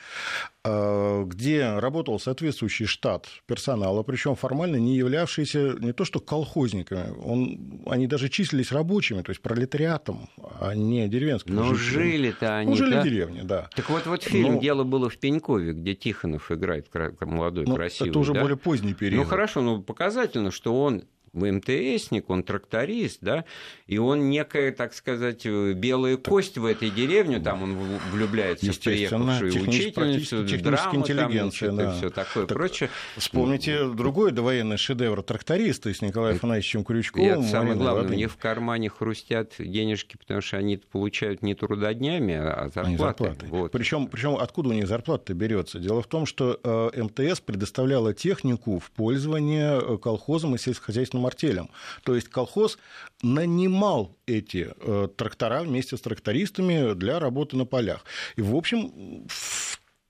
Э, 0.63 1.23
где 1.25 1.79
работал 1.79 2.19
соответствующий 2.19 2.86
штат 2.86 3.25
персонала, 3.47 4.03
причем 4.03 4.36
формально 4.36 4.75
не 4.75 4.95
являвшийся 4.95 5.73
не 5.79 5.91
то 5.91 6.05
что 6.05 6.19
колхозниками, 6.19 7.09
он, 7.19 7.82
они 7.88 8.05
даже 8.05 8.29
числились 8.29 8.71
рабочими, 8.71 9.23
то 9.23 9.32
есть 9.32 9.41
пролетариатом, 9.41 10.29
а 10.59 10.75
не 10.75 11.07
деревенскими. 11.07 11.20
Но 11.45 11.74
жили-то 11.74 12.57
они, 12.57 12.72
ну, 12.72 12.76
жили 12.76 12.91
да? 12.91 13.01
в 13.01 13.03
деревне, 13.03 13.43
да. 13.43 13.69
Так 13.76 13.89
вот, 13.89 14.05
вот 14.05 14.24
фильм 14.24 14.55
Но... 14.55 14.59
«Дело 14.59 14.84
было 14.84 15.09
в 15.09 15.17
Пенькове», 15.17 15.74
где 15.74 15.95
Тихонов 15.95 16.51
играет 16.51 16.88
молодой, 17.22 17.65
ну, 17.65 17.76
красивый. 17.76 18.09
Это 18.09 18.19
уже 18.19 18.34
да? 18.34 18.41
более 18.41 18.57
поздний 18.57 18.93
период. 18.93 19.24
Ну 19.24 19.30
хорошо, 19.30 19.61
но 19.61 19.82
показательно, 19.82 20.51
что 20.51 20.82
он 20.82 21.03
МТСник, 21.34 22.29
он 22.29 22.43
тракторист, 22.43 23.19
да, 23.21 23.45
и 23.88 23.97
он 23.97 24.29
некая, 24.29 24.71
так 24.71 24.93
сказать, 24.93 25.45
белая 25.45 26.17
кость 26.17 26.57
в 26.57 26.65
этой 26.65 26.89
деревне, 26.89 27.39
там 27.39 27.63
он 27.63 27.77
влюбляется 28.11 28.71
в 28.71 28.79
приехавшую 28.79 29.51
учительницу, 29.51 30.43
драма, 30.63 30.95
интеллигенция, 30.95 31.69
там, 31.69 31.77
да. 31.77 31.91
все 31.93 32.09
такое 32.09 32.45
так, 32.45 32.57
прочее. 32.57 32.89
Вспомните 33.17 33.88
другой 33.89 34.32
довоенный 34.32 34.77
шедевр 34.77 35.23
тракториста 35.23 35.93
с 35.93 36.01
Николаем 36.01 36.38
Афанасьевичем 36.38 36.84
Крючковым. 36.84 37.41
И 37.41 37.47
самое 37.47 37.75
главное, 37.75 38.11
у 38.11 38.13
них 38.13 38.32
в 38.32 38.38
кармане 38.38 38.89
хрустят 38.89 39.53
денежки, 39.57 40.17
потому 40.17 40.41
что 40.41 40.57
они 40.57 40.77
получают 40.77 41.41
не 41.41 41.55
трудоднями, 41.55 42.36
а 42.36 42.69
зарплаты. 42.73 42.97
зарплаты. 42.97 43.45
Вот. 43.47 43.71
Причем, 43.71 44.07
причем 44.07 44.36
откуда 44.36 44.69
у 44.69 44.73
них 44.73 44.88
зарплата 44.88 45.34
берется? 45.34 45.79
Дело 45.79 46.01
в 46.01 46.07
том, 46.07 46.25
что 46.25 46.59
э, 46.63 47.03
МТС 47.03 47.41
предоставляла 47.41 48.13
технику 48.13 48.79
в 48.79 48.91
пользование 48.91 49.79
э, 49.82 49.97
колхозам 49.97 50.55
и 50.55 50.57
сельскохозяйственным 50.57 51.20
хозяйственным 51.22 51.26
артелям. 51.26 51.69
То 52.03 52.15
есть 52.15 52.28
колхоз 52.30 52.78
нанимал 53.22 54.17
эти 54.26 54.74
э, 54.76 55.07
трактора 55.15 55.61
вместе 55.63 55.97
с 55.97 56.01
трактористами 56.01 56.93
для 56.93 57.19
работы 57.19 57.57
на 57.57 57.65
полях. 57.65 58.03
И, 58.38 58.41
в 58.41 58.55
общем, 58.55 59.28
в 59.28 59.61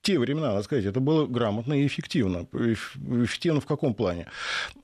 те 0.02 0.18
времена, 0.18 0.48
надо 0.50 0.62
сказать, 0.64 0.84
это 0.84 1.00
было 1.00 1.26
грамотно 1.26 1.74
и 1.74 1.86
эффективно. 1.86 2.46
Эффективно 2.52 3.60
в 3.60 3.66
каком 3.66 3.94
плане? 3.94 4.26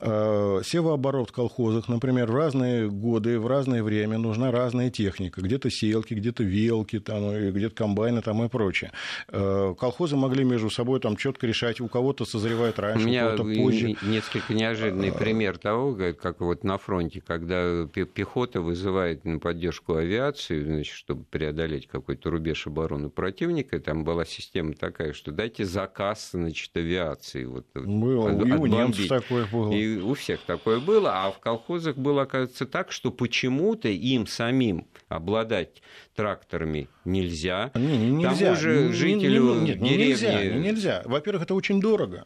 Э, 0.01 0.61
севооборот 0.65 1.31
в 1.31 1.33
колхозах, 1.33 1.89
например, 1.89 2.31
в 2.31 2.35
разные 2.37 2.89
годы, 2.89 3.41
в 3.41 3.47
разное 3.49 3.83
время 3.83 4.17
нужна 4.19 4.53
разная 4.53 4.91
техника. 4.91 5.41
Где-то 5.41 5.71
сеялки, 5.71 6.15
где-то 6.15 6.45
велки, 6.45 7.01
там, 7.01 7.51
где-то 7.51 7.75
комбайны 7.75 8.23
там, 8.23 8.45
и 8.45 8.49
прочее. 8.49 8.93
Э, 9.29 9.75
колхозы 9.79 10.17
могли 10.17 10.45
между 10.45 10.71
собой 10.71 11.01
там 11.01 11.17
четко 11.17 11.47
решать, 11.49 11.81
у 11.81 11.89
кого-то 11.89 12.25
созревает 12.25 12.79
раньше, 12.79 13.05
у, 13.05 13.09
меня 13.09 13.27
у 13.27 13.37
кого-то 13.37 13.61
позже. 13.61 13.97
несколько 14.03 14.55
неожиданный 14.55 15.13
пример 15.13 15.59
того, 15.59 15.97
как 16.15 16.41
вот 16.41 16.63
на 16.63 16.79
фронте, 16.79 17.21
когда 17.27 17.87
пехота 17.87 18.61
вызывает 18.61 19.25
на 19.25 19.41
поддержку 19.41 19.97
авиации, 19.97 20.63
значит, 20.63 20.95
чтобы 20.95 21.25
преодолеть 21.25 21.89
какой-то 21.89 22.31
рубеж 22.31 22.69
обороны 22.69 23.11
противника, 23.11 23.81
там 23.81 24.05
была 24.05 24.25
система 24.25 24.75
такая, 24.75 25.08
такая, 25.09 25.13
что 25.15 25.33
дайте 25.33 25.65
заказ, 25.65 26.31
значит, 26.33 26.77
авиации. 26.77 27.45
Вот, 27.45 27.67
было, 27.75 28.31
от, 28.31 28.47
и 28.47 28.53
у 28.53 28.67
немцев 28.67 29.09
такое 29.09 29.47
было. 29.47 29.73
И 29.73 29.99
у 29.99 30.15
всех 30.15 30.41
такое 30.43 30.81
было, 30.81 31.25
а 31.25 31.31
в 31.31 31.39
колхозах 31.39 31.97
было, 31.97 32.23
оказывается, 32.23 32.67
так, 32.67 32.93
что 32.93 33.11
почему-то 33.11 33.89
им 33.89 34.27
самим 34.27 34.87
обладать 35.09 35.83
тракторами 36.15 36.89
нельзя. 37.05 37.71
Не, 37.75 37.97
не, 37.97 38.11
нельзя. 38.11 38.47
Тому 38.47 38.57
же 38.57 38.93
жителю 38.93 39.55
не, 39.55 39.61
не, 39.61 39.75
не, 39.75 39.89
деревни... 39.89 40.05
Нельзя, 40.07 40.45
не, 40.45 40.61
нельзя. 40.61 41.03
Во-первых, 41.05 41.45
это 41.45 41.55
очень 41.55 41.81
дорого. 41.81 42.25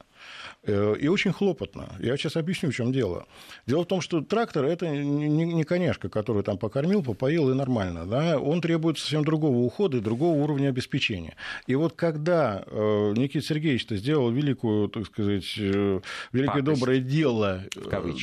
Э, 0.64 0.94
и 0.98 1.08
очень 1.08 1.32
хлопотно. 1.32 1.88
Я 1.98 2.16
сейчас 2.16 2.36
объясню, 2.36 2.70
в 2.70 2.74
чем 2.74 2.92
дело. 2.92 3.26
Дело 3.66 3.82
в 3.82 3.88
том, 3.88 4.00
что 4.00 4.20
трактор– 4.20 4.64
это 4.66 4.88
не 4.88 5.64
коняшка, 5.64 6.08
который 6.08 6.44
там 6.44 6.56
покормил, 6.56 7.02
попоил 7.02 7.50
и 7.50 7.54
нормально. 7.54 8.06
Да? 8.06 8.38
Он 8.38 8.60
требует 8.60 8.98
совсем 8.98 9.24
другого 9.24 9.56
ухода 9.56 9.96
и 9.96 10.00
другого 10.00 10.36
уровня 10.36 10.68
обеспечения. 10.68 11.34
И 11.66 11.74
вот 11.74 11.94
когда 11.94 12.62
э, 12.66 13.12
Никита 13.16 13.44
Сергеевич 13.44 13.88
сделал 13.88 14.30
великую, 14.30 14.88
так 14.88 15.06
сказать, 15.06 15.52
э, 15.58 16.00
великое 16.32 16.62
Пакость. 16.62 16.80
доброе 16.80 17.00
дело 17.00 17.62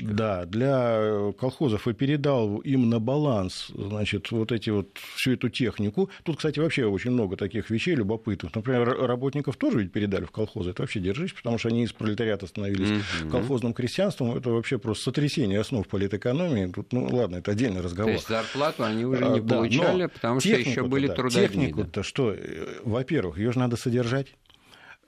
да, 0.04 0.46
для 0.46 1.34
колхозов 1.38 1.88
и 1.90 1.94
передал 1.94 2.60
им 2.60 2.90
на 2.90 3.00
баланс 3.00 3.68
значит, 3.76 4.32
вот 4.32 4.54
эти 4.54 4.70
вот, 4.70 4.98
всю 5.16 5.34
эту 5.34 5.50
технику, 5.50 6.10
тут, 6.24 6.38
кстати, 6.38 6.60
вообще 6.60 6.86
очень 6.86 7.12
много 7.12 7.36
таких 7.36 7.70
вещей 7.70 7.96
любопытных. 7.96 8.56
Например, 8.56 8.88
работников 8.88 9.58
тоже 9.58 9.80
ведь 9.80 9.92
передали 9.92 10.24
в 10.24 10.32
колхозы. 10.32 10.70
Это 10.70 10.84
вообще 10.84 11.02
держись, 11.02 11.34
потому 11.34 11.58
что 11.58 11.68
они 11.68 11.84
из 11.84 11.92
пролетариата 11.92 12.29
пролетариата 12.30 12.48
становились 12.48 12.88
mm-hmm. 12.88 13.30
колхозным 13.30 13.74
крестьянством, 13.74 14.36
это 14.36 14.50
вообще 14.50 14.78
просто 14.78 15.06
сотрясение 15.06 15.60
основ 15.60 15.88
политэкономии. 15.88 16.72
Тут, 16.72 16.94
ну 16.94 17.08
ладно, 17.12 17.38
это 17.38 17.52
отдельный 17.52 17.82
разговор. 17.82 18.12
То 18.12 18.16
есть 18.18 18.28
зарплату 18.28 18.84
они 18.84 19.06
уже 19.06 19.26
не 19.26 19.40
а, 19.40 19.44
получали, 19.44 20.04
да, 20.04 20.10
потому 20.10 20.40
что 20.40 20.50
еще 20.50 20.84
были 20.84 21.08
да, 21.08 21.16
трудодни. 21.16 21.48
Технику-то 21.48 21.92
да. 22.00 22.04
что? 22.04 22.34
Э, 22.34 22.80
во-первых, 22.84 23.38
ее 23.38 23.52
же 23.52 23.60
надо 23.60 23.78
содержать. 23.78 24.28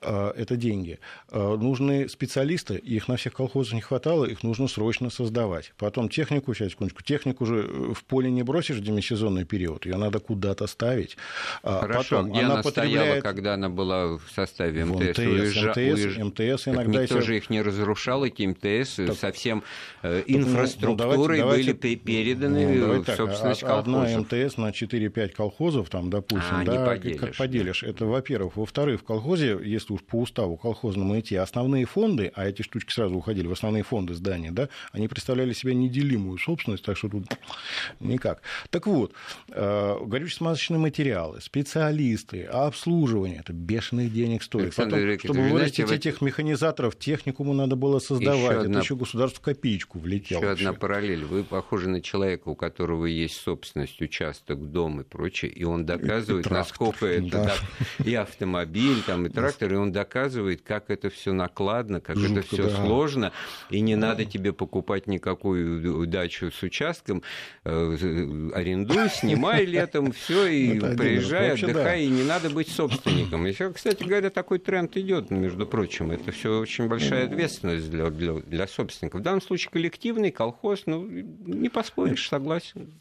А, 0.04 0.32
это 0.36 0.56
деньги. 0.56 0.98
А, 1.30 1.56
нужны 1.56 2.08
специалисты, 2.08 2.76
их 2.76 3.08
на 3.08 3.16
всех 3.16 3.34
колхозах 3.34 3.74
не 3.74 3.80
хватало, 3.80 4.24
их 4.24 4.42
нужно 4.42 4.68
срочно 4.68 5.10
создавать. 5.10 5.72
Потом 5.78 6.08
технику, 6.08 6.54
сейчас 6.54 6.72
секундочку, 6.72 7.02
технику 7.02 7.46
же 7.46 7.68
э, 7.68 7.92
в 7.94 8.04
поле 8.04 8.30
не 8.30 8.42
бросишь 8.42 8.76
в 8.76 8.82
демисезонный 8.82 9.44
период, 9.44 9.86
ее 9.86 9.96
надо 9.96 10.18
куда-то 10.18 10.66
ставить. 10.66 11.16
А 11.62 11.80
Хорошо, 11.80 12.16
Потом, 12.16 12.30
где 12.32 12.40
она, 12.40 12.54
она 12.54 12.62
потребляет... 12.62 13.00
стояла, 13.00 13.20
когда 13.20 13.54
она 13.54 13.68
была 13.68 14.18
в 14.18 14.22
составе 14.34 14.84
МТС? 14.84 14.96
В 14.96 15.10
МТС, 15.10 15.18
Уезжа... 15.18 15.70
МТС, 15.70 16.16
МТС 16.18 16.68
иногда... 16.68 16.92
Так 16.92 17.02
никто 17.02 17.20
же 17.20 17.36
их 17.36 17.50
не 17.50 17.62
разрушал, 17.62 18.24
эти 18.24 18.46
МТС, 18.46 18.96
так... 18.96 19.14
совсем 19.14 19.62
э, 20.02 20.22
инфраструктурой 20.26 21.38
ну, 21.38 21.44
давайте, 21.44 21.74
были 21.74 21.94
переданы 21.94 22.66
ну, 22.74 23.02
в 23.02 23.06
собственность 23.06 23.60
так, 23.60 23.70
колхозов. 23.70 24.28
Одна 24.28 24.46
МТС 24.46 24.56
на 24.56 24.70
4-5 24.70 25.28
колхозов, 25.28 25.88
там, 25.90 26.10
допустим, 26.10 26.56
а, 26.56 26.64
да, 26.64 26.96
как 26.96 27.36
поделишь, 27.36 27.82
это 27.82 28.06
во-первых. 28.06 28.56
Во-вторых, 28.56 29.00
в 29.00 29.04
колхозе, 29.04 29.58
если 29.62 29.91
если 29.92 29.94
уж 29.94 30.02
по 30.02 30.16
уставу 30.16 30.56
колхозному 30.56 31.18
идти, 31.18 31.36
основные 31.36 31.84
фонды, 31.84 32.32
а 32.34 32.46
эти 32.46 32.62
штучки 32.62 32.92
сразу 32.92 33.14
уходили 33.14 33.46
в 33.46 33.52
основные 33.52 33.82
фонды 33.82 34.14
здания, 34.14 34.50
да, 34.50 34.68
они 34.92 35.08
представляли 35.08 35.52
себе 35.52 35.74
неделимую 35.74 36.38
собственность, 36.38 36.84
так 36.84 36.96
что 36.96 37.08
тут 37.08 37.26
никак. 38.00 38.42
Так 38.70 38.86
вот, 38.86 39.12
э, 39.48 39.96
горюче-смазочные 40.04 40.78
материалы, 40.78 41.40
специалисты, 41.40 42.44
обслуживание, 42.44 43.40
это 43.40 43.52
бешеных 43.52 44.12
денег 44.12 44.42
стоит. 44.42 44.64
Александр 44.64 44.90
Потом, 44.90 45.00
Юрьевич, 45.00 45.22
чтобы 45.22 45.40
вы 45.40 45.48
вырастить 45.50 45.86
знаете, 45.86 46.08
этих 46.10 46.20
механизаторов, 46.20 46.98
техникуму 46.98 47.52
надо 47.52 47.76
было 47.76 47.98
создавать. 47.98 48.42
Еще 48.42 48.52
это 48.52 48.60
одна- 48.60 48.80
еще 48.80 48.96
государство 48.96 49.42
копеечку 49.42 49.98
влетело. 49.98 50.40
Еще 50.40 50.48
вообще. 50.48 50.66
одна 50.66 50.78
параллель. 50.78 51.24
Вы 51.24 51.44
похожи 51.44 51.88
на 51.88 52.00
человека, 52.00 52.48
у 52.48 52.54
которого 52.54 53.06
есть 53.06 53.36
собственность, 53.36 54.00
участок, 54.00 54.70
дом 54.70 55.00
и 55.00 55.04
прочее, 55.04 55.50
и 55.50 55.64
он 55.64 55.84
доказывает, 55.84 56.44
трактор, 56.44 56.52
насколько 56.52 57.06
это 57.06 57.30
да. 57.30 58.04
и 58.04 58.14
автомобиль, 58.14 59.02
там, 59.06 59.26
и 59.26 59.28
трактор, 59.28 59.72
и 59.72 59.76
он 59.82 59.92
доказывает, 59.92 60.62
как 60.62 60.90
это 60.90 61.10
все 61.10 61.32
накладно, 61.32 62.00
как 62.00 62.16
это 62.16 62.26
Жутко, 62.28 62.42
все 62.42 62.68
да. 62.68 62.76
сложно, 62.76 63.32
и 63.70 63.80
не 63.80 63.96
надо 63.96 64.24
тебе 64.24 64.52
покупать 64.52 65.06
никакую 65.06 66.06
дачу 66.06 66.50
с 66.50 66.62
участком, 66.62 67.22
э, 67.64 68.50
арендуй, 68.54 69.08
снимай 69.14 69.64
летом, 69.64 70.12
все, 70.12 70.46
и 70.46 70.76
Это 70.76 70.86
отдельно. 70.86 70.96
приезжай, 71.02 71.60
да. 71.60 71.66
отдыхай, 71.66 72.04
и 72.04 72.08
не 72.08 72.22
надо 72.22 72.50
быть 72.50 72.68
собственником. 72.68 73.44
Еще, 73.46 73.72
кстати 73.72 74.02
говоря, 74.04 74.30
такой 74.30 74.58
тренд 74.58 74.96
идет, 74.96 75.30
между 75.30 75.66
прочим. 75.66 76.10
Это 76.10 76.32
все 76.32 76.58
очень 76.58 76.88
большая 76.88 77.26
ответственность 77.26 77.90
для, 77.90 78.10
для, 78.10 78.34
для 78.34 78.66
собственников. 78.66 79.20
В 79.20 79.24
данном 79.24 79.42
случае 79.42 79.70
коллективный 79.70 80.30
колхоз, 80.30 80.82
ну, 80.86 81.06
не 81.06 81.68
поспоришь, 81.68 82.28
согласен. 82.28 82.92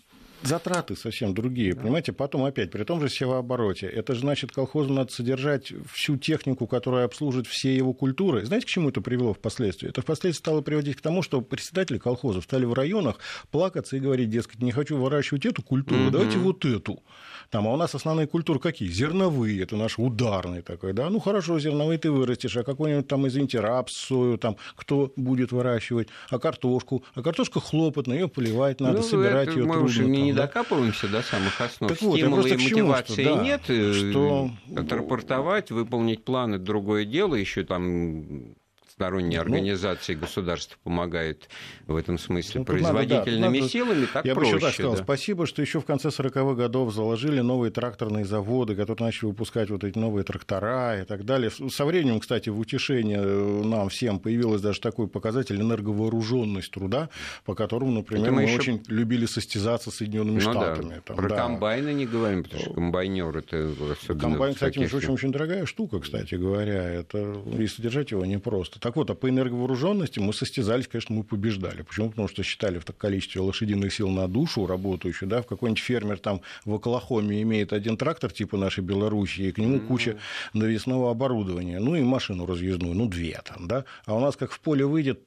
Затраты 0.44 0.96
совсем 0.96 1.34
другие, 1.34 1.76
понимаете, 1.76 2.14
потом 2.14 2.44
опять, 2.46 2.72
при 2.72 2.84
том 2.84 3.00
же 3.02 3.10
севообороте, 3.10 3.88
это 3.88 4.14
же 4.16 4.22
значит, 4.22 4.52
колхозу 4.52 4.94
надо 4.94 5.12
содержать 5.12 5.72
всю 5.94 6.18
технику, 6.18 6.68
которая 6.68 7.06
обслужит 7.06 7.48
все 7.48 7.76
его 7.76 7.94
культуры. 7.94 8.46
Знаете, 8.46 8.66
к 8.66 8.70
чему 8.70 8.90
это 8.90 9.02
привело 9.02 9.34
впоследствии? 9.34 9.90
Это 9.90 10.02
впоследствии 10.02 10.42
стало 10.44 10.62
приводить 10.62 10.96
к 10.98 11.02
тому, 11.02 11.22
что 11.22 11.42
председатели 11.42 11.98
колхозов 11.98 12.44
стали 12.44 12.66
в 12.66 12.74
районах 12.74 13.20
плакаться 13.52 13.98
и 13.98 14.00
говорить, 14.00 14.30
дескать, 14.30 14.62
не 14.62 14.72
хочу 14.72 14.98
выращивать 14.98 15.46
эту 15.46 15.62
культуру, 15.62 16.02
Мгм. 16.04 16.12
давайте 16.12 16.40
вот 16.40 16.66
эту. 16.66 17.04
Там, 17.50 17.68
а 17.68 17.74
у 17.74 17.78
нас 17.78 17.94
основные 17.96 18.28
культуры 18.28 18.60
какие? 18.60 18.90
Зерновые, 18.90 19.62
это 19.62 19.76
наш 19.76 20.00
ударный 20.00 20.62
такой, 20.62 20.94
да? 20.94 21.10
Ну, 21.10 21.20
хорошо, 21.20 21.60
зерновые 21.60 21.98
ты 22.00 22.10
вырастешь, 22.10 22.56
а 22.56 22.64
какой-нибудь 22.64 23.08
там, 23.08 23.28
извините, 23.28 23.60
рапс, 23.60 23.94
сою, 23.94 24.38
там, 24.38 24.56
кто 24.76 25.12
будет 25.18 25.52
выращивать? 25.52 26.08
А 26.30 26.40
картошку? 26.40 27.04
А 27.14 27.22
картошка 27.22 27.60
хлопотная, 27.60 28.20
ее 28.20 28.28
поливать 28.30 28.80
надо, 28.80 29.00
Ну, 29.00 29.04
собирать 29.04 29.50
ее 29.50 29.66
трудно. 29.66 29.74
не, 30.08 30.31
не 30.32 30.36
да? 30.38 30.48
докапываемся 30.48 31.08
до 31.08 31.22
самых 31.22 31.60
основ. 31.62 31.92
Так 31.92 32.02
вот, 32.02 32.18
Стимула 32.18 32.46
и 32.48 32.56
к 32.56 32.60
чему, 32.60 32.88
мотивации 32.90 33.24
что, 33.24 33.36
да, 33.36 33.44
нет. 33.44 33.62
э, 33.68 33.94
что- 33.94 34.52
Отрапортовать, 34.76 35.72
выполнить 35.72 36.24
планы 36.24 36.58
другое 36.58 37.06
дело. 37.06 37.36
Еще 37.36 37.64
там 37.64 38.56
сторонние 39.02 39.40
Ну, 39.40 39.46
организации 39.46 40.14
государства 40.14 40.78
помогают 40.84 41.50
в 41.88 41.96
этом 41.96 42.18
смысле 42.20 42.60
Ну, 42.60 42.66
тут 42.66 42.82
надо, 42.82 42.86
да, 42.86 42.94
производительными 43.22 43.60
силами, 43.68 44.06
так 44.14 44.26
Я 44.26 44.36
бы 44.36 44.42
проще. 44.42 44.56
еще 44.58 44.66
так 44.66 44.74
сказал, 44.76 44.96
да. 44.96 45.04
спасибо, 45.04 45.46
что 45.48 45.62
еще 45.62 45.80
в 45.80 45.86
конце 45.86 46.10
40-х 46.10 46.54
годов 46.54 46.94
заложили 46.94 47.40
новые 47.42 47.72
тракторные 47.72 48.26
заводы, 48.26 48.76
которые 48.76 49.08
начали 49.08 49.26
выпускать 49.30 49.70
вот 49.72 49.84
эти 49.84 49.98
новые 49.98 50.24
трактора 50.24 51.02
и 51.02 51.06
так 51.06 51.26
далее. 51.26 51.50
Со 51.50 51.86
временем, 51.86 52.20
кстати, 52.20 52.50
в 52.50 52.60
утешение 52.60 53.20
э, 53.22 53.62
нам 53.64 53.90
всем 53.90 54.20
появилась 54.20 54.62
даже 54.62 54.80
такой 54.82 55.08
показатель 55.08 55.60
энерговооруженность 55.60 56.72
труда, 56.72 57.10
по 57.46 57.56
которому, 57.56 57.92
например, 57.92 58.26
Это 58.26 58.32
мы 58.34 58.42
мы, 58.44 58.48
еще- 58.48 58.56
очень 58.60 58.84
любили 58.88 59.26
состязаться 59.26 59.90
с 59.92 59.96
Соединенными 59.96 60.40
Ну 60.42 60.54
да, 60.54 60.76
Штатами. 60.76 61.02
Там, 61.06 61.16
про 61.18 61.30
да. 61.30 61.36
комбайны 61.38 61.94
не 61.94 62.06
говорим, 62.06 62.44
потому 62.44 62.62
что 62.62 62.74
комбайнер 62.74 63.38
это 63.38 63.72
особенно 63.92 64.20
Комбайн, 64.22 64.54
кстати, 64.54 64.80
таких- 64.80 64.94
очень, 64.94 65.10
очень 65.10 65.32
дорогая 65.32 65.66
штука, 65.66 66.00
кстати 66.00 66.36
говоря. 66.36 66.84
Это, 66.84 67.36
и 67.58 67.68
содержать 67.68 68.12
его 68.12 68.26
непросто. 68.26 68.80
Так 68.92 68.98
вот, 68.98 69.10
а 69.10 69.16
по 69.16 69.30
энерговооруженности 69.30 70.20
мы 70.20 70.34
состязались, 70.34 70.86
конечно, 70.86 71.16
мы 71.16 71.24
побеждали. 71.24 71.82
Почему? 71.82 72.10
Потому 72.10 72.28
что 72.28 72.44
считали 72.44 72.78
в 72.78 72.84
таком 72.84 73.00
количестве 73.00 73.40
лошадиных 73.40 73.94
сил 73.94 74.10
на 74.10 74.28
душу 74.28 74.68
работающую, 74.68 75.30
да, 75.30 75.42
в 75.42 75.46
какой-нибудь 75.46 75.82
фермер 75.82 76.20
там 76.20 76.42
в 76.66 76.74
Оклахоме 76.74 77.42
имеет 77.42 77.72
один 77.72 77.96
трактор 77.96 78.34
типа 78.34 78.58
нашей 78.58 78.84
Белоруссии, 78.84 79.46
и 79.46 79.52
к 79.54 79.60
нему 79.60 79.80
куча 79.80 80.18
навесного 80.52 81.10
оборудования, 81.10 81.80
ну 81.80 81.96
и 81.96 82.02
машину 82.02 82.46
разъездную, 82.46 82.94
ну 82.94 83.08
две 83.08 83.40
там, 83.46 83.66
да. 83.66 83.86
А 84.06 84.14
у 84.14 84.20
нас 84.20 84.36
как 84.36 84.52
в 84.52 84.60
поле 84.60 84.86
выйдет 84.86 85.22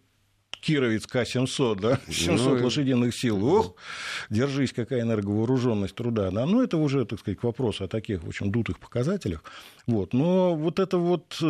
Кировец 0.65 1.07
К-700, 1.07 1.81
да, 1.81 1.99
700 2.11 2.59
Ну, 2.59 2.65
лошадиных 2.65 3.15
сил. 3.15 3.45
Ох, 3.47 3.75
держись, 4.31 4.73
какая 4.73 5.03
энерговооруженность 5.03 5.95
труда. 5.95 6.31
Да. 6.31 6.47
Ну, 6.47 6.63
это 6.63 6.77
уже, 6.79 7.05
так 7.05 7.19
сказать, 7.21 7.39
к 7.39 7.45
вопросу 7.45 7.85
о 7.85 7.89
таких, 7.89 8.23
в 8.23 8.29
общем, 8.29 8.51
дутых 8.51 8.79
показателях. 8.79 9.45
Вот. 9.87 10.15
Но 10.15 10.55
вот 10.55 10.79
эта 10.79 10.97
вот 10.97 11.37
э, 11.43 11.45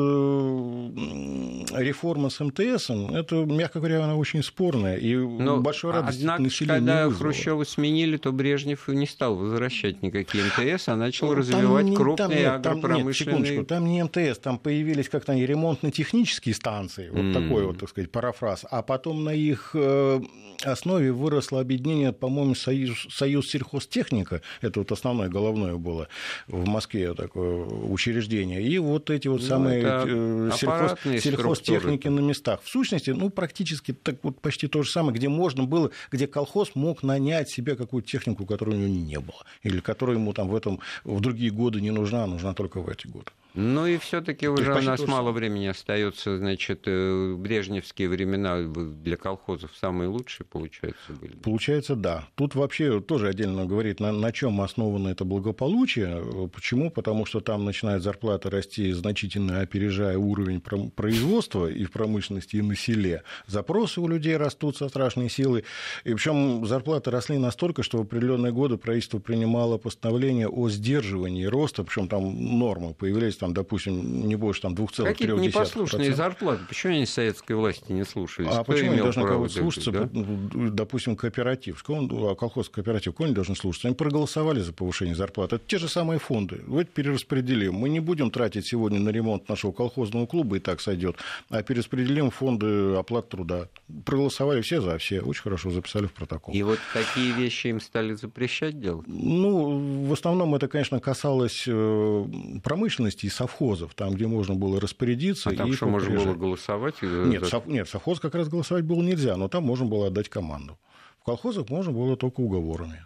реформа 1.81 2.31
с 2.31 2.41
МТС, 2.41 2.91
это, 2.91 3.37
мягко 3.45 3.79
говоря, 3.79 4.03
она 4.05 4.17
очень 4.17 4.43
спорная. 4.43 4.97
И 4.97 5.15
Но, 5.15 5.59
большой 5.61 5.93
радости 5.93 6.21
однако, 6.23 6.43
населения 6.43 6.81
не 6.81 6.87
когда. 6.87 7.11
Хрущева 7.11 7.65
сменили, 7.65 8.17
то 8.17 8.33
Брежнев 8.33 8.89
не 8.89 9.07
стал 9.07 9.37
возвращать 9.37 10.03
никакие 10.03 10.45
МТС, 10.45 10.89
а 10.89 10.97
начал 10.97 11.27
Ну, 11.29 11.33
Там 11.35 11.39
развивать 11.41 11.85
не- 11.87 11.97
крупные 11.97 12.17
там 12.17 12.31
нет, 12.31 12.43
там- 12.43 12.75
нет, 12.77 12.85
агропромышленные... 12.85 13.15
секундочку, 13.45 13.65
там 13.65 13.85
не 13.87 14.03
МТС, 14.03 14.39
там 14.41 14.59
появились 14.59 15.09
как-то 15.09 15.33
ремонтно-технические 15.35 16.55
станции, 16.57 17.11
вот 17.11 17.21
М. 17.21 17.33
такой 17.33 17.65
вот, 17.67 17.79
так 17.79 17.89
сказать, 17.89 18.11
парафраз, 18.11 18.65
а 18.69 18.83
потом 18.83 19.04
на 19.13 19.31
их 19.31 19.71
э, 19.75 20.21
основе 20.63 21.13
выросло 21.13 21.61
объединение, 21.61 22.13
по-моему, 22.13 22.55
Союз, 22.55 23.07
Союз 23.11 23.51
сельхозтехника, 23.51 24.43
это 24.61 24.81
вот 24.81 24.93
основное 24.93 25.29
головное 25.29 25.77
было 25.77 26.09
в 26.47 26.67
Москве 26.67 27.15
такое 27.15 27.65
учреждение, 27.65 28.63
и 28.63 28.79
вот 28.79 29.11
эти 29.11 29.29
вот 29.29 29.41
Ну, 29.41 29.47
самые 29.47 29.83
э, 29.85 30.51
сельхоз, 30.57 30.99
сельхозтехники 31.23 32.09
на 32.09 32.21
местах. 32.21 32.61
В 32.63 32.69
сущности, 32.69 33.11
ну, 33.11 33.31
практически 33.31 33.93
так 33.93 34.17
вот 34.23 34.41
почти 34.41 34.69
то 34.69 34.83
же 34.83 34.91
самое, 34.91 35.17
где 35.17 35.29
можно 35.29 35.65
было, 35.65 35.91
где 36.11 36.27
колхоз 36.27 36.75
мог 36.75 37.03
нанять 37.03 37.49
себе 37.49 37.77
какую-то 37.77 38.09
технику, 38.09 38.47
которой 38.47 38.77
у 38.77 38.79
него 38.79 38.89
не 38.89 39.19
было, 39.19 39.45
или 39.63 39.81
которая 39.81 40.17
ему 40.17 40.33
там 40.33 40.49
в 40.49 40.57
этом 40.57 40.81
в 41.05 41.21
другие 41.21 41.51
годы 41.51 41.81
не 41.81 41.91
нужна, 41.91 42.25
а 42.25 42.27
нужна 42.27 42.55
только 42.55 42.81
в 42.81 42.89
эти 42.89 43.07
годы. 43.07 43.31
Ну 43.55 43.87
и 43.87 43.99
все-таки 43.99 44.49
уже 44.49 44.75
у 44.75 44.81
нас 44.81 45.07
мало 45.07 45.31
времени 45.31 45.67
остается, 45.67 46.39
значит, 46.39 46.83
э, 46.87 47.35
брежневские 47.39 48.09
времена 48.09 48.63
для 48.63 49.17
колхозов 49.17 49.71
самые 49.81 50.09
лучшие, 50.09 50.45
получается, 50.45 51.13
были. 51.13 51.37
Получается, 51.37 51.95
да. 51.95 52.29
Тут 52.35 52.57
вообще 52.57 53.01
тоже 53.01 53.29
отдельно 53.29 53.65
говорит, 53.65 54.01
на, 54.01 54.11
на 54.11 54.33
чем 54.33 54.61
основано 54.61 55.09
это 55.09 55.25
благополучие. 55.25 56.49
Почему? 56.53 56.91
Потому 56.91 57.27
что 57.27 57.41
там 57.41 57.65
начинают 57.65 58.03
зарплаты 58.03 58.51
расти 58.51 58.91
значительно 58.93 59.61
опережая 59.61 60.19
уровень 60.19 60.61
производства 60.61 61.69
и 61.69 61.85
в 61.85 61.93
промышленности, 61.93 62.57
и 62.57 62.63
на 62.63 62.75
селе. 62.75 63.23
Запросы 63.47 64.01
у 64.01 64.09
людей 64.09 64.37
растут 64.37 64.77
со 64.77 64.89
страшной 64.89 65.31
силой. 65.31 65.65
И 66.03 66.13
причем 66.13 66.67
зарплаты 66.67 67.13
росли 67.13 67.39
настолько, 67.39 67.85
что 67.85 67.99
в 67.99 68.01
определенные 68.01 68.53
годы 68.53 68.79
правительство 68.79 69.21
принимало 69.21 69.79
постановление 69.79 70.49
о 70.49 70.69
сдерживании 70.69 71.45
роста, 71.45 71.85
причем 71.85 72.09
там 72.09 72.59
нормы 72.59 72.95
появлялись, 72.95 73.44
там, 73.45 73.53
допустим, 73.53 74.27
не 74.27 74.37
больше 74.37 74.63
там, 74.63 74.73
2,3%. 74.75 75.05
Какие-то 75.05 75.35
непослушные 75.35 76.15
зарплаты. 76.15 76.63
Почему 76.67 76.95
они 76.95 77.05
советской 77.05 77.53
власти 77.53 77.93
не 77.93 78.05
слушались? 78.07 78.49
А 78.51 78.63
Кто 78.63 78.73
почему 78.73 78.93
они 78.93 79.03
должны 79.03 79.27
кого-то 79.27 79.53
слушаться? 79.53 79.91
да? 79.91 80.09
Допустим, 80.11 81.15
кооператив. 81.15 81.85
А 81.87 82.35
колхоз 82.35 82.71
кооператив, 82.71 83.15
кого 83.15 83.27
они 83.27 83.35
должны 83.35 83.55
слушаться? 83.55 83.89
Они 83.89 83.95
проголосовали 83.95 84.61
за 84.61 84.73
повышение 84.73 85.15
зарплат. 85.15 85.53
Это 85.53 85.63
те 85.67 85.77
же 85.77 85.89
самые 85.89 86.19
фонды. 86.19 86.63
Вот 86.67 86.89
перераспределим. 86.89 87.75
Мы 87.75 87.91
не 87.91 88.01
будем 88.01 88.31
тратить 88.31 88.67
сегодня 88.67 88.99
на 88.99 89.11
ремонт 89.11 89.47
нашего 89.47 89.73
колхозного 89.73 90.25
клуба, 90.25 90.57
и 90.57 90.61
так 90.61 90.81
сойдет, 90.81 91.17
а 91.51 91.63
перераспределим 91.63 92.31
фонды 92.31 92.95
оплат 92.95 93.29
труда. 93.29 93.69
Проголосовали 94.07 94.63
все 94.63 94.81
за 94.81 94.97
все. 94.97 95.21
Очень 95.21 95.43
хорошо 95.43 95.71
записали 95.71 96.07
в 96.07 96.15
протокол. 96.15 96.55
И 96.55 96.63
вот 96.63 96.79
такие 96.95 97.33
вещи 97.33 97.67
им 97.67 97.81
стали 97.81 98.15
запрещать 98.15 98.81
делать? 98.81 99.07
Ну, 99.07 100.07
в 100.07 100.13
основном 100.15 100.55
это, 100.55 100.67
конечно, 100.67 100.99
касалось 100.99 101.65
э, 101.67 102.25
промышленности 102.63 103.27
и 103.27 103.34
совхозов, 103.35 103.95
там, 103.95 104.15
где 104.15 104.27
можно 104.27 104.55
было 104.55 104.81
распорядиться. 104.81 105.51
А 105.51 105.55
там 105.55 105.73
что, 105.73 105.87
можно 105.87 106.15
было 106.15 106.35
голосовать? 106.35 107.03
Нет, 107.03 107.47
сов... 107.47 107.67
нет, 107.67 107.89
совхоз 107.89 108.21
как 108.21 108.35
раз 108.35 108.49
голосовать 108.49 108.85
было 108.85 109.03
нельзя, 109.03 109.37
но 109.37 109.49
там 109.49 109.65
можно 109.65 109.87
было 109.87 110.07
отдать 110.07 110.29
команду. 110.29 110.79
В 111.21 111.25
колхозах 111.25 111.69
можно 111.69 111.93
было 111.93 112.17
только 112.17 112.41
уговорами. 112.41 113.05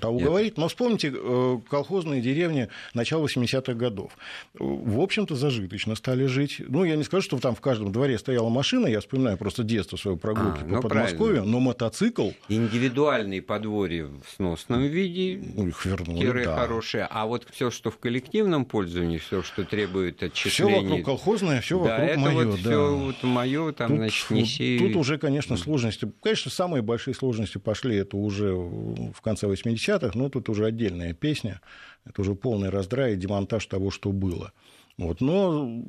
А 0.00 0.08
уговорить, 0.08 0.56
но 0.56 0.68
вспомните 0.68 1.12
э, 1.14 1.58
колхозные 1.68 2.20
деревни 2.20 2.68
начала 2.94 3.24
80-х 3.24 3.74
годов. 3.74 4.12
В 4.54 5.00
общем-то, 5.00 5.34
зажиточно 5.34 5.94
стали 5.94 6.26
жить. 6.26 6.60
Ну, 6.66 6.84
я 6.84 6.96
не 6.96 7.04
скажу, 7.04 7.22
что 7.22 7.38
там 7.38 7.54
в 7.54 7.60
каждом 7.60 7.92
дворе 7.92 8.18
стояла 8.18 8.48
машина, 8.48 8.86
я 8.86 9.00
вспоминаю 9.00 9.36
просто 9.36 9.62
детство 9.62 9.96
свое 9.96 10.16
прогулки 10.16 10.60
А, 10.60 10.64
по 10.64 10.66
ну, 10.66 10.82
Подмосковью, 10.82 11.44
но 11.44 11.60
мотоцикл, 11.60 12.30
Индивидуальные 12.48 13.42
подворья 13.42 14.06
в 14.06 14.28
сносном 14.36 14.82
виде, 14.82 15.42
ну, 15.54 15.68
их 15.68 15.84
вернули, 15.84 16.20
тире 16.20 16.44
да. 16.44 16.56
хорошие, 16.56 17.06
а 17.10 17.26
вот 17.26 17.46
все, 17.50 17.70
что 17.70 17.90
в 17.90 17.98
коллективном 17.98 18.64
пользовании, 18.64 19.18
все, 19.18 19.42
что 19.42 19.64
требует 19.64 20.16
Все 20.16 20.26
отчислений... 20.26 20.82
вокруг 20.82 21.04
колхозное, 21.04 21.60
все 21.60 21.82
да, 21.82 21.90
вокруг 21.90 22.08
это 22.10 22.18
мое, 22.20 22.46
вот 22.46 22.54
да. 22.62 22.70
все 22.70 22.96
вот 22.96 23.22
мое, 23.22 23.72
там, 23.72 23.88
Тут, 23.88 23.96
значит, 23.98 24.30
неси... 24.30 24.78
тут 24.78 24.96
уже, 24.96 25.18
конечно, 25.18 25.56
сложности. 25.56 26.10
Конечно, 26.22 26.50
самые 26.50 26.82
большие 26.82 27.14
сложности 27.14 27.58
пошли 27.58 27.96
это 27.96 28.16
уже 28.16 28.52
в 28.54 29.20
конце 29.22 29.46
80-х, 29.66 30.18
но 30.18 30.28
тут 30.28 30.48
уже 30.48 30.66
отдельная 30.66 31.12
песня. 31.12 31.60
Это 32.04 32.20
уже 32.22 32.34
полный 32.34 32.70
раздрай 32.70 33.14
и 33.14 33.16
демонтаж 33.16 33.66
того, 33.66 33.90
что 33.90 34.12
было. 34.12 34.52
Вот, 34.98 35.20
но 35.20 35.82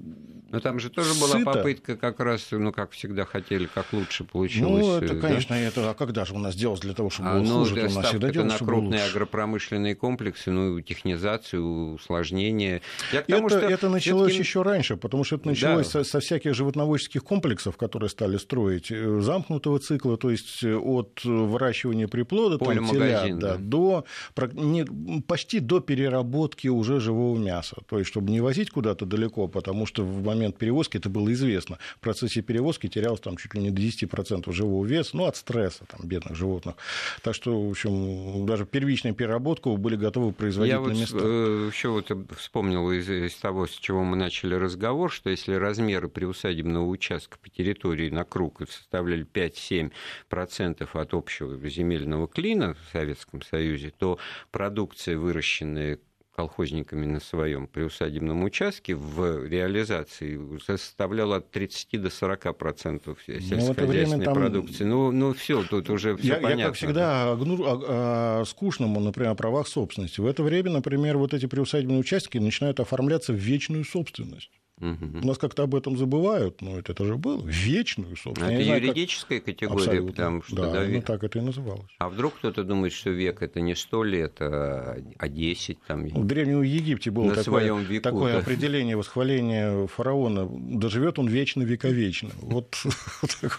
но 0.49 0.61
там 0.61 0.79
же 0.79 0.89
тоже 0.89 1.13
была 1.19 1.39
сыто. 1.39 1.51
попытка 1.51 1.97
как 1.97 2.19
раз, 2.21 2.47
ну, 2.51 2.71
как 2.71 2.91
всегда 2.91 3.25
хотели, 3.25 3.67
как 3.73 3.91
лучше 3.91 4.23
получилось. 4.23 4.85
Ну, 4.85 4.97
это, 4.97 5.13
да? 5.15 5.19
конечно, 5.19 5.53
это, 5.53 5.89
а 5.89 5.93
когда 5.93 6.23
же 6.23 6.33
у 6.33 6.39
нас 6.39 6.55
делалось 6.55 6.79
для 6.79 6.93
того, 6.93 7.09
чтобы 7.09 7.29
а, 7.29 7.33
было 7.33 7.43
ну, 7.43 7.59
хуже, 7.59 7.75
то 7.75 7.87
у 7.87 7.91
нас 7.91 8.07
всегда 8.07 8.29
делалось, 8.29 8.59
на 8.59 8.65
крупные 8.65 9.01
лучше. 9.01 9.11
агропромышленные 9.11 9.95
комплексы, 9.95 10.51
ну, 10.51 10.79
технизацию, 10.79 11.95
усложнение. 11.95 12.81
Я 13.11 13.23
тому, 13.23 13.47
это, 13.47 13.59
что 13.59 13.69
это 13.69 13.89
началось 13.89 14.31
все-таки... 14.31 14.47
еще 14.47 14.61
раньше, 14.61 14.95
потому 14.95 15.25
что 15.25 15.35
это 15.35 15.47
началось 15.47 15.87
да. 15.87 16.03
со, 16.03 16.09
со 16.09 16.19
всяких 16.21 16.53
животноводческих 16.53 17.23
комплексов, 17.23 17.75
которые 17.75 18.09
стали 18.09 18.37
строить, 18.37 18.89
э, 18.89 19.19
замкнутого 19.19 19.79
цикла, 19.79 20.15
то 20.15 20.29
есть 20.29 20.63
э, 20.63 20.75
от 20.75 21.25
выращивания 21.25 22.07
приплода, 22.07 22.57
там, 22.57 22.87
телят, 22.87 23.37
да, 23.37 23.55
да. 23.55 23.57
до 23.57 24.05
не, 24.53 24.85
почти 25.21 25.59
до 25.59 25.81
переработки 25.81 26.69
уже 26.69 27.01
живого 27.01 27.37
мяса. 27.37 27.75
То 27.89 27.99
есть, 27.99 28.09
чтобы 28.09 28.31
не 28.31 28.39
возить 28.39 28.69
куда-то 28.69 28.96
куда-то 28.97 29.05
далеко, 29.05 29.47
потому 29.47 29.85
что 29.85 30.03
в 30.03 30.23
момент 30.23 30.57
перевозки 30.57 30.97
это 30.97 31.09
было 31.09 31.31
известно. 31.33 31.77
В 31.97 31.99
процессе 31.99 32.41
перевозки 32.41 32.87
терялось 32.87 33.19
там 33.19 33.37
чуть 33.37 33.53
ли 33.53 33.61
не 33.61 33.71
до 33.71 33.81
10% 33.81 34.51
живого 34.51 34.85
веса, 34.85 35.11
ну, 35.13 35.25
от 35.25 35.35
стресса 35.35 35.85
там, 35.87 36.07
бедных 36.07 36.35
животных. 36.35 36.75
Так 37.21 37.35
что, 37.35 37.67
в 37.67 37.69
общем, 37.69 38.45
даже 38.45 38.65
первичную 38.65 39.13
переработку 39.13 39.77
были 39.77 39.95
готовы 39.95 40.31
производить 40.31 40.71
Я 40.71 40.79
на 40.79 40.83
вот 40.83 40.93
местах. 40.93 41.21
Э, 41.23 41.69
еще 41.71 41.89
вот 41.89 42.11
вспомнил 42.37 42.91
из, 42.91 43.09
из 43.09 43.35
того, 43.35 43.67
с 43.67 43.71
чего 43.71 44.03
мы 44.03 44.17
начали 44.17 44.55
разговор, 44.55 45.11
что 45.11 45.29
если 45.29 45.53
размеры 45.53 46.07
приусадебного 46.07 46.85
участка 46.85 47.37
по 47.37 47.49
территории 47.49 48.09
на 48.09 48.23
круг 48.23 48.61
составляли 48.69 49.25
5-7% 49.25 50.87
от 50.93 51.13
общего 51.13 51.69
земельного 51.69 52.27
клина 52.27 52.75
в 52.75 52.91
Советском 52.91 53.41
Союзе, 53.41 53.91
то 53.97 54.17
продукция, 54.51 55.17
выращенная 55.17 55.99
колхозниками 56.37 57.07
на 57.07 57.19
своем 57.19 57.65
приусадебном 57.65 58.43
участке 58.43 58.93
в 58.93 59.47
реализации 59.47 60.39
составляла 60.63 61.37
от 61.37 61.49
30 61.49 61.99
до 61.99 62.11
40 62.11 62.55
процентов 62.55 63.17
ну, 63.27 63.39
сельскохозяйственной 63.39 64.25
там... 64.25 64.35
продукции. 64.35 64.83
Ну, 64.83 65.11
ну 65.11 65.33
все, 65.33 65.63
тут 65.63 65.89
уже 65.89 66.15
все 66.15 66.27
я, 66.27 66.35
понятно. 66.35 66.59
Я, 66.59 66.67
как 66.67 66.75
всегда, 66.75 67.31
огну, 67.31 67.63
а, 67.65 68.41
а, 68.41 68.45
скучному, 68.45 68.99
например, 68.99 69.31
о 69.31 69.35
правах 69.35 69.67
собственности. 69.67 70.21
В 70.21 70.27
это 70.27 70.43
время, 70.43 70.69
например, 70.69 71.17
вот 71.17 71.33
эти 71.33 71.47
приусадебные 71.47 71.97
участки 71.97 72.37
начинают 72.37 72.79
оформляться 72.79 73.33
в 73.33 73.37
вечную 73.37 73.83
собственность. 73.83 74.51
Угу. 74.79 75.21
У 75.23 75.27
нас 75.27 75.37
как-то 75.39 75.63
об 75.63 75.73
этом 75.73 75.97
забывают, 75.97 76.61
но 76.61 76.77
это, 76.77 76.91
это 76.91 77.03
же 77.03 77.15
было 77.15 77.41
вечную, 77.43 78.15
собственно. 78.15 78.49
Это 78.49 78.61
юридическая 78.61 79.39
как... 79.39 79.45
категория, 79.45 79.83
Абсолютно. 79.83 80.11
потому 80.11 80.43
что 80.43 80.55
да, 80.55 80.85
да, 80.85 81.01
так 81.01 81.23
это 81.23 81.39
и 81.39 81.41
называлось. 81.41 81.89
А 81.97 82.09
вдруг 82.09 82.35
кто-то 82.35 82.63
думает, 82.63 82.93
что 82.93 83.09
век 83.09 83.41
это 83.41 83.59
не 83.59 83.75
сто 83.75 84.03
лет, 84.03 84.35
а 84.39 84.97
10 85.19 85.79
там. 85.87 86.05
В 86.07 86.25
Древнем 86.25 86.61
Египте 86.61 87.09
было 87.09 87.33
такое, 87.33 87.73
веку, 87.73 88.03
такое 88.03 88.33
да. 88.33 88.39
определение 88.39 88.95
восхваления 88.95 89.87
фараона. 89.87 90.47
Доживет 90.47 91.17
он 91.17 91.27
вечно, 91.27 91.63
вековечно. 91.63 92.29
Вот, 92.57 92.75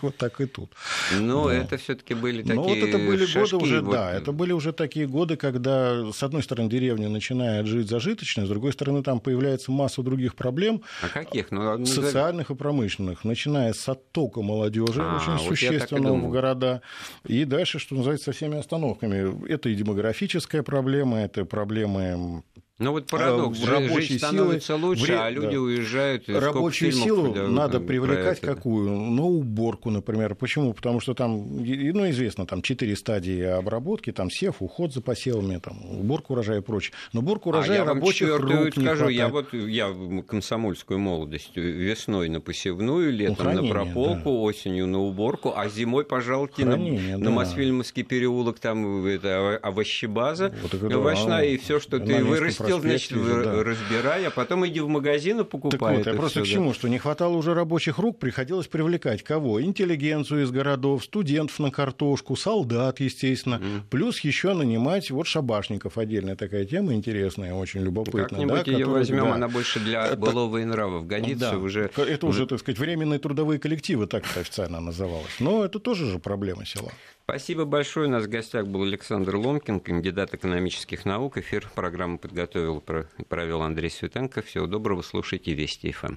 вот 0.03 0.17
так 0.17 0.41
и 0.41 0.47
тут. 0.47 0.73
Ну, 1.19 1.49
это 1.49 1.77
все-таки 1.77 2.15
были 2.15 2.43
такие. 2.43 2.55
Ну, 2.55 2.63
вот 2.63 2.79
это 2.79 2.99
были 2.99 3.27
годы 3.27 3.57
уже, 3.57 3.83
да, 3.83 4.13
это 4.13 4.33
были 4.33 4.53
уже 4.53 4.73
такие 4.73 5.07
годы, 5.07 5.37
когда, 5.37 6.13
с 6.13 6.23
одной 6.23 6.43
стороны, 6.43 6.71
деревня 6.71 7.09
начинает 7.09 7.67
жить 7.67 7.89
зажиточно, 7.89 8.47
с 8.47 8.49
другой 8.49 8.73
стороны, 8.73 9.03
там 9.03 9.21
появляется 9.21 9.73
масса 9.73 10.03
других 10.03 10.35
проблем. 10.35 10.83
А 11.03 11.08
а 11.15 11.25
каких? 11.25 11.51
Ну, 11.51 11.85
Социальных 11.87 12.51
и 12.51 12.55
промышленных, 12.55 13.25
начиная 13.25 13.73
с 13.73 13.89
оттока 13.89 14.43
молодежи 14.43 15.03
а, 15.03 15.17
очень 15.17 15.33
вот 15.33 15.43
существенного 15.43 16.17
в 16.17 16.31
города, 16.31 16.83
и 17.27 17.45
дальше, 17.45 17.79
что 17.79 17.95
называется, 17.95 18.27
со 18.27 18.33
всеми 18.33 18.59
остановками. 18.59 19.49
Это 19.49 19.69
и 19.69 19.75
демографическая 19.75 20.63
проблема, 20.63 21.19
это 21.19 21.45
проблемы 21.45 22.43
ну 22.79 22.93
вот 22.93 23.09
парадокс, 23.09 23.61
э, 23.61 23.67
рабочей 23.67 24.21
силы, 24.21 24.61
лучше, 24.77 25.03
вре... 25.03 25.19
а 25.19 25.31
люди 25.31 25.55
да. 25.55 25.61
уезжают. 25.61 26.29
Рабочую 26.29 26.93
силу 26.93 27.35
да, 27.35 27.49
надо 27.49 27.81
привлекать 27.81 28.41
какую? 28.41 28.89
На 28.89 29.25
уборку, 29.25 29.91
например. 29.91 30.37
Почему? 30.37 30.73
Потому 30.73 31.01
что 31.01 31.15
там, 31.15 31.57
ну, 31.59 32.11
известно, 32.11 32.47
там 32.47 32.63
четыре 32.63 32.95
стадии 32.95 33.43
обработки, 33.43 34.13
там 34.13 34.31
сев, 34.31 34.57
уход 34.61 34.95
за 34.95 35.01
посевами, 35.01 35.59
там, 35.59 35.77
уборка 35.99 36.33
урожая 36.33 36.59
и 36.59 36.63
прочее. 36.63 36.95
Но 37.13 37.19
уборка 37.19 37.49
урожая 37.49 37.83
а 37.83 37.85
рабочих 37.85 38.29
я 38.29 38.37
рук 38.37 38.71
скажу, 38.71 39.07
хватает. 39.07 39.17
я 39.17 39.29
вот 39.29 39.53
я 39.53 40.23
комсомольскую 40.29 41.01
молодость 41.01 41.57
весной 41.57 42.29
на 42.29 42.41
посевную, 42.41 43.13
летом 43.13 43.37
ну, 43.39 43.43
хранение, 43.43 43.75
на 43.75 43.75
прополку, 43.75 44.31
да. 44.31 44.31
осенью 44.31 44.87
на 44.87 45.01
уборку, 45.01 45.53
а 45.57 45.69
зимой, 45.69 46.05
пожалуйте, 46.05 46.63
хранение, 46.63 47.17
на, 47.17 47.25
да. 47.25 47.31
на 47.31 47.31
Мосфильмовский 47.33 48.05
переулок, 48.05 48.61
там 48.61 49.05
это 49.05 49.57
овощебаза, 49.57 50.55
вот, 50.63 50.75
овощная, 50.81 51.47
и 51.47 51.57
все, 51.57 51.81
что 51.81 51.99
ты 51.99 52.23
вырастил 52.23 52.68
хотел, 52.77 52.81
значит, 52.81 53.13
да. 53.13 53.63
разбирай, 53.63 54.27
а 54.27 54.31
потом 54.31 54.67
иди 54.67 54.81
в 54.81 54.89
магазин 54.89 55.41
и 55.41 55.45
покупай. 55.45 55.79
Так 55.79 56.07
вот, 56.07 56.07
я 56.07 56.13
просто 56.15 56.43
к 56.43 56.47
чему, 56.47 56.73
что 56.73 56.89
не 56.89 56.99
хватало 56.99 57.37
уже 57.37 57.55
рабочих 57.55 57.99
рук, 57.99 58.19
приходилось 58.19 58.67
привлекать 58.67 59.23
кого? 59.23 59.63
Интеллигенцию 59.63 60.45
из 60.45 60.51
городов, 60.51 61.05
студентов 61.05 61.59
на 61.59 61.71
картошку, 61.71 62.37
солдат, 62.37 63.01
естественно, 63.01 63.57
mm. 63.57 63.83
плюс 63.91 64.21
еще 64.21 64.55
нанимать 64.55 65.11
вот 65.11 65.27
шабашников, 65.27 65.99
отдельная 65.99 66.37
такая 66.37 66.65
тема 66.65 66.95
интересная, 66.95 67.55
очень 67.55 67.81
любопытная. 67.81 68.29
Как-нибудь 68.29 68.65
да, 68.65 68.73
ее 68.73 68.87
возьмем, 68.87 69.25
да. 69.25 69.35
она 69.35 69.49
больше 69.49 69.81
для 69.81 70.15
былого 70.17 70.59
и 70.59 70.65
нравов 70.65 71.07
годится 71.07 71.53
да. 71.53 71.59
уже. 71.59 71.91
Это 71.97 72.27
уже, 72.27 72.47
так 72.47 72.61
сказать, 72.61 72.79
временные 72.79 73.19
трудовые 73.19 73.59
коллективы, 73.59 74.07
так 74.07 74.25
это 74.31 74.41
официально 74.41 74.81
называлось. 74.81 75.41
Но 75.41 75.65
это 75.65 75.79
тоже 75.79 76.07
же 76.07 76.19
проблема 76.19 76.65
села. 76.65 76.93
Спасибо 77.31 77.67
большое. 77.67 78.09
У 78.09 78.11
нас 78.11 78.25
в 78.25 78.31
гостях 78.31 78.67
был 78.69 78.85
Александр 78.85 79.37
Ломкин, 79.37 79.81
кандидат 79.81 80.33
экономических 80.33 81.05
наук. 81.05 81.37
Эфир 81.37 81.71
программы 81.75 82.17
подготовил 82.17 82.83
и 83.19 83.23
провел 83.23 83.61
Андрей 83.61 83.91
Светенко. 83.91 84.41
Всего 84.41 84.67
доброго. 84.67 85.03
Слушайте 85.03 85.53
Вести 85.53 85.93
ФМ. 85.93 86.17